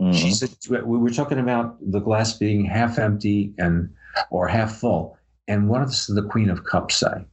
Mm-hmm. 0.00 0.12
She 0.12 0.32
said 0.32 0.50
we 0.68 0.98
were 0.98 1.10
talking 1.10 1.38
about 1.38 1.76
the 1.80 2.00
glass 2.00 2.36
being 2.36 2.64
half 2.64 2.98
empty 2.98 3.54
and 3.58 3.94
or 4.30 4.48
half 4.48 4.74
full 4.74 5.16
and 5.48 5.68
what 5.68 5.80
does 5.80 6.06
the 6.06 6.22
Queen 6.22 6.50
of 6.50 6.64
Cups 6.64 6.96
say, 6.96 7.24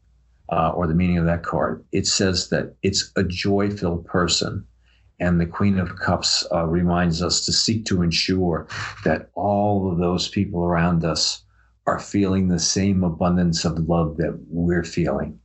uh, 0.49 0.71
or 0.71 0.87
the 0.87 0.95
meaning 0.95 1.17
of 1.17 1.25
that 1.25 1.43
card? 1.43 1.83
It 1.91 2.07
says 2.07 2.49
that 2.49 2.75
it's 2.81 3.11
a 3.15 3.23
joy 3.23 3.69
filled 3.69 4.05
person. 4.05 4.65
And 5.19 5.39
the 5.39 5.45
Queen 5.45 5.79
of 5.79 5.97
Cups 5.97 6.47
uh, 6.51 6.65
reminds 6.65 7.21
us 7.21 7.45
to 7.45 7.51
seek 7.51 7.85
to 7.85 8.01
ensure 8.01 8.67
that 9.03 9.29
all 9.33 9.91
of 9.91 9.97
those 9.97 10.29
people 10.29 10.63
around 10.63 11.03
us 11.03 11.43
are 11.85 11.99
feeling 11.99 12.47
the 12.47 12.59
same 12.59 13.03
abundance 13.03 13.65
of 13.65 13.77
love 13.89 14.17
that 14.17 14.39
we're 14.47 14.83
feeling. 14.83 15.39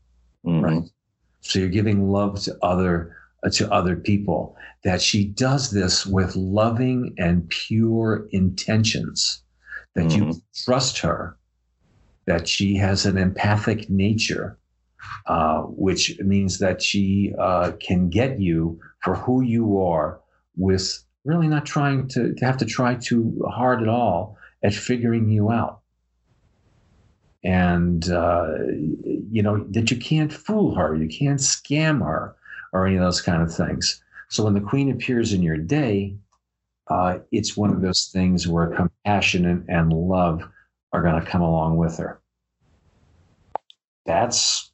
Mm-hmm. 0.47 0.65
Right. 0.65 0.83
So 1.41 1.59
you're 1.59 1.69
giving 1.69 2.09
love 2.09 2.41
to 2.43 2.57
other 2.63 3.17
uh, 3.43 3.51
to 3.51 3.71
other 3.73 3.97
people. 3.97 4.57
That 4.85 5.03
she 5.03 5.25
does 5.25 5.71
this 5.71 6.07
with 6.07 6.37
loving 6.37 7.15
and 7.19 7.49
pure 7.49 8.29
intentions. 8.31 9.43
That 9.95 10.07
mm-hmm. 10.07 10.31
you 10.31 10.43
trust 10.55 10.99
her 10.99 11.37
that 12.27 12.49
she 12.49 12.77
has 12.77 13.07
an 13.07 13.19
empathic 13.19 13.91
nature, 13.91 14.59
uh, 15.27 15.63
which 15.63 16.19
means 16.21 16.59
that 16.59 16.83
she 16.83 17.35
uh, 17.39 17.73
can 17.81 18.09
get 18.09 18.41
you 18.41 18.81
for 19.03 19.15
who 19.15 19.43
you 19.43 19.81
are 19.81 20.21
with 20.57 21.05
really 21.25 21.49
not 21.49 21.67
trying 21.67 22.09
to, 22.09 22.35
to 22.35 22.45
have 22.45 22.57
to 22.59 22.65
try 22.65 22.95
too 22.95 23.43
hard 23.51 23.83
at 23.83 23.89
all 23.89 24.37
at 24.63 24.75
figuring 24.75 25.29
you 25.29 25.51
out. 25.51 25.81
And, 27.43 28.09
uh, 28.11 28.55
you 29.31 29.43
know, 29.43 29.65
that 29.71 29.91
you 29.91 29.99
can't 29.99 30.33
fool 30.33 30.75
her, 30.75 30.95
you 30.95 31.09
can't 31.09 31.41
scam 31.41 32.01
her, 32.01 32.35
or 32.73 32.87
any 32.87 32.97
of 32.97 33.03
those 33.03 33.21
kind 33.21 33.43
of 33.43 33.55
things. 33.55 34.03
So 34.29 34.45
when 34.45 34.55
the 34.55 34.61
queen 34.61 34.91
appears 34.91 35.33
in 35.33 35.43
your 35.43 35.59
day, 35.59 36.17
uh, 36.89 37.19
it's 37.33 37.57
one 37.57 37.71
of 37.71 37.83
those 37.83 38.07
things 38.13 38.49
where 38.49 38.69
compassion 38.69 39.47
and, 39.47 39.65
and 39.69 39.93
love 39.93 40.43
are 40.95 41.03
going 41.03 41.21
to 41.21 41.29
come 41.29 41.43
along 41.43 41.77
with 41.77 41.99
her. 41.99 42.21
That's 44.07 44.73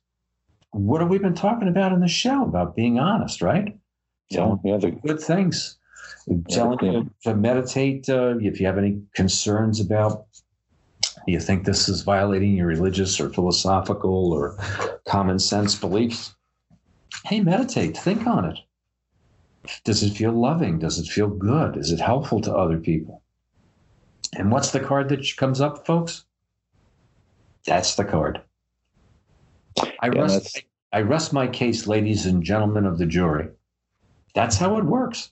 what 0.73 1.01
have 1.01 1.09
we 1.09 1.19
been 1.19 1.35
talking 1.35 1.67
about 1.67 1.93
in 1.93 2.01
the 2.01 2.09
show 2.09 2.45
about 2.45 2.77
being 2.77 2.99
honest, 2.99 3.41
right? 3.41 3.77
Telling 4.31 4.61
yeah, 4.63 4.77
the, 4.77 4.91
good 4.91 5.19
things, 5.19 5.79
telling 6.51 6.79
you 6.85 7.11
to 7.25 7.35
meditate. 7.35 8.09
Uh, 8.09 8.37
if 8.39 8.61
you 8.61 8.67
have 8.67 8.79
any 8.79 9.01
concerns 9.15 9.81
about, 9.81 10.27
do 11.27 11.33
you 11.33 11.41
think 11.41 11.65
this 11.65 11.89
is 11.89 12.03
violating 12.03 12.55
your 12.55 12.67
religious 12.67 13.19
or 13.19 13.31
philosophical 13.31 14.33
or 14.33 14.57
common 15.09 15.39
sense 15.39 15.75
beliefs, 15.75 16.35
hey, 17.25 17.41
meditate, 17.41 17.97
think 17.97 18.27
on 18.27 18.45
it. 18.45 18.59
Does 19.85 20.03
it 20.03 20.11
feel 20.11 20.33
loving? 20.33 20.79
Does 20.79 20.99
it 20.99 21.11
feel 21.11 21.29
good? 21.29 21.77
Is 21.77 21.91
it 21.91 22.01
helpful 22.01 22.41
to 22.43 22.55
other 22.55 22.79
people? 22.79 23.20
And 24.37 24.53
what's 24.53 24.71
the 24.71 24.81
card 24.81 25.09
that 25.09 25.37
comes 25.37 25.61
up, 25.61 25.87
folks? 25.87 26.25
That's 27.67 27.97
the 27.97 28.05
card. 28.05 28.41
I 30.01 30.07
yeah, 30.07 30.23
rest, 30.23 30.63
I 30.93 31.01
rest 31.03 31.33
my 31.33 31.47
case, 31.47 31.87
ladies 31.87 32.27
and 32.27 32.43
gentlemen 32.43 32.87
of 32.87 32.99
the 32.99 33.07
jury. 33.07 33.49
That's 34.35 34.57
how 34.57 34.79
it 34.79 34.85
works. 34.85 35.31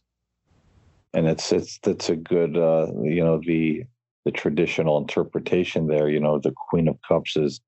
And 1.14 1.26
it's 1.26 1.52
it's 1.52 1.78
that's 1.78 2.10
a 2.10 2.16
good 2.16 2.56
uh, 2.56 2.88
you 3.02 3.24
know 3.24 3.40
the 3.44 3.84
the 4.24 4.32
traditional 4.32 4.98
interpretation 4.98 5.86
there. 5.86 6.08
You 6.08 6.20
know, 6.20 6.38
the 6.38 6.52
Queen 6.52 6.86
of 6.86 6.98
Cups 7.06 7.36
is 7.36 7.60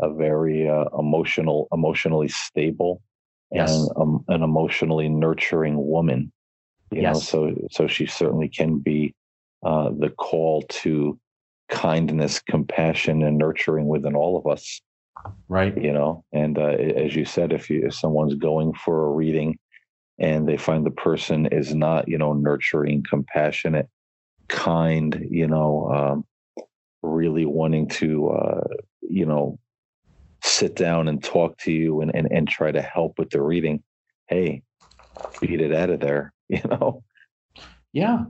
a 0.00 0.12
very 0.12 0.68
uh, 0.68 0.86
emotional, 0.98 1.68
emotionally 1.72 2.28
stable, 2.28 3.02
yes. 3.52 3.72
and 3.72 3.88
um, 3.96 4.24
an 4.28 4.42
emotionally 4.42 5.08
nurturing 5.08 5.86
woman. 5.86 6.32
You 6.90 7.02
yes. 7.02 7.14
know, 7.14 7.20
so 7.20 7.54
so 7.70 7.86
she 7.86 8.06
certainly 8.06 8.48
can 8.48 8.78
be 8.78 9.14
uh, 9.62 9.90
the 9.98 10.10
call 10.10 10.62
to 10.68 11.18
kindness, 11.68 12.40
compassion, 12.40 13.22
and 13.22 13.38
nurturing 13.38 13.86
within 13.86 14.14
all 14.14 14.38
of 14.38 14.46
us 14.46 14.80
right. 15.48 15.76
you 15.80 15.92
know? 15.92 16.24
And 16.32 16.58
uh, 16.58 16.68
as 16.68 17.14
you 17.14 17.24
said 17.24 17.52
if 17.52 17.70
you 17.70 17.86
if 17.86 17.94
someone's 17.94 18.34
going 18.34 18.74
for 18.74 19.06
a 19.06 19.10
reading 19.10 19.58
and 20.18 20.48
they 20.48 20.56
find 20.56 20.84
the 20.84 20.90
person 20.90 21.46
is 21.46 21.74
not 21.74 22.08
you 22.08 22.18
know 22.18 22.32
nurturing 22.32 23.04
compassionate 23.08 23.88
kind 24.48 25.26
you 25.30 25.46
know 25.46 26.24
um, 26.58 26.64
really 27.02 27.46
wanting 27.46 27.88
to 27.88 28.28
uh, 28.30 28.64
you 29.02 29.26
know 29.26 29.58
sit 30.42 30.74
down 30.74 31.08
and 31.08 31.22
talk 31.22 31.58
to 31.58 31.72
you 31.72 32.00
and, 32.00 32.14
and 32.14 32.28
and 32.30 32.48
try 32.48 32.70
to 32.70 32.82
help 32.82 33.18
with 33.18 33.30
the 33.30 33.40
reading 33.40 33.82
hey 34.28 34.62
beat 35.40 35.60
it 35.60 35.74
out 35.74 35.90
of 35.90 36.00
there 36.00 36.32
you 36.48 36.62
know? 36.68 37.02
Yeah 37.92 38.24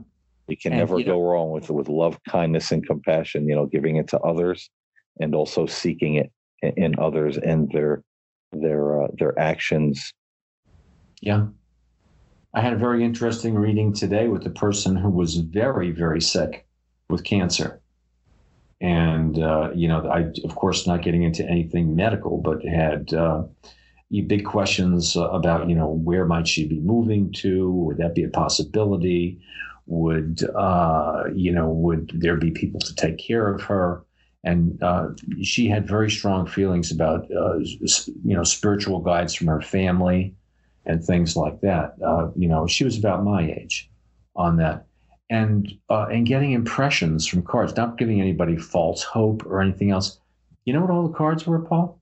you 0.49 0.57
can 0.57 0.73
and, 0.73 0.79
never 0.79 0.99
you 0.99 1.05
go 1.05 1.21
wrong 1.21 1.51
with 1.51 1.69
with 1.69 1.89
love 1.89 2.17
kindness 2.27 2.71
and 2.71 2.85
compassion 2.85 3.47
you 3.47 3.55
know 3.55 3.65
giving 3.65 3.97
it 3.97 4.07
to 4.07 4.19
others 4.19 4.69
and 5.19 5.35
also 5.35 5.65
seeking 5.65 6.15
it 6.15 6.31
in 6.61 6.97
others 6.99 7.37
and 7.37 7.71
their 7.71 8.03
their 8.51 9.03
uh, 9.03 9.07
their 9.17 9.37
actions. 9.39 10.13
Yeah, 11.21 11.47
I 12.53 12.61
had 12.61 12.73
a 12.73 12.77
very 12.77 13.03
interesting 13.03 13.55
reading 13.55 13.93
today 13.93 14.27
with 14.27 14.45
a 14.45 14.51
person 14.51 14.95
who 14.95 15.09
was 15.09 15.35
very 15.37 15.91
very 15.91 16.21
sick 16.21 16.65
with 17.09 17.23
cancer, 17.23 17.81
and 18.81 19.37
uh, 19.39 19.71
you 19.75 19.87
know, 19.87 20.07
I 20.07 20.31
of 20.43 20.55
course 20.55 20.87
not 20.87 21.01
getting 21.01 21.23
into 21.23 21.45
anything 21.47 21.95
medical, 21.95 22.37
but 22.37 22.63
had. 22.63 23.13
Uh, 23.13 23.43
big 24.25 24.43
questions 24.43 25.15
about 25.15 25.69
you 25.69 25.75
know 25.75 25.89
where 26.03 26.25
might 26.25 26.47
she 26.47 26.67
be 26.67 26.79
moving 26.79 27.31
to 27.31 27.69
would 27.69 27.97
that 27.97 28.15
be 28.15 28.23
a 28.23 28.29
possibility 28.29 29.39
would 29.89 30.43
uh, 30.55 31.23
you 31.33 31.51
know 31.51 31.69
would 31.69 32.11
there 32.13 32.37
be 32.37 32.51
people 32.51 32.79
to 32.79 32.95
take 32.95 33.17
care 33.17 33.53
of 33.53 33.61
her 33.61 34.03
and 34.43 34.81
uh, 34.81 35.09
she 35.41 35.67
had 35.67 35.87
very 35.87 36.09
strong 36.09 36.47
feelings 36.47 36.91
about 36.91 37.29
uh, 37.31 37.57
you 37.59 38.35
know 38.35 38.43
spiritual 38.43 38.99
guides 38.99 39.35
from 39.35 39.47
her 39.47 39.61
family 39.61 40.33
and 40.85 41.03
things 41.03 41.35
like 41.35 41.61
that. 41.61 41.95
Uh, 42.03 42.29
you 42.35 42.47
know, 42.47 42.65
she 42.67 42.83
was 42.83 42.97
about 42.97 43.23
my 43.23 43.43
age 43.43 43.89
on 44.35 44.57
that, 44.57 44.85
and 45.29 45.71
uh, 45.89 46.07
and 46.11 46.25
getting 46.25 46.53
impressions 46.53 47.27
from 47.27 47.43
cards, 47.43 47.75
not 47.75 47.97
giving 47.97 48.21
anybody 48.21 48.55
false 48.55 49.03
hope 49.03 49.45
or 49.45 49.61
anything 49.61 49.91
else. 49.91 50.19
You 50.65 50.73
know 50.73 50.81
what 50.81 50.89
all 50.89 51.07
the 51.07 51.13
cards 51.13 51.45
were, 51.45 51.59
Paul? 51.59 51.99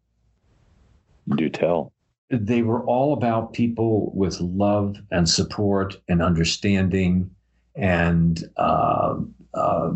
Do 1.36 1.50
tell. 1.50 1.92
They 2.30 2.62
were 2.62 2.84
all 2.86 3.14
about 3.14 3.54
people 3.54 4.12
with 4.14 4.40
love 4.42 4.98
and 5.12 5.28
support 5.28 5.98
and 6.10 6.22
understanding, 6.22 7.32
and 7.78 8.44
uh, 8.58 9.16
uh, 9.54 9.94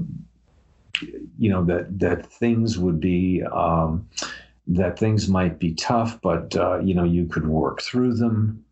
you 1.38 1.50
know 1.50 1.66
that 1.66 2.00
that 2.00 2.32
things 2.32 2.78
would 2.78 3.00
be 3.00 3.44
um, 3.52 4.08
that 4.68 4.98
things 4.98 5.28
might 5.28 5.60
be 5.60 5.74
tough, 5.74 6.22
but 6.22 6.56
uh, 6.56 6.80
you 6.80 6.94
know 6.94 7.04
you 7.04 7.26
could 7.26 7.48
work 7.48 7.82
through 7.82 8.14
them. 8.14 8.64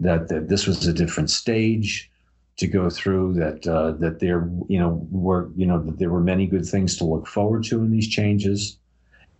That 0.00 0.28
that 0.28 0.48
this 0.48 0.66
was 0.66 0.86
a 0.86 0.92
different 0.92 1.30
stage 1.30 2.10
to 2.56 2.66
go 2.66 2.88
through. 2.90 3.34
That 3.34 3.66
uh, 3.66 3.92
that 3.92 4.20
there 4.20 4.48
you 4.68 4.78
know 4.78 5.06
were 5.10 5.50
you 5.54 5.66
know 5.66 5.80
that 5.82 5.98
there 5.98 6.10
were 6.10 6.20
many 6.20 6.46
good 6.46 6.66
things 6.66 6.96
to 6.96 7.04
look 7.04 7.26
forward 7.26 7.64
to 7.64 7.78
in 7.78 7.90
these 7.90 8.08
changes. 8.08 8.78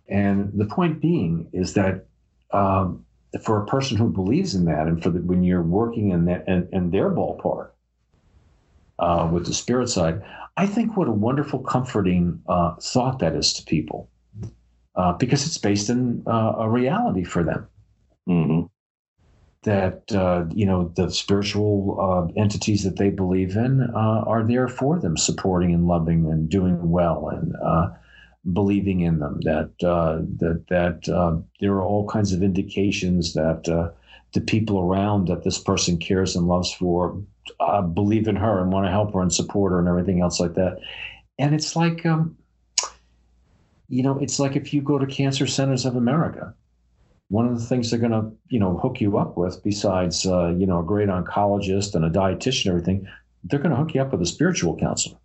And 0.07 0.51
the 0.53 0.65
point 0.65 1.01
being 1.01 1.49
is 1.51 1.73
that 1.73 2.05
um, 2.51 3.03
for 3.41 3.61
a 3.61 3.65
person 3.65 3.97
who 3.97 4.07
believes 4.07 4.53
in 4.53 4.65
that, 4.65 4.85
and 4.85 5.01
for 5.01 5.09
the, 5.09 5.19
when 5.19 5.43
you're 5.43 5.63
working 5.63 6.11
in 6.11 6.25
that 6.25 6.47
in, 6.47 6.69
in 6.71 6.91
their 6.91 7.09
ballpark 7.09 7.71
uh, 8.99 9.29
with 9.31 9.45
the 9.45 9.53
spirit 9.53 9.89
side, 9.89 10.21
I 10.57 10.65
think 10.65 10.95
what 10.95 11.07
a 11.07 11.11
wonderful, 11.11 11.59
comforting 11.59 12.41
uh, 12.47 12.75
thought 12.81 13.19
that 13.19 13.35
is 13.35 13.53
to 13.53 13.63
people, 13.63 14.09
uh, 14.95 15.13
because 15.13 15.45
it's 15.45 15.57
based 15.57 15.89
in 15.89 16.23
uh, 16.27 16.53
a 16.59 16.69
reality 16.69 17.23
for 17.23 17.43
them. 17.43 17.67
Mm-hmm. 18.27 18.61
That 19.63 20.11
uh, 20.13 20.45
you 20.53 20.65
know 20.65 20.91
the 20.95 21.09
spiritual 21.09 21.97
uh, 21.99 22.39
entities 22.39 22.83
that 22.83 22.97
they 22.97 23.09
believe 23.09 23.55
in 23.57 23.81
uh, 23.81 24.23
are 24.27 24.43
there 24.43 24.67
for 24.67 24.99
them, 24.99 25.17
supporting 25.17 25.73
and 25.73 25.87
loving 25.87 26.31
and 26.31 26.47
doing 26.47 26.89
well 26.89 27.29
and 27.29 27.55
believing 28.53 29.01
in 29.01 29.19
them. 29.19 29.39
That 29.41 29.71
that 29.79 30.65
that 30.69 31.45
there 31.59 31.73
are 31.73 31.83
all 31.83 32.07
kinds 32.07 32.31
of 32.31 32.43
indications 32.43 33.33
that 33.33 33.63
the 34.33 34.41
people 34.41 34.79
around 34.79 35.27
that 35.29 35.43
this 35.43 35.57
person 35.57 35.97
cares 35.97 36.35
and 36.35 36.47
loves 36.47 36.71
for 36.71 37.19
uh, 37.59 37.81
believe 37.81 38.27
in 38.27 38.35
her 38.35 38.61
and 38.61 38.71
want 38.71 38.85
to 38.85 38.91
help 38.91 39.13
her 39.13 39.21
and 39.21 39.33
support 39.33 39.71
her 39.71 39.79
and 39.79 39.87
everything 39.87 40.21
else 40.21 40.39
like 40.39 40.53
that. 40.55 40.79
And 41.37 41.53
it's 41.53 41.75
like, 41.75 42.05
um, 42.05 42.37
you 43.87 44.03
know, 44.03 44.17
it's 44.19 44.39
like 44.39 44.55
if 44.55 44.73
you 44.73 44.81
go 44.81 44.97
to 44.97 45.05
Cancer 45.05 45.47
Centers 45.47 45.85
of 45.85 45.95
America, 45.95 46.53
one 47.29 47.47
of 47.47 47.59
the 47.59 47.65
things 47.65 47.89
they're 47.89 47.99
going 47.99 48.11
to, 48.11 48.31
you 48.49 48.59
know, 48.59 48.77
hook 48.77 49.01
you 49.01 49.17
up 49.17 49.37
with, 49.37 49.63
besides, 49.63 50.25
uh, 50.25 50.49
you 50.49 50.65
know, 50.65 50.79
a 50.79 50.83
great 50.83 51.09
oncologist 51.09 51.95
and 51.95 52.05
a 52.05 52.09
dietitian 52.09 52.65
and 52.65 52.71
everything, 52.71 53.07
they're 53.43 53.59
going 53.59 53.71
to 53.71 53.75
hook 53.75 53.93
you 53.93 54.01
up 54.01 54.11
with 54.11 54.21
a 54.21 54.25
spiritual 54.25 54.77
counselor. 54.77 55.17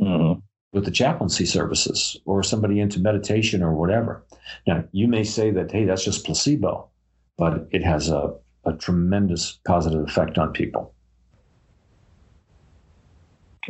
Mm-hmm. 0.00 0.40
With 0.72 0.84
the 0.84 0.90
chaplaincy 0.90 1.46
services 1.46 2.18
or 2.26 2.42
somebody 2.42 2.80
into 2.80 3.00
meditation 3.00 3.62
or 3.62 3.72
whatever. 3.72 4.26
Now, 4.66 4.84
you 4.92 5.08
may 5.08 5.24
say 5.24 5.50
that, 5.52 5.72
hey, 5.72 5.86
that's 5.86 6.04
just 6.04 6.26
placebo, 6.26 6.90
but 7.38 7.66
it 7.70 7.82
has 7.82 8.10
a, 8.10 8.34
a 8.66 8.74
tremendous 8.74 9.58
positive 9.66 10.02
effect 10.02 10.36
on 10.36 10.52
people. 10.52 10.92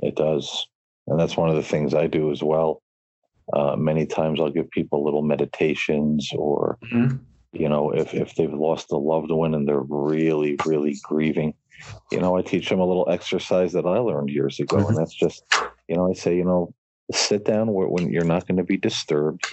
It 0.02 0.16
does. 0.16 0.66
And 1.06 1.18
that's 1.18 1.36
one 1.36 1.48
of 1.48 1.56
the 1.56 1.62
things 1.62 1.94
I 1.94 2.06
do 2.06 2.32
as 2.32 2.42
well. 2.42 2.82
Uh, 3.52 3.76
many 3.76 4.06
times 4.06 4.40
I'll 4.40 4.50
give 4.50 4.70
people 4.70 5.04
little 5.04 5.22
meditations 5.22 6.30
or, 6.36 6.78
mm-hmm. 6.92 7.16
you 7.52 7.68
know, 7.68 7.92
if, 7.92 8.12
if 8.12 8.34
they've 8.34 8.52
lost 8.52 8.90
a 8.90 8.96
loved 8.96 9.30
one 9.30 9.54
and 9.54 9.68
they're 9.68 9.78
really, 9.78 10.56
really 10.66 10.96
grieving, 11.04 11.54
you 12.10 12.18
know, 12.18 12.36
I 12.36 12.42
teach 12.42 12.68
them 12.68 12.80
a 12.80 12.86
little 12.86 13.08
exercise 13.08 13.72
that 13.74 13.86
I 13.86 13.98
learned 13.98 14.30
years 14.30 14.58
ago. 14.58 14.78
Mm-hmm. 14.78 14.88
And 14.88 14.96
that's 14.96 15.14
just, 15.14 15.44
you 15.88 15.94
know, 15.94 16.10
I 16.10 16.14
say, 16.14 16.36
you 16.36 16.44
know, 16.44 16.74
sit 17.12 17.44
down 17.44 17.72
where, 17.72 17.86
when 17.86 18.10
you're 18.10 18.24
not 18.24 18.48
going 18.48 18.56
to 18.56 18.64
be 18.64 18.76
disturbed, 18.76 19.46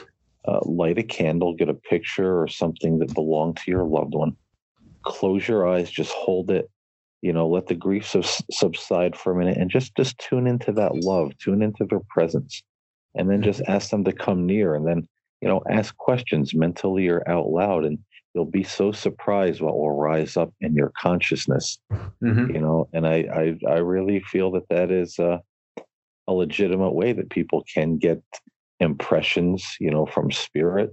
uh, 0.47 0.59
light 0.63 0.97
a 0.97 1.03
candle, 1.03 1.53
get 1.53 1.69
a 1.69 1.75
picture 1.75 2.41
or 2.41 2.47
something 2.47 2.97
that 2.99 3.13
belonged 3.13 3.57
to 3.57 3.69
your 3.69 3.83
loved 3.85 4.15
one, 4.15 4.35
close 5.03 5.47
your 5.47 5.67
eyes, 5.67 5.91
just 5.91 6.11
hold 6.11 6.49
it 6.49 6.69
you 7.23 7.31
know 7.31 7.47
let 7.47 7.65
the 7.67 7.73
grief 7.73 8.05
sub- 8.05 8.25
subside 8.51 9.15
for 9.15 9.31
a 9.31 9.35
minute 9.35 9.57
and 9.57 9.71
just 9.71 9.95
just 9.95 10.19
tune 10.19 10.45
into 10.45 10.71
that 10.71 10.93
love 10.93 11.35
tune 11.39 11.63
into 11.63 11.85
their 11.85 12.01
presence 12.09 12.61
and 13.15 13.29
then 13.29 13.41
just 13.41 13.61
ask 13.67 13.89
them 13.89 14.03
to 14.03 14.11
come 14.11 14.45
near 14.45 14.75
and 14.75 14.85
then 14.85 15.07
you 15.41 15.47
know 15.47 15.63
ask 15.69 15.95
questions 15.97 16.53
mentally 16.53 17.07
or 17.07 17.27
out 17.27 17.47
loud 17.47 17.85
and 17.85 17.97
you'll 18.35 18.45
be 18.45 18.63
so 18.63 18.91
surprised 18.91 19.61
what 19.61 19.75
will 19.75 19.95
rise 19.95 20.35
up 20.35 20.53
in 20.59 20.75
your 20.75 20.91
consciousness 20.99 21.79
mm-hmm. 22.21 22.53
you 22.53 22.59
know 22.59 22.87
and 22.93 23.07
I, 23.07 23.25
I 23.33 23.71
i 23.71 23.77
really 23.77 24.19
feel 24.19 24.51
that 24.51 24.67
that 24.69 24.91
is 24.91 25.17
a, 25.17 25.41
a 26.27 26.33
legitimate 26.33 26.93
way 26.93 27.13
that 27.13 27.29
people 27.29 27.63
can 27.73 27.97
get 27.97 28.21
impressions 28.81 29.77
you 29.79 29.89
know 29.89 30.05
from 30.05 30.29
spirit 30.29 30.91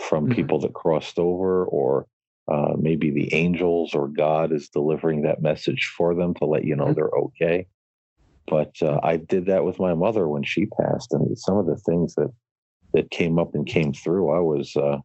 from 0.00 0.24
mm-hmm. 0.24 0.34
people 0.34 0.58
that 0.60 0.74
crossed 0.74 1.20
over 1.20 1.64
or 1.66 2.06
uh, 2.48 2.74
maybe 2.78 3.10
the 3.10 3.32
angels 3.34 3.94
or 3.94 4.08
God 4.08 4.52
is 4.52 4.68
delivering 4.68 5.22
that 5.22 5.42
message 5.42 5.92
for 5.96 6.14
them 6.14 6.34
to 6.34 6.46
let 6.46 6.64
you 6.64 6.74
know 6.74 6.86
mm-hmm. 6.86 6.94
they're 6.94 7.08
okay. 7.08 7.66
But 8.46 8.74
uh, 8.80 8.98
I 9.02 9.18
did 9.18 9.46
that 9.46 9.64
with 9.64 9.78
my 9.78 9.92
mother 9.94 10.26
when 10.28 10.42
she 10.42 10.66
passed, 10.66 11.12
and 11.12 11.38
some 11.38 11.58
of 11.58 11.66
the 11.66 11.76
things 11.76 12.14
that 12.14 12.32
that 12.94 13.10
came 13.10 13.38
up 13.38 13.54
and 13.54 13.66
came 13.66 13.92
through, 13.92 14.30
I 14.30 14.40
was 14.40 14.74
uh, 14.74 14.98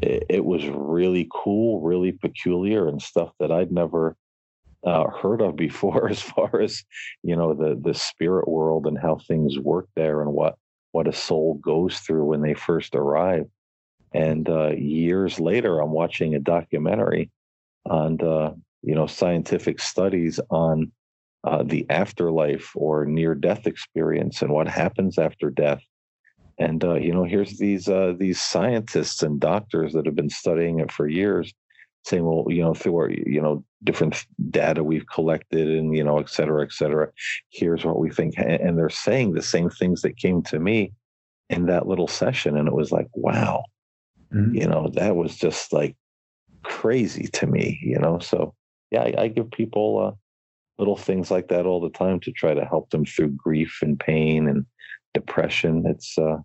it, 0.00 0.24
it, 0.30 0.44
was 0.46 0.66
really 0.66 1.28
cool, 1.30 1.82
really 1.82 2.12
peculiar, 2.12 2.88
and 2.88 3.02
stuff 3.02 3.32
that 3.38 3.52
I'd 3.52 3.70
never 3.70 4.16
uh, 4.84 5.10
heard 5.10 5.42
of 5.42 5.56
before, 5.56 6.08
as 6.10 6.22
far 6.22 6.60
as 6.60 6.82
you 7.22 7.36
know 7.36 7.52
the 7.52 7.78
the 7.78 7.92
spirit 7.92 8.48
world 8.48 8.86
and 8.86 8.98
how 8.98 9.16
things 9.16 9.58
work 9.58 9.88
there, 9.94 10.22
and 10.22 10.32
what 10.32 10.56
what 10.92 11.08
a 11.08 11.12
soul 11.12 11.60
goes 11.62 11.98
through 11.98 12.24
when 12.24 12.40
they 12.40 12.54
first 12.54 12.94
arrive. 12.94 13.44
And 14.12 14.48
uh, 14.48 14.70
years 14.70 15.38
later, 15.38 15.80
I'm 15.80 15.92
watching 15.92 16.34
a 16.34 16.40
documentary 16.40 17.30
on 17.86 18.20
uh, 18.20 18.54
you 18.82 18.94
know 18.94 19.06
scientific 19.06 19.80
studies 19.80 20.40
on 20.50 20.92
uh, 21.44 21.62
the 21.62 21.86
afterlife 21.88 22.72
or 22.74 23.04
near-death 23.04 23.66
experience 23.66 24.42
and 24.42 24.50
what 24.50 24.68
happens 24.68 25.18
after 25.18 25.50
death. 25.50 25.82
And 26.58 26.82
uh, 26.82 26.94
you 26.94 27.12
know, 27.12 27.24
here's 27.24 27.58
these 27.58 27.88
uh, 27.88 28.14
these 28.18 28.40
scientists 28.40 29.22
and 29.22 29.40
doctors 29.40 29.92
that 29.92 30.06
have 30.06 30.16
been 30.16 30.30
studying 30.30 30.80
it 30.80 30.90
for 30.90 31.06
years, 31.06 31.52
saying, 32.04 32.24
well, 32.24 32.44
you 32.48 32.62
know, 32.62 32.74
through 32.74 32.96
our 32.96 33.10
you 33.10 33.40
know 33.40 33.64
different 33.84 34.26
data 34.50 34.82
we've 34.82 35.06
collected 35.06 35.68
and 35.68 35.94
you 35.96 36.02
know, 36.02 36.18
et 36.18 36.28
cetera, 36.28 36.64
et 36.64 36.72
cetera, 36.72 37.08
here's 37.50 37.84
what 37.84 37.98
we 37.98 38.10
think, 38.10 38.34
and 38.38 38.76
they're 38.76 38.90
saying 38.90 39.32
the 39.32 39.42
same 39.42 39.70
things 39.70 40.02
that 40.02 40.16
came 40.16 40.42
to 40.42 40.58
me 40.58 40.92
in 41.50 41.66
that 41.66 41.86
little 41.86 42.08
session, 42.08 42.56
and 42.56 42.68
it 42.68 42.74
was 42.74 42.90
like, 42.90 43.06
wow 43.14 43.62
Mm-hmm. 44.32 44.54
You 44.54 44.66
know, 44.66 44.90
that 44.94 45.16
was 45.16 45.36
just 45.36 45.72
like 45.72 45.96
crazy 46.62 47.28
to 47.28 47.46
me, 47.46 47.78
you 47.82 47.98
know. 47.98 48.18
So 48.18 48.54
yeah, 48.90 49.02
I, 49.02 49.14
I 49.22 49.28
give 49.28 49.50
people 49.50 49.98
uh, 49.98 50.16
little 50.78 50.96
things 50.96 51.30
like 51.30 51.48
that 51.48 51.66
all 51.66 51.80
the 51.80 51.90
time 51.90 52.20
to 52.20 52.32
try 52.32 52.54
to 52.54 52.64
help 52.64 52.90
them 52.90 53.04
through 53.04 53.30
grief 53.30 53.78
and 53.82 53.98
pain 53.98 54.48
and 54.48 54.64
depression. 55.14 55.84
It's 55.86 56.16
uh, 56.18 56.38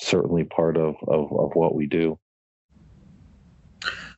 certainly 0.00 0.44
part 0.44 0.76
of, 0.76 0.96
of, 1.08 1.32
of 1.32 1.54
what 1.54 1.74
we 1.74 1.86
do. 1.86 2.18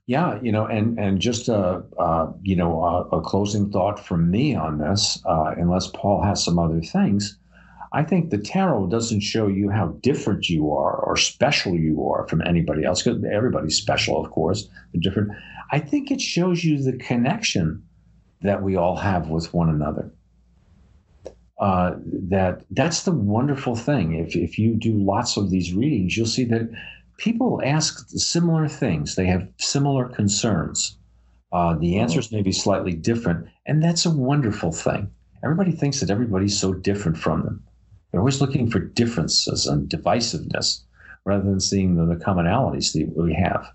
Yeah, 0.07 0.41
you 0.41 0.51
know, 0.51 0.65
and 0.65 0.99
and 0.99 1.21
just 1.21 1.51
a 1.51 1.85
uh, 1.99 2.33
you 2.43 2.57
know 2.57 2.83
a, 2.83 3.17
a, 3.17 3.21
closing 3.21 3.71
thought 3.71 4.01
from 4.03 4.31
me 4.31 4.55
on 4.55 4.79
this, 4.79 5.23
uh, 5.27 5.53
unless 5.59 5.89
Paul 5.89 6.23
has 6.23 6.43
some 6.43 6.59
other 6.59 6.81
things. 6.81 7.39
I 7.93 8.03
think 8.03 8.31
the 8.31 8.39
tarot 8.39 8.89
doesn't 8.89 9.21
show 9.21 9.47
you 9.47 9.71
how 9.71 9.89
different 10.03 10.49
you 10.49 10.73
are 10.73 10.97
or 10.97 11.17
special 11.17 11.75
you 11.75 12.09
are 12.09 12.27
from 12.29 12.43
anybody 12.43 12.85
else, 12.85 13.03
because 13.03 13.23
everybody's 13.25 13.77
special, 13.77 14.23
of 14.23 14.31
course, 14.31 14.69
different. 15.01 15.31
I 15.73 15.79
think 15.79 16.11
it 16.11 16.21
shows 16.21 16.65
you 16.65 16.83
the 16.83 16.97
connection 16.99 17.83
that 18.43 18.63
we 18.63 18.77
all 18.77 18.97
have 18.97 19.29
with 19.29 19.53
one 19.55 19.69
another. 19.69 20.13
Uh, 21.59 21.97
that 22.05 22.65
that's 22.71 23.03
the 23.03 23.13
wonderful 23.13 23.75
thing. 23.75 24.15
If 24.15 24.37
if 24.37 24.59
you 24.59 24.75
do 24.75 24.93
lots 24.93 25.37
of 25.37 25.51
these 25.51 25.75
readings, 25.75 26.17
you'll 26.17 26.27
see 26.27 26.45
that 26.45 26.71
people 27.17 27.61
ask 27.65 28.09
similar 28.11 28.69
things. 28.69 29.17
They 29.17 29.27
have 29.27 29.49
similar 29.59 30.09
concerns. 30.09 30.97
Uh, 31.51 31.75
the 31.75 31.99
answers 31.99 32.31
may 32.31 32.43
be 32.43 32.53
slightly 32.53 32.93
different, 32.93 33.49
and 33.67 33.83
that's 33.83 34.07
a 34.07 34.11
wonderful 34.11 34.71
thing. 34.71 35.11
Everybody 35.43 35.73
thinks 35.73 36.01
that 36.01 36.11
everybody's 36.11 36.59
so 36.59 36.75
different 36.75 37.19
from 37.19 37.43
them. 37.43 37.65
They're 38.11 38.21
always 38.21 38.41
looking 38.41 38.71
for 38.71 38.79
differences 38.79 39.67
and 39.67 39.89
divisiveness 39.89 40.83
rather 41.25 41.45
than 41.45 41.61
seeing 41.61 41.97
the, 41.97 42.07
the 42.07 42.25
commonalities 42.25 42.93
that 42.93 43.13
we 43.17 43.35
have. 43.35 43.71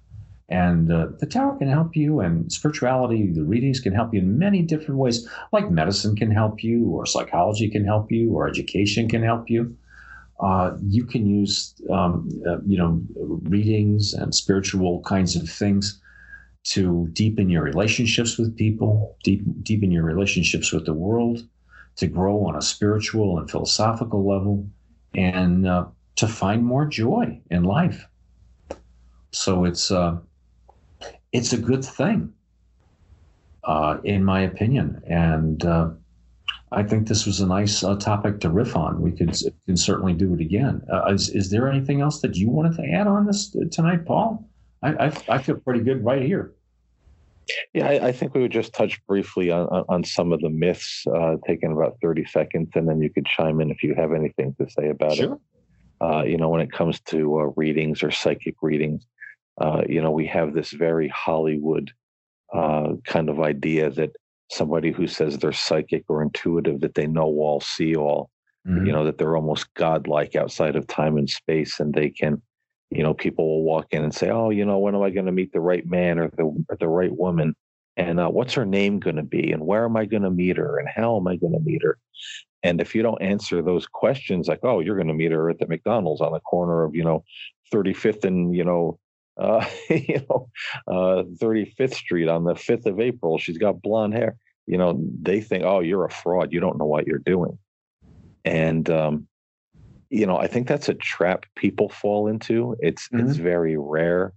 And 0.49 0.91
uh, 0.91 1.07
the 1.19 1.25
tarot 1.25 1.57
can 1.57 1.69
help 1.69 1.95
you, 1.95 2.19
and 2.19 2.51
spirituality, 2.51 3.31
the 3.31 3.43
readings 3.43 3.79
can 3.79 3.93
help 3.93 4.13
you 4.13 4.19
in 4.19 4.37
many 4.37 4.61
different 4.61 4.99
ways, 4.99 5.27
like 5.51 5.71
medicine 5.71 6.15
can 6.15 6.31
help 6.31 6.63
you, 6.63 6.89
or 6.89 7.05
psychology 7.05 7.69
can 7.69 7.85
help 7.85 8.11
you, 8.11 8.31
or 8.33 8.47
education 8.47 9.07
can 9.07 9.23
help 9.23 9.49
you. 9.49 9.75
Uh, 10.39 10.75
you 10.85 11.05
can 11.05 11.25
use, 11.25 11.73
um, 11.89 12.29
uh, 12.47 12.57
you 12.65 12.77
know, 12.77 13.01
readings 13.43 14.13
and 14.13 14.35
spiritual 14.35 15.01
kinds 15.03 15.35
of 15.35 15.49
things 15.49 16.01
to 16.63 17.07
deepen 17.13 17.49
your 17.49 17.63
relationships 17.63 18.37
with 18.37 18.55
people, 18.57 19.15
deep, 19.23 19.43
deepen 19.63 19.91
your 19.91 20.03
relationships 20.03 20.71
with 20.71 20.85
the 20.85 20.93
world, 20.93 21.47
to 21.95 22.07
grow 22.07 22.45
on 22.45 22.55
a 22.55 22.61
spiritual 22.61 23.37
and 23.37 23.49
philosophical 23.49 24.27
level, 24.27 24.67
and 25.15 25.67
uh, 25.67 25.85
to 26.15 26.27
find 26.27 26.63
more 26.63 26.85
joy 26.85 27.39
in 27.51 27.63
life. 27.63 28.07
So 29.31 29.65
it's 29.65 29.91
uh, 29.91 30.17
it's 31.31 31.53
a 31.53 31.57
good 31.57 31.83
thing, 31.83 32.33
uh, 33.63 33.97
in 34.03 34.23
my 34.23 34.41
opinion, 34.41 35.01
and 35.07 35.65
uh, 35.65 35.89
I 36.71 36.83
think 36.83 37.07
this 37.07 37.25
was 37.25 37.39
a 37.39 37.47
nice 37.47 37.83
uh, 37.83 37.95
topic 37.95 38.39
to 38.41 38.49
riff 38.49 38.75
on. 38.75 39.01
We 39.01 39.11
could 39.11 39.35
can 39.65 39.77
certainly 39.77 40.13
do 40.13 40.33
it 40.33 40.41
again. 40.41 40.81
Uh, 40.91 41.13
is, 41.13 41.29
is 41.29 41.49
there 41.49 41.69
anything 41.69 42.01
else 42.01 42.21
that 42.21 42.35
you 42.35 42.49
wanted 42.49 42.75
to 42.77 42.83
add 42.91 43.07
on 43.07 43.25
this 43.25 43.55
tonight, 43.71 44.05
Paul? 44.05 44.47
I, 44.81 45.07
I, 45.07 45.11
I 45.29 45.37
feel 45.37 45.55
pretty 45.55 45.81
good 45.81 46.03
right 46.03 46.21
here. 46.21 46.53
Yeah, 47.73 47.87
I, 47.87 48.07
I, 48.07 48.11
think 48.11 48.33
we 48.33 48.41
would 48.41 48.51
just 48.51 48.73
touch 48.73 49.05
briefly 49.05 49.51
on, 49.51 49.67
on 49.89 50.03
some 50.03 50.31
of 50.31 50.41
the 50.41 50.49
myths, 50.49 51.05
uh, 51.13 51.35
taking 51.45 51.71
about 51.71 51.97
30 52.01 52.25
seconds, 52.25 52.69
and 52.75 52.87
then 52.87 53.01
you 53.01 53.09
could 53.09 53.25
chime 53.25 53.59
in 53.59 53.71
if 53.71 53.83
you 53.83 53.93
have 53.95 54.13
anything 54.13 54.55
to 54.59 54.69
say 54.69 54.89
about 54.89 55.15
sure. 55.15 55.33
it. 55.33 55.39
Uh, 56.01 56.23
you 56.23 56.37
know, 56.37 56.49
when 56.49 56.61
it 56.61 56.71
comes 56.71 56.99
to 57.01 57.39
uh, 57.39 57.43
readings 57.55 58.03
or 58.03 58.11
psychic 58.11 58.55
readings, 58.61 59.05
uh, 59.59 59.83
you 59.87 60.01
know, 60.01 60.11
we 60.11 60.25
have 60.27 60.53
this 60.53 60.71
very 60.71 61.07
Hollywood 61.09 61.91
uh, 62.53 62.93
kind 63.05 63.29
of 63.29 63.39
idea 63.39 63.89
that 63.89 64.11
somebody 64.51 64.91
who 64.91 65.07
says 65.07 65.37
they're 65.37 65.51
psychic 65.51 66.03
or 66.07 66.21
intuitive, 66.21 66.81
that 66.81 66.95
they 66.95 67.07
know 67.07 67.25
all, 67.25 67.59
see 67.59 67.95
all, 67.95 68.29
mm-hmm. 68.67 68.85
you 68.85 68.91
know, 68.91 69.03
that 69.03 69.17
they're 69.17 69.35
almost 69.35 69.73
godlike 69.73 70.35
outside 70.35 70.75
of 70.75 70.87
time 70.87 71.17
and 71.17 71.29
space, 71.29 71.79
and 71.79 71.93
they 71.93 72.09
can 72.09 72.41
you 72.93 73.03
know, 73.03 73.13
people 73.13 73.47
will 73.47 73.63
walk 73.63 73.87
in 73.91 74.03
and 74.03 74.13
say, 74.13 74.29
"Oh, 74.29 74.49
you 74.49 74.65
know, 74.65 74.77
when 74.77 74.95
am 74.95 75.01
I 75.01 75.09
going 75.09 75.25
to 75.25 75.31
meet 75.31 75.51
the 75.51 75.61
right 75.61 75.85
man 75.85 76.19
or 76.19 76.29
the 76.29 76.43
or 76.69 76.77
the 76.79 76.87
right 76.87 77.11
woman? 77.11 77.55
And 77.97 78.19
uh, 78.19 78.29
what's 78.29 78.53
her 78.53 78.65
name 78.65 78.99
going 78.99 79.15
to 79.17 79.23
be? 79.23 79.51
And 79.51 79.65
where 79.65 79.85
am 79.85 79.95
I 79.97 80.05
going 80.05 80.23
to 80.23 80.31
meet 80.31 80.57
her? 80.57 80.79
And 80.79 80.87
how 80.87 81.17
am 81.17 81.27
I 81.27 81.35
going 81.35 81.53
to 81.53 81.59
meet 81.59 81.81
her?" 81.83 81.97
And 82.63 82.79
if 82.79 82.95
you 82.95 83.01
don't 83.01 83.21
answer 83.21 83.61
those 83.61 83.87
questions, 83.87 84.47
like, 84.47 84.59
"Oh, 84.63 84.79
you're 84.79 84.95
going 84.95 85.07
to 85.07 85.13
meet 85.13 85.31
her 85.31 85.49
at 85.49 85.59
the 85.59 85.67
McDonald's 85.67 86.21
on 86.21 86.33
the 86.33 86.39
corner 86.39 86.83
of 86.83 86.95
you 86.95 87.03
know 87.03 87.23
35th 87.73 88.25
and 88.25 88.55
you 88.55 88.63
know 88.63 88.99
uh, 89.37 89.65
you 89.89 90.25
know 90.29 90.49
uh, 90.87 91.23
35th 91.41 91.95
Street 91.95 92.29
on 92.29 92.43
the 92.43 92.53
5th 92.53 92.85
of 92.85 92.99
April. 92.99 93.37
She's 93.37 93.57
got 93.57 93.81
blonde 93.81 94.13
hair." 94.13 94.35
You 94.67 94.77
know, 94.77 94.97
they 95.21 95.41
think, 95.41 95.63
"Oh, 95.63 95.79
you're 95.79 96.05
a 96.05 96.11
fraud. 96.11 96.53
You 96.53 96.59
don't 96.59 96.77
know 96.77 96.85
what 96.85 97.07
you're 97.07 97.17
doing." 97.19 97.57
And 98.45 98.89
um, 98.89 99.27
you 100.13 100.27
know, 100.27 100.37
I 100.37 100.45
think 100.45 100.67
that's 100.67 100.89
a 100.89 100.93
trap 100.93 101.47
people 101.55 101.89
fall 101.89 102.27
into. 102.27 102.75
It's 102.79 103.09
mm-hmm. 103.09 103.27
it's 103.27 103.37
very 103.37 103.77
rare 103.77 104.31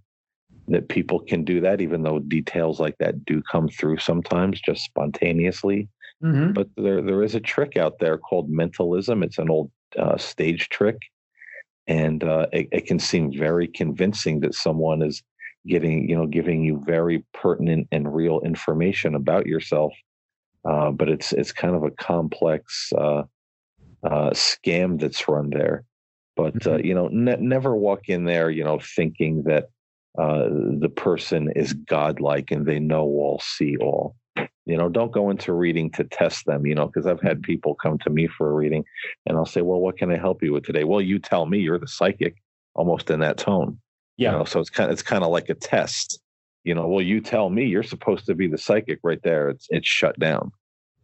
that 0.67 0.89
people 0.89 1.19
can 1.19 1.43
do 1.43 1.61
that, 1.61 1.81
even 1.81 2.01
though 2.01 2.17
details 2.17 2.79
like 2.79 2.97
that 2.97 3.23
do 3.25 3.43
come 3.43 3.69
through 3.69 3.99
sometimes 3.99 4.59
just 4.59 4.83
spontaneously. 4.83 5.87
Mm-hmm. 6.23 6.53
But 6.53 6.69
there 6.77 7.03
there 7.03 7.21
is 7.21 7.35
a 7.35 7.39
trick 7.39 7.77
out 7.77 7.99
there 7.99 8.17
called 8.17 8.49
mentalism. 8.49 9.21
It's 9.21 9.37
an 9.37 9.51
old 9.51 9.69
uh, 9.99 10.17
stage 10.17 10.69
trick, 10.69 10.97
and 11.85 12.23
uh, 12.23 12.47
it, 12.51 12.69
it 12.71 12.85
can 12.87 12.97
seem 12.97 13.31
very 13.31 13.67
convincing 13.67 14.39
that 14.39 14.55
someone 14.55 15.03
is 15.03 15.21
getting 15.67 16.09
you 16.09 16.15
know 16.15 16.25
giving 16.25 16.63
you 16.63 16.81
very 16.87 17.23
pertinent 17.35 17.87
and 17.91 18.15
real 18.15 18.39
information 18.39 19.13
about 19.13 19.45
yourself. 19.45 19.93
Uh, 20.65 20.89
but 20.89 21.07
it's 21.07 21.33
it's 21.33 21.51
kind 21.51 21.75
of 21.75 21.83
a 21.83 21.91
complex 21.91 22.91
uh, 22.97 23.21
uh, 24.03 24.31
scam 24.31 24.99
that's 24.99 25.27
run 25.27 25.49
there. 25.49 25.83
But 26.35 26.67
uh, 26.67 26.77
mm-hmm. 26.77 26.85
you 26.85 26.93
know, 26.93 27.09
ne- 27.11 27.37
never 27.37 27.75
walk 27.75 28.09
in 28.09 28.25
there, 28.25 28.49
you 28.49 28.63
know, 28.63 28.79
thinking 28.79 29.43
that 29.43 29.69
uh, 30.17 30.47
the 30.79 30.91
person 30.95 31.51
is 31.55 31.73
godlike 31.73 32.51
and 32.51 32.65
they 32.65 32.79
know 32.79 33.03
all, 33.03 33.41
see 33.43 33.77
all. 33.77 34.15
You 34.65 34.77
know, 34.77 34.89
don't 34.89 35.11
go 35.11 35.29
into 35.29 35.53
reading 35.53 35.89
to 35.91 36.03
test 36.03 36.45
them. 36.45 36.65
You 36.65 36.75
know, 36.75 36.87
because 36.87 37.07
I've 37.07 37.21
had 37.21 37.41
people 37.41 37.75
come 37.75 37.97
to 37.99 38.09
me 38.09 38.27
for 38.27 38.49
a 38.49 38.53
reading, 38.53 38.83
and 39.25 39.37
I'll 39.37 39.45
say, 39.45 39.61
"Well, 39.61 39.79
what 39.79 39.97
can 39.97 40.11
I 40.11 40.17
help 40.17 40.43
you 40.43 40.53
with 40.53 40.65
today?" 40.65 40.83
Well, 40.83 41.01
you 41.01 41.19
tell 41.19 41.45
me. 41.45 41.59
You're 41.59 41.79
the 41.79 41.87
psychic, 41.87 42.35
almost 42.75 43.09
in 43.09 43.19
that 43.21 43.37
tone. 43.37 43.79
Yeah. 44.17 44.31
You 44.31 44.39
know, 44.39 44.43
so 44.43 44.59
it's 44.59 44.69
kind 44.69 44.89
of 44.89 44.93
it's 44.93 45.01
kind 45.01 45.23
of 45.23 45.31
like 45.31 45.49
a 45.49 45.55
test. 45.55 46.19
You 46.63 46.75
know, 46.75 46.87
well, 46.87 47.01
you 47.01 47.21
tell 47.21 47.49
me. 47.49 47.65
You're 47.65 47.81
supposed 47.81 48.25
to 48.25 48.35
be 48.35 48.47
the 48.47 48.57
psychic 48.57 48.99
right 49.03 49.21
there. 49.23 49.49
It's 49.49 49.67
it's 49.69 49.87
shut 49.87 50.19
down. 50.19 50.51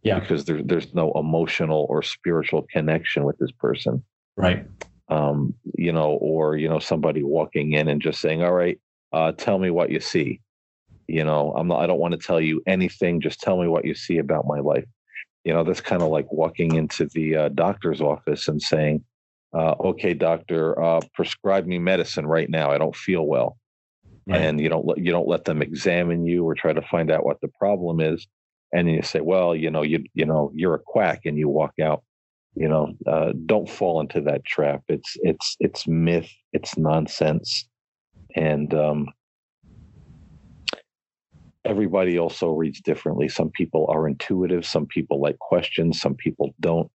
Yeah. 0.04 0.20
Because 0.20 0.44
there, 0.44 0.62
there's 0.62 0.94
no 0.94 1.12
emotional 1.12 1.86
or 1.88 2.02
spiritual 2.02 2.66
connection 2.70 3.24
with 3.24 3.38
this 3.38 3.50
person. 3.52 4.04
Right. 4.36 4.66
Um, 5.08 5.54
you 5.76 5.92
know, 5.92 6.12
or, 6.20 6.56
you 6.56 6.68
know, 6.68 6.78
somebody 6.78 7.22
walking 7.22 7.72
in 7.72 7.88
and 7.88 8.00
just 8.00 8.20
saying, 8.20 8.42
all 8.42 8.52
right, 8.52 8.78
uh, 9.12 9.32
tell 9.32 9.58
me 9.58 9.70
what 9.70 9.90
you 9.90 10.00
see. 10.00 10.40
You 11.08 11.24
know, 11.24 11.54
I'm 11.56 11.68
not, 11.68 11.80
I 11.80 11.86
don't 11.86 11.98
want 11.98 12.12
to 12.12 12.26
tell 12.26 12.40
you 12.40 12.62
anything. 12.66 13.20
Just 13.20 13.40
tell 13.40 13.60
me 13.60 13.66
what 13.66 13.84
you 13.84 13.94
see 13.94 14.18
about 14.18 14.46
my 14.46 14.60
life. 14.60 14.86
You 15.44 15.52
know, 15.52 15.64
that's 15.64 15.80
kind 15.80 16.02
of 16.02 16.08
like 16.08 16.30
walking 16.32 16.74
into 16.76 17.06
the 17.06 17.36
uh, 17.36 17.48
doctor's 17.50 18.00
office 18.00 18.48
and 18.48 18.60
saying, 18.60 19.04
uh, 19.52 19.74
okay, 19.80 20.14
doctor, 20.14 20.82
uh, 20.82 21.00
prescribe 21.14 21.66
me 21.66 21.78
medicine 21.78 22.26
right 22.26 22.48
now. 22.48 22.70
I 22.70 22.78
don't 22.78 22.96
feel 22.96 23.26
well. 23.26 23.56
Right. 24.26 24.40
And 24.40 24.60
you 24.60 24.68
don't 24.68 24.86
let, 24.86 24.98
you 24.98 25.12
don't 25.12 25.28
let 25.28 25.44
them 25.44 25.60
examine 25.60 26.26
you 26.26 26.44
or 26.44 26.54
try 26.54 26.72
to 26.72 26.82
find 26.82 27.10
out 27.10 27.26
what 27.26 27.40
the 27.40 27.48
problem 27.48 28.00
is 28.00 28.26
and 28.74 28.90
you 28.90 29.02
say, 29.02 29.20
well, 29.20 29.54
you 29.54 29.70
know, 29.70 29.82
you 29.82 30.04
you 30.14 30.26
know, 30.26 30.50
you're 30.54 30.74
a 30.74 30.80
quack, 30.80 31.20
and 31.24 31.38
you 31.38 31.48
walk 31.48 31.74
out. 31.80 32.02
You 32.56 32.68
know, 32.68 32.92
uh, 33.06 33.32
don't 33.46 33.68
fall 33.68 34.00
into 34.00 34.20
that 34.22 34.44
trap. 34.44 34.82
It's 34.88 35.16
it's 35.22 35.56
it's 35.60 35.86
myth. 35.86 36.30
It's 36.52 36.76
nonsense, 36.76 37.68
and 38.34 38.74
um, 38.74 39.08
everybody 41.64 42.18
also 42.18 42.50
reads 42.50 42.80
differently. 42.80 43.28
Some 43.28 43.50
people 43.50 43.86
are 43.88 44.08
intuitive. 44.08 44.66
Some 44.66 44.86
people 44.86 45.20
like 45.20 45.38
questions. 45.38 46.00
Some 46.00 46.16
people 46.16 46.54
don't. 46.60 46.90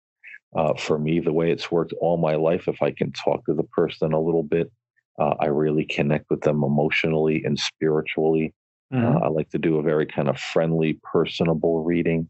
Uh, 0.56 0.74
for 0.74 0.98
me, 0.98 1.18
the 1.18 1.32
way 1.32 1.50
it's 1.50 1.72
worked 1.72 1.92
all 2.00 2.16
my 2.16 2.36
life, 2.36 2.68
if 2.68 2.80
I 2.80 2.92
can 2.92 3.10
talk 3.12 3.44
to 3.46 3.54
the 3.54 3.64
person 3.64 4.12
a 4.12 4.20
little 4.20 4.44
bit, 4.44 4.70
uh, 5.18 5.34
I 5.40 5.46
really 5.46 5.84
connect 5.84 6.30
with 6.30 6.42
them 6.42 6.62
emotionally 6.62 7.42
and 7.44 7.58
spiritually. 7.58 8.54
Mm-hmm. 8.94 9.16
Uh, 9.16 9.20
I 9.20 9.28
like 9.28 9.50
to 9.50 9.58
do 9.58 9.78
a 9.78 9.82
very 9.82 10.06
kind 10.06 10.28
of 10.28 10.38
friendly, 10.38 11.00
personable 11.02 11.82
reading, 11.82 12.28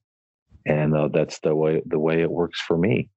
and 0.64 0.96
uh, 0.96 1.08
that's 1.08 1.38
the 1.40 1.54
way 1.54 1.82
the 1.84 1.98
way 1.98 2.22
it 2.22 2.30
works 2.30 2.60
for 2.60 2.78
me. 2.78 3.10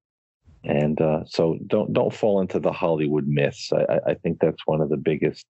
And 0.66 1.00
uh, 1.00 1.24
so 1.26 1.58
don't 1.68 1.94
don't 1.94 2.14
fall 2.14 2.42
into 2.42 2.60
the 2.60 2.74
Hollywood 2.74 3.28
myths. 3.28 3.72
I, 3.72 4.00
I 4.08 4.14
think 4.16 4.40
that's 4.40 4.66
one 4.66 4.82
of 4.82 4.90
the 4.90 4.98
biggest 4.98 5.46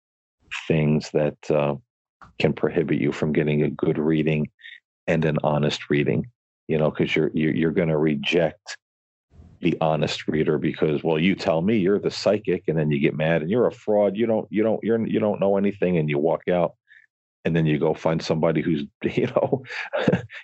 things 0.67 1.11
that 1.13 1.37
uh, 1.51 1.75
can 2.39 2.55
prohibit 2.55 2.99
you 2.99 3.13
from 3.13 3.33
getting 3.33 3.63
a 3.63 3.71
good 3.71 3.99
reading 3.99 4.49
and 5.07 5.25
an 5.27 5.39
honest 5.45 5.91
reading. 5.91 6.27
You 6.69 6.79
know, 6.79 6.91
because 6.91 7.15
you're 7.15 7.31
you're, 7.35 7.55
you're 7.55 7.73
going 7.73 7.89
to 7.89 7.99
reject 7.99 8.79
the 9.61 9.77
honest 9.81 10.27
reader 10.27 10.59
because 10.59 11.05
well 11.05 11.21
you 11.21 11.37
tell 11.37 11.63
me 11.63 11.77
you're 11.77 12.01
the 12.01 12.11
psychic 12.11 12.65
and 12.67 12.77
then 12.77 12.91
you 12.91 12.99
get 12.99 13.15
mad 13.15 13.43
and 13.43 13.51
you're 13.51 13.69
a 13.69 13.73
fraud 13.73 14.17
you 14.17 14.27
don't 14.27 14.49
you 14.51 14.61
don't 14.61 14.83
you're 14.83 15.07
you 15.07 15.21
don't 15.21 15.39
know 15.39 15.57
anything 15.57 15.99
and 15.99 16.11
you 16.11 16.19
walk 16.19 16.43
out 16.49 16.75
and 17.45 17.55
then 17.57 17.67
you 17.67 17.79
go 17.79 17.95
find 17.95 18.23
somebody 18.23 18.61
who's 18.61 18.85
you 19.17 19.27
know 19.27 19.63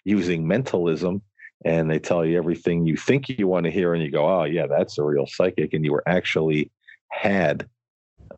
using 0.04 0.46
mentalism 0.46 1.22
and 1.64 1.90
they 1.90 1.98
tell 1.98 2.24
you 2.24 2.38
everything 2.38 2.86
you 2.86 2.96
think 2.96 3.28
you 3.28 3.46
want 3.46 3.64
to 3.64 3.70
hear 3.70 3.94
and 3.94 4.02
you 4.02 4.10
go 4.10 4.26
oh 4.26 4.44
yeah 4.44 4.66
that's 4.66 4.98
a 4.98 5.02
real 5.02 5.26
psychic 5.26 5.72
and 5.72 5.84
you 5.84 5.92
were 5.92 6.06
actually 6.06 6.70
had 7.10 7.68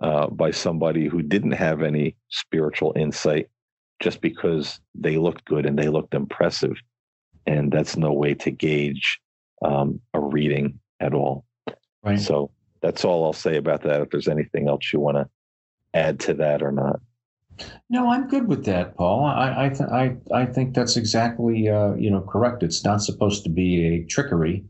uh, 0.01 0.27
by 0.29 0.51
somebody 0.51 1.07
who 1.07 1.21
didn't 1.21 1.51
have 1.53 1.83
any 1.83 2.17
spiritual 2.31 2.93
insight 2.97 3.49
just 3.99 4.21
because 4.21 4.81
they 4.95 5.19
looked 5.19 5.45
good 5.45 5.67
and 5.67 5.79
they 5.79 5.89
looked 5.89 6.15
impressive 6.15 6.77
and 7.47 7.71
that's 7.71 7.97
no 7.97 8.13
way 8.13 8.33
to 8.33 8.51
gauge 8.51 9.21
um, 9.63 10.01
a 10.15 10.21
reading 10.21 10.79
at 11.01 11.13
all. 11.13 11.45
Right. 12.03 12.19
So 12.19 12.51
that's 12.81 13.05
all 13.05 13.25
i'll 13.25 13.33
say 13.33 13.57
about 13.57 13.83
that 13.83 14.01
if 14.01 14.11
there's 14.11 14.29
anything 14.29 14.69
else 14.69 14.93
you 14.93 15.01
want 15.01 15.17
to 15.17 15.29
add 15.95 16.21
to 16.21 16.35
that 16.35 16.63
or 16.63 16.73
not 16.73 17.01
no, 17.89 18.09
I'm 18.11 18.29
good 18.29 18.49
with 18.49 18.65
that, 18.67 18.97
Paul. 18.97 19.25
I 19.25 19.67
I 19.67 19.69
th- 19.69 19.91
I, 19.91 20.17
I 20.33 20.47
think 20.47 20.75
that's 20.75 20.97
exactly 20.97 21.69
uh, 21.69 21.95
you 21.95 22.11
know 22.11 22.21
correct. 22.21 22.63
It's 22.63 22.85
not 22.85 23.03
supposed 23.03 23.45
to 23.45 23.51
be 23.51 23.87
a 23.87 24.05
trickery 24.05 24.65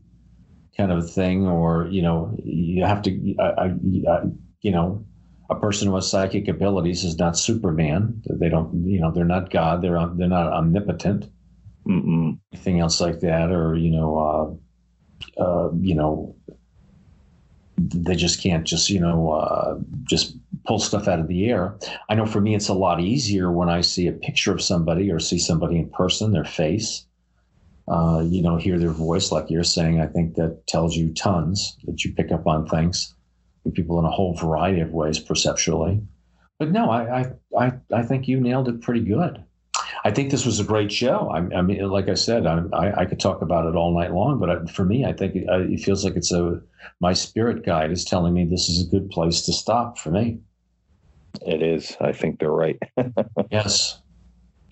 kind 0.75 0.91
of 0.91 1.09
thing, 1.11 1.47
or 1.47 1.87
you 1.87 2.01
know 2.01 2.35
you 2.43 2.83
have 2.83 3.01
to 3.03 3.35
I, 3.39 3.43
I, 3.43 3.65
I, 4.09 4.21
you 4.61 4.71
know 4.71 5.05
a 5.49 5.55
person 5.55 5.91
with 5.91 6.05
psychic 6.05 6.47
abilities 6.47 7.03
is 7.03 7.17
not 7.17 7.37
Superman. 7.37 8.21
They 8.29 8.49
don't 8.49 8.85
you 8.87 8.99
know 8.99 9.11
they're 9.11 9.25
not 9.25 9.51
God. 9.51 9.81
They're 9.81 9.99
they're 10.15 10.27
not 10.27 10.51
omnipotent. 10.51 11.29
Mm-mm. 11.87 12.39
Anything 12.53 12.79
else 12.79 13.01
like 13.01 13.19
that, 13.21 13.51
or 13.51 13.75
you 13.75 13.91
know 13.91 14.59
uh, 15.37 15.41
uh, 15.41 15.71
you 15.79 15.95
know 15.95 16.35
they 17.77 18.15
just 18.15 18.41
can't 18.41 18.65
just 18.65 18.89
you 18.89 18.99
know 18.99 19.31
uh, 19.31 19.77
just 20.03 20.37
pull 20.65 20.79
stuff 20.79 21.07
out 21.07 21.19
of 21.19 21.27
the 21.27 21.49
air. 21.49 21.77
I 22.09 22.15
know 22.15 22.25
for 22.25 22.41
me, 22.41 22.55
it's 22.55 22.67
a 22.67 22.73
lot 22.73 22.99
easier 22.99 23.51
when 23.51 23.69
I 23.69 23.81
see 23.81 24.07
a 24.07 24.13
picture 24.13 24.51
of 24.51 24.61
somebody 24.61 25.11
or 25.11 25.19
see 25.19 25.39
somebody 25.39 25.77
in 25.77 25.89
person, 25.89 26.31
their 26.31 26.45
face, 26.45 27.05
uh, 27.87 28.23
you 28.25 28.41
know, 28.41 28.57
hear 28.57 28.77
their 28.77 28.91
voice, 28.91 29.31
like 29.31 29.49
you're 29.49 29.63
saying. 29.63 29.99
I 29.99 30.07
think 30.07 30.35
that 30.35 30.67
tells 30.67 30.95
you 30.95 31.13
tons 31.13 31.77
that 31.85 32.03
you 32.03 32.13
pick 32.13 32.31
up 32.31 32.47
on 32.47 32.67
things 32.67 33.13
people 33.69 33.99
in 33.99 34.05
a 34.05 34.11
whole 34.11 34.33
variety 34.33 34.81
of 34.81 34.91
ways 34.91 35.19
perceptually. 35.19 36.01
But 36.57 36.71
no, 36.71 36.89
I, 36.89 37.21
I, 37.21 37.31
I, 37.57 37.71
I 37.93 38.03
think 38.03 38.27
you 38.27 38.39
nailed 38.39 38.67
it 38.67 38.81
pretty 38.81 39.01
good. 39.01 39.43
I 40.03 40.09
think 40.09 40.31
this 40.31 40.45
was 40.45 40.59
a 40.59 40.63
great 40.63 40.91
show. 40.91 41.29
I, 41.29 41.57
I 41.57 41.61
mean, 41.61 41.87
like 41.89 42.09
I 42.09 42.15
said, 42.15 42.47
I, 42.47 42.63
I, 42.73 43.01
I, 43.01 43.05
could 43.05 43.19
talk 43.19 43.41
about 43.43 43.67
it 43.67 43.75
all 43.75 43.95
night 43.95 44.13
long, 44.13 44.39
but 44.39 44.49
I, 44.49 44.65
for 44.65 44.83
me, 44.83 45.05
I 45.05 45.13
think 45.13 45.35
it, 45.35 45.45
it, 45.47 45.79
feels 45.79 46.03
like 46.03 46.15
it's 46.15 46.31
a 46.31 46.59
my 46.99 47.13
spirit 47.13 47.63
guide 47.63 47.91
is 47.91 48.03
telling 48.03 48.33
me 48.33 48.45
this 48.45 48.67
is 48.67 48.81
a 48.81 48.89
good 48.89 49.11
place 49.11 49.41
to 49.43 49.53
stop 49.53 49.99
for 49.99 50.09
me. 50.09 50.39
It 51.45 51.61
is. 51.61 51.97
I 51.99 52.11
think 52.11 52.39
they're 52.39 52.51
right. 52.51 52.77
yes, 53.51 54.01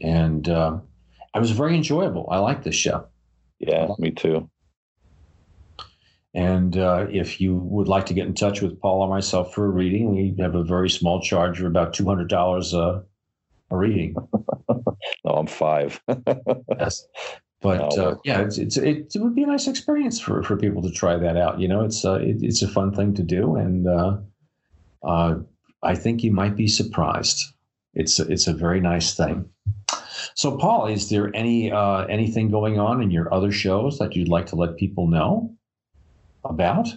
and 0.01 0.47
uh, 0.47 0.79
I 1.33 1.39
was 1.39 1.51
very 1.51 1.75
enjoyable. 1.75 2.27
I 2.29 2.39
like 2.39 2.63
this 2.63 2.75
show. 2.75 3.07
Yeah, 3.59 3.87
me 3.97 4.11
too. 4.11 4.49
And 6.33 6.77
uh, 6.77 7.07
if 7.09 7.41
you 7.41 7.55
would 7.55 7.87
like 7.87 8.05
to 8.07 8.13
get 8.13 8.27
in 8.27 8.35
touch 8.35 8.61
with 8.61 8.79
Paul 8.79 9.01
or 9.01 9.09
myself 9.09 9.53
for 9.53 9.65
a 9.65 9.69
reading, 9.69 10.11
we 10.15 10.35
have 10.41 10.55
a 10.55 10.63
very 10.63 10.89
small 10.89 11.21
charge 11.21 11.59
of 11.59 11.65
about 11.65 11.93
two 11.93 12.05
hundred 12.05 12.29
dollars 12.29 12.73
a 12.73 13.03
reading. 13.71 14.15
no, 14.69 15.31
I'm 15.31 15.47
five. 15.47 15.99
yes, 16.79 17.07
but 17.61 17.97
uh, 17.97 18.15
yeah, 18.23 18.41
it's, 18.41 18.57
it's 18.57 18.77
it, 18.77 19.13
it, 19.13 19.19
would 19.19 19.35
be 19.35 19.43
a 19.43 19.47
nice 19.47 19.67
experience 19.67 20.19
for, 20.19 20.43
for 20.43 20.55
people 20.55 20.81
to 20.83 20.91
try 20.91 21.17
that 21.17 21.35
out. 21.35 21.59
You 21.59 21.67
know, 21.67 21.83
it's 21.83 22.05
uh, 22.05 22.15
it, 22.15 22.37
it's 22.41 22.61
a 22.61 22.67
fun 22.67 22.93
thing 22.93 23.13
to 23.15 23.23
do, 23.23 23.55
and 23.55 23.87
uh, 23.87 24.17
uh, 25.03 25.35
I 25.81 25.95
think 25.95 26.23
you 26.23 26.31
might 26.31 26.55
be 26.55 26.67
surprised. 26.67 27.53
It's 27.93 28.19
a, 28.19 28.27
it's 28.31 28.47
a 28.47 28.53
very 28.53 28.81
nice 28.81 29.15
thing. 29.15 29.49
So, 30.35 30.57
Paul, 30.57 30.87
is 30.87 31.09
there 31.09 31.31
any 31.35 31.71
uh, 31.71 32.05
anything 32.05 32.51
going 32.51 32.79
on 32.79 33.01
in 33.01 33.11
your 33.11 33.33
other 33.33 33.51
shows 33.51 33.99
that 33.99 34.15
you'd 34.15 34.27
like 34.27 34.47
to 34.47 34.55
let 34.55 34.77
people 34.77 35.07
know 35.07 35.55
about? 36.43 36.89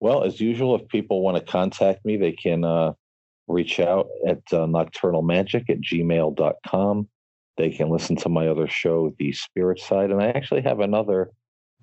Well, 0.00 0.22
as 0.22 0.40
usual, 0.40 0.76
if 0.76 0.88
people 0.88 1.22
want 1.22 1.36
to 1.36 1.52
contact 1.52 2.04
me, 2.04 2.16
they 2.16 2.32
can 2.32 2.64
uh, 2.64 2.92
reach 3.48 3.80
out 3.80 4.08
at 4.26 4.38
uh, 4.52 4.66
nocturnalmagic 4.66 5.68
at 5.68 5.80
gmail.com. 5.80 7.08
They 7.56 7.70
can 7.70 7.88
listen 7.88 8.14
to 8.16 8.28
my 8.28 8.46
other 8.46 8.68
show, 8.68 9.12
The 9.18 9.32
Spirit 9.32 9.80
Side. 9.80 10.10
And 10.10 10.22
I 10.22 10.28
actually 10.28 10.62
have 10.62 10.80
another 10.80 11.30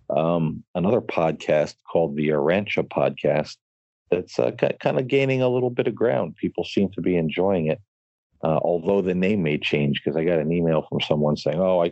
um, 0.10 0.64
another 0.76 1.02
podcast 1.02 1.76
called 1.92 2.16
the 2.16 2.30
Arancha 2.30 2.88
Podcast 2.88 3.58
that's 4.12 4.38
uh, 4.40 4.52
kind 4.52 5.00
of 5.00 5.08
gaining 5.08 5.42
a 5.42 5.50
little 5.50 5.70
bit 5.70 5.88
of 5.88 5.96
ground. 5.96 6.36
People 6.36 6.64
seem 6.64 6.90
to 6.92 7.02
be 7.02 7.16
enjoying 7.16 7.68
it, 7.68 7.82
uh, 8.44 8.60
although 8.62 9.02
the 9.02 9.16
name 9.16 9.44
may 9.44 9.58
change 9.58 10.02
because 10.04 10.18
I 10.18 10.24
got 10.24 10.40
an 10.40 10.52
email 10.52 10.86
from 10.88 11.02
someone 11.02 11.38
saying, 11.38 11.60
"Oh, 11.60 11.84
I, 11.84 11.92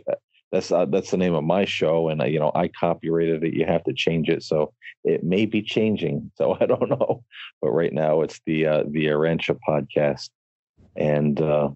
that's 0.52 0.70
uh, 0.70 0.84
that's 0.86 1.10
the 1.10 1.16
name 1.16 1.34
of 1.34 1.44
my 1.44 1.64
show, 1.64 2.08
and 2.08 2.22
uh, 2.22 2.26
you 2.26 2.38
know 2.38 2.52
I 2.54 2.68
copyrighted 2.68 3.42
it. 3.42 3.54
You 3.54 3.66
have 3.66 3.84
to 3.84 3.92
change 3.92 4.28
it, 4.28 4.42
so 4.42 4.72
it 5.02 5.24
may 5.24 5.46
be 5.46 5.62
changing. 5.62 6.30
So 6.36 6.56
I 6.60 6.66
don't 6.66 6.88
know, 6.88 7.24
but 7.60 7.70
right 7.70 7.92
now 7.92 8.22
it's 8.22 8.40
the 8.46 8.66
uh, 8.66 8.84
the 8.88 9.06
Arancha 9.06 9.58
podcast, 9.68 10.30
and 10.96 11.40
uh, 11.40 11.70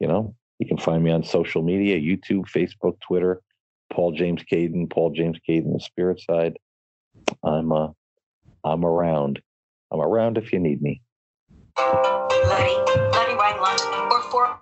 you 0.00 0.08
know 0.08 0.34
you 0.58 0.66
can 0.66 0.78
find 0.78 1.02
me 1.02 1.10
on 1.10 1.24
social 1.24 1.62
media: 1.62 1.98
YouTube, 1.98 2.46
Facebook, 2.50 2.98
Twitter. 3.00 3.40
Paul 3.92 4.12
James 4.12 4.42
Caiden, 4.50 4.88
Paul 4.88 5.10
James 5.10 5.38
Caiden, 5.46 5.74
the 5.74 5.80
Spirit 5.80 6.20
Side. 6.20 6.56
I'm 7.44 7.72
uh, 7.72 7.88
I'm 8.64 8.84
around. 8.84 9.40
I'm 9.92 10.00
around 10.00 10.38
if 10.38 10.52
you 10.52 10.58
need 10.58 10.80
me. 10.80 11.02
Letty, 11.78 12.74
Letty 13.12 13.34
Wanglund, 13.34 14.10
or 14.10 14.22
for. 14.22 14.58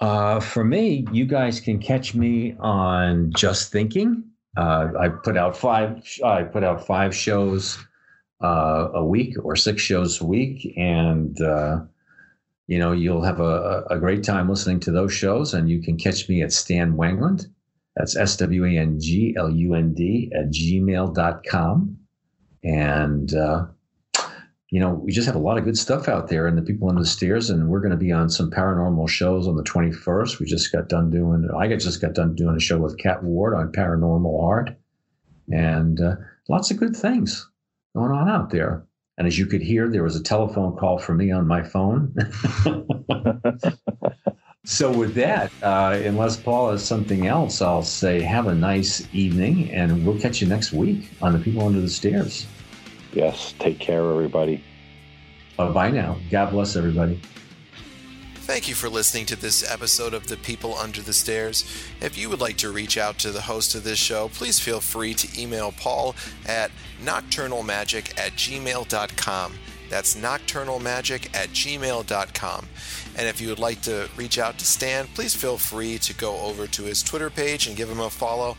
Uh, 0.00 0.40
for 0.40 0.64
me, 0.64 1.06
you 1.12 1.26
guys 1.26 1.60
can 1.60 1.78
catch 1.78 2.14
me 2.14 2.56
on 2.60 3.32
Just 3.36 3.72
Thinking. 3.72 4.24
Uh, 4.56 4.88
I 4.98 5.08
put 5.08 5.36
out 5.36 5.56
five. 5.56 6.02
I 6.24 6.44
put 6.44 6.64
out 6.64 6.86
five 6.86 7.14
shows 7.14 7.78
uh, 8.42 8.88
a 8.94 9.04
week 9.04 9.36
or 9.42 9.56
six 9.56 9.82
shows 9.82 10.20
a 10.20 10.26
week, 10.26 10.72
and 10.76 11.40
uh, 11.40 11.80
you 12.66 12.78
know 12.78 12.92
you'll 12.92 13.22
have 13.22 13.40
a, 13.40 13.84
a 13.90 13.98
great 13.98 14.22
time 14.24 14.48
listening 14.48 14.80
to 14.80 14.90
those 14.90 15.12
shows. 15.12 15.52
And 15.52 15.68
you 15.68 15.82
can 15.82 15.96
catch 15.96 16.28
me 16.28 16.42
at 16.42 16.52
Stan 16.52 16.94
Wanglund. 16.94 17.46
That's 17.96 18.16
S 18.16 18.36
W 18.38 18.64
A 18.64 18.78
N 18.78 18.98
G 19.00 19.34
L 19.36 19.50
U 19.50 19.74
N 19.74 19.94
D 19.94 20.32
at 20.34 20.50
gmail.com. 20.50 21.96
And 22.62 23.34
uh, 23.34 23.66
you 24.70 24.78
know, 24.78 24.90
we 24.90 25.10
just 25.10 25.26
have 25.26 25.34
a 25.34 25.40
lot 25.40 25.58
of 25.58 25.64
good 25.64 25.76
stuff 25.76 26.08
out 26.08 26.28
there 26.28 26.46
and 26.46 26.56
the 26.56 26.62
people 26.62 26.88
on 26.88 26.94
the 26.94 27.04
stairs. 27.04 27.50
And 27.50 27.68
we're 27.68 27.80
going 27.80 27.90
to 27.90 27.96
be 27.96 28.12
on 28.12 28.30
some 28.30 28.50
paranormal 28.50 29.08
shows 29.08 29.48
on 29.48 29.56
the 29.56 29.64
21st. 29.64 30.38
We 30.38 30.46
just 30.46 30.70
got 30.70 30.88
done 30.88 31.10
doing, 31.10 31.48
I 31.56 31.68
just 31.76 32.00
got 32.00 32.14
done 32.14 32.36
doing 32.36 32.56
a 32.56 32.60
show 32.60 32.78
with 32.78 32.98
Cat 32.98 33.24
Ward 33.24 33.54
on 33.54 33.72
paranormal 33.72 34.42
art 34.42 34.76
and 35.52 36.00
uh, 36.00 36.14
lots 36.48 36.70
of 36.70 36.76
good 36.76 36.96
things 36.96 37.48
going 37.96 38.12
on 38.12 38.28
out 38.28 38.50
there. 38.50 38.86
And 39.18 39.26
as 39.26 39.38
you 39.38 39.46
could 39.46 39.60
hear, 39.60 39.88
there 39.88 40.04
was 40.04 40.14
a 40.16 40.22
telephone 40.22 40.76
call 40.76 40.98
from 40.98 41.16
me 41.18 41.32
on 41.32 41.46
my 41.46 41.62
phone. 41.62 42.14
so, 44.64 44.96
with 44.96 45.14
that, 45.16 45.52
uh, 45.62 46.00
unless 46.02 46.38
Paul 46.38 46.70
has 46.70 46.82
something 46.82 47.26
else, 47.26 47.60
I'll 47.60 47.82
say 47.82 48.22
have 48.22 48.46
a 48.46 48.54
nice 48.54 49.06
evening 49.12 49.70
and 49.72 50.06
we'll 50.06 50.18
catch 50.18 50.40
you 50.40 50.48
next 50.48 50.72
week 50.72 51.10
on 51.20 51.34
The 51.34 51.38
People 51.38 51.66
Under 51.66 51.82
the 51.82 51.90
Stairs. 51.90 52.46
Yes. 53.12 53.54
Take 53.58 53.78
care, 53.78 54.10
everybody. 54.10 54.62
Bye 55.56 55.70
bye 55.70 55.90
now. 55.90 56.18
God 56.30 56.50
bless 56.50 56.76
everybody. 56.76 57.20
Thank 58.34 58.68
you 58.68 58.74
for 58.74 58.88
listening 58.88 59.26
to 59.26 59.36
this 59.36 59.70
episode 59.70 60.12
of 60.12 60.26
The 60.26 60.36
People 60.36 60.74
Under 60.74 61.02
the 61.02 61.12
Stairs. 61.12 61.64
If 62.00 62.18
you 62.18 62.28
would 62.28 62.40
like 62.40 62.56
to 62.56 62.72
reach 62.72 62.98
out 62.98 63.16
to 63.20 63.30
the 63.30 63.42
host 63.42 63.76
of 63.76 63.84
this 63.84 63.98
show, 63.98 64.28
please 64.28 64.58
feel 64.58 64.80
free 64.80 65.14
to 65.14 65.40
email 65.40 65.70
Paul 65.70 66.16
at 66.46 66.72
nocturnalmagic 67.04 68.18
at 68.18 68.32
gmail.com. 68.32 69.52
That's 69.88 70.16
nocturnalmagic 70.16 71.34
at 71.34 71.50
gmail.com. 71.50 72.68
And 73.16 73.28
if 73.28 73.40
you 73.40 73.48
would 73.50 73.58
like 73.58 73.82
to 73.82 74.08
reach 74.16 74.38
out 74.38 74.58
to 74.58 74.64
Stan, 74.64 75.06
please 75.14 75.34
feel 75.34 75.58
free 75.58 75.98
to 75.98 76.14
go 76.14 76.38
over 76.40 76.66
to 76.66 76.82
his 76.82 77.02
Twitter 77.02 77.30
page 77.30 77.66
and 77.68 77.76
give 77.76 77.88
him 77.88 78.00
a 78.00 78.10
follow 78.10 78.56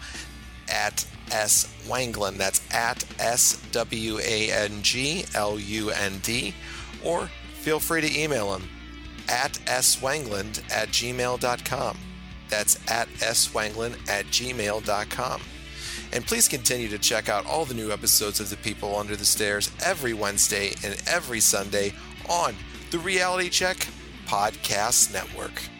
at 0.69 1.05
S. 1.31 1.73
Wanglund. 1.87 2.37
That's 2.37 2.61
at 2.73 3.03
S 3.19 3.61
W 3.71 4.19
A 4.19 4.51
N 4.51 4.81
G 4.81 5.25
L 5.33 5.59
U 5.59 5.89
N 5.89 6.19
D. 6.19 6.53
Or 7.03 7.29
feel 7.61 7.79
free 7.79 8.01
to 8.01 8.19
email 8.19 8.55
him 8.55 8.69
at 9.29 9.53
swanglund 9.65 10.61
at 10.71 10.89
gmail.com. 10.89 11.97
That's 12.49 12.75
at 12.91 13.07
swanglund 13.09 14.09
at 14.09 14.25
gmail.com. 14.25 15.41
And 16.13 16.25
please 16.25 16.47
continue 16.47 16.89
to 16.89 16.99
check 16.99 17.29
out 17.29 17.45
all 17.45 17.63
the 17.63 17.73
new 17.73 17.91
episodes 17.91 18.39
of 18.41 18.49
The 18.49 18.57
People 18.57 18.97
Under 18.97 19.15
the 19.15 19.25
Stairs 19.25 19.71
every 19.83 20.13
Wednesday 20.13 20.73
and 20.83 21.01
every 21.07 21.39
Sunday 21.39 21.93
on 22.29 22.53
the 22.91 22.99
Reality 22.99 23.49
Check 23.49 23.87
Podcast 24.27 25.13
Network. 25.13 25.70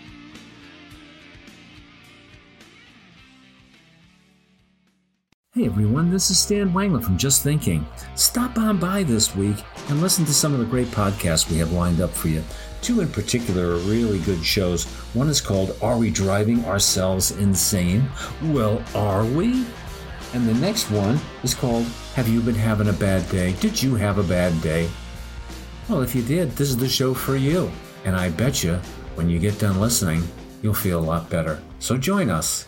Hey 5.53 5.65
everyone, 5.65 6.09
this 6.09 6.31
is 6.31 6.39
Stan 6.39 6.71
Wanglund 6.71 7.03
from 7.03 7.17
Just 7.17 7.43
Thinking. 7.43 7.85
Stop 8.15 8.57
on 8.57 8.79
by 8.79 9.03
this 9.03 9.35
week 9.35 9.57
and 9.89 10.01
listen 10.01 10.23
to 10.23 10.33
some 10.33 10.53
of 10.53 10.59
the 10.61 10.65
great 10.65 10.87
podcasts 10.87 11.51
we 11.51 11.57
have 11.57 11.73
lined 11.73 11.99
up 11.99 12.11
for 12.11 12.29
you. 12.29 12.41
Two 12.81 13.01
in 13.01 13.09
particular 13.09 13.71
are 13.71 13.79
really 13.79 14.19
good 14.19 14.41
shows. 14.45 14.85
One 15.13 15.27
is 15.27 15.41
called 15.41 15.75
Are 15.81 15.97
We 15.97 16.09
Driving 16.09 16.63
Ourselves 16.63 17.31
Insane? 17.31 18.09
Well, 18.43 18.81
are 18.95 19.25
we? 19.25 19.65
And 20.33 20.47
the 20.47 20.53
next 20.53 20.89
one 20.89 21.19
is 21.43 21.53
called 21.53 21.85
Have 22.15 22.29
You 22.29 22.39
Been 22.39 22.55
Having 22.55 22.87
a 22.87 22.93
Bad 22.93 23.29
Day? 23.29 23.51
Did 23.59 23.83
you 23.83 23.95
have 23.95 24.19
a 24.19 24.23
bad 24.23 24.61
day? 24.61 24.89
Well, 25.89 25.99
if 25.99 26.15
you 26.15 26.21
did, 26.21 26.51
this 26.51 26.69
is 26.69 26.77
the 26.77 26.87
show 26.87 27.13
for 27.13 27.35
you. 27.35 27.69
And 28.05 28.15
I 28.15 28.29
bet 28.29 28.63
you, 28.63 28.75
when 29.15 29.29
you 29.29 29.37
get 29.37 29.59
done 29.59 29.81
listening, 29.81 30.23
you'll 30.61 30.73
feel 30.73 30.99
a 30.99 31.03
lot 31.03 31.29
better. 31.29 31.61
So 31.79 31.97
join 31.97 32.29
us. 32.29 32.67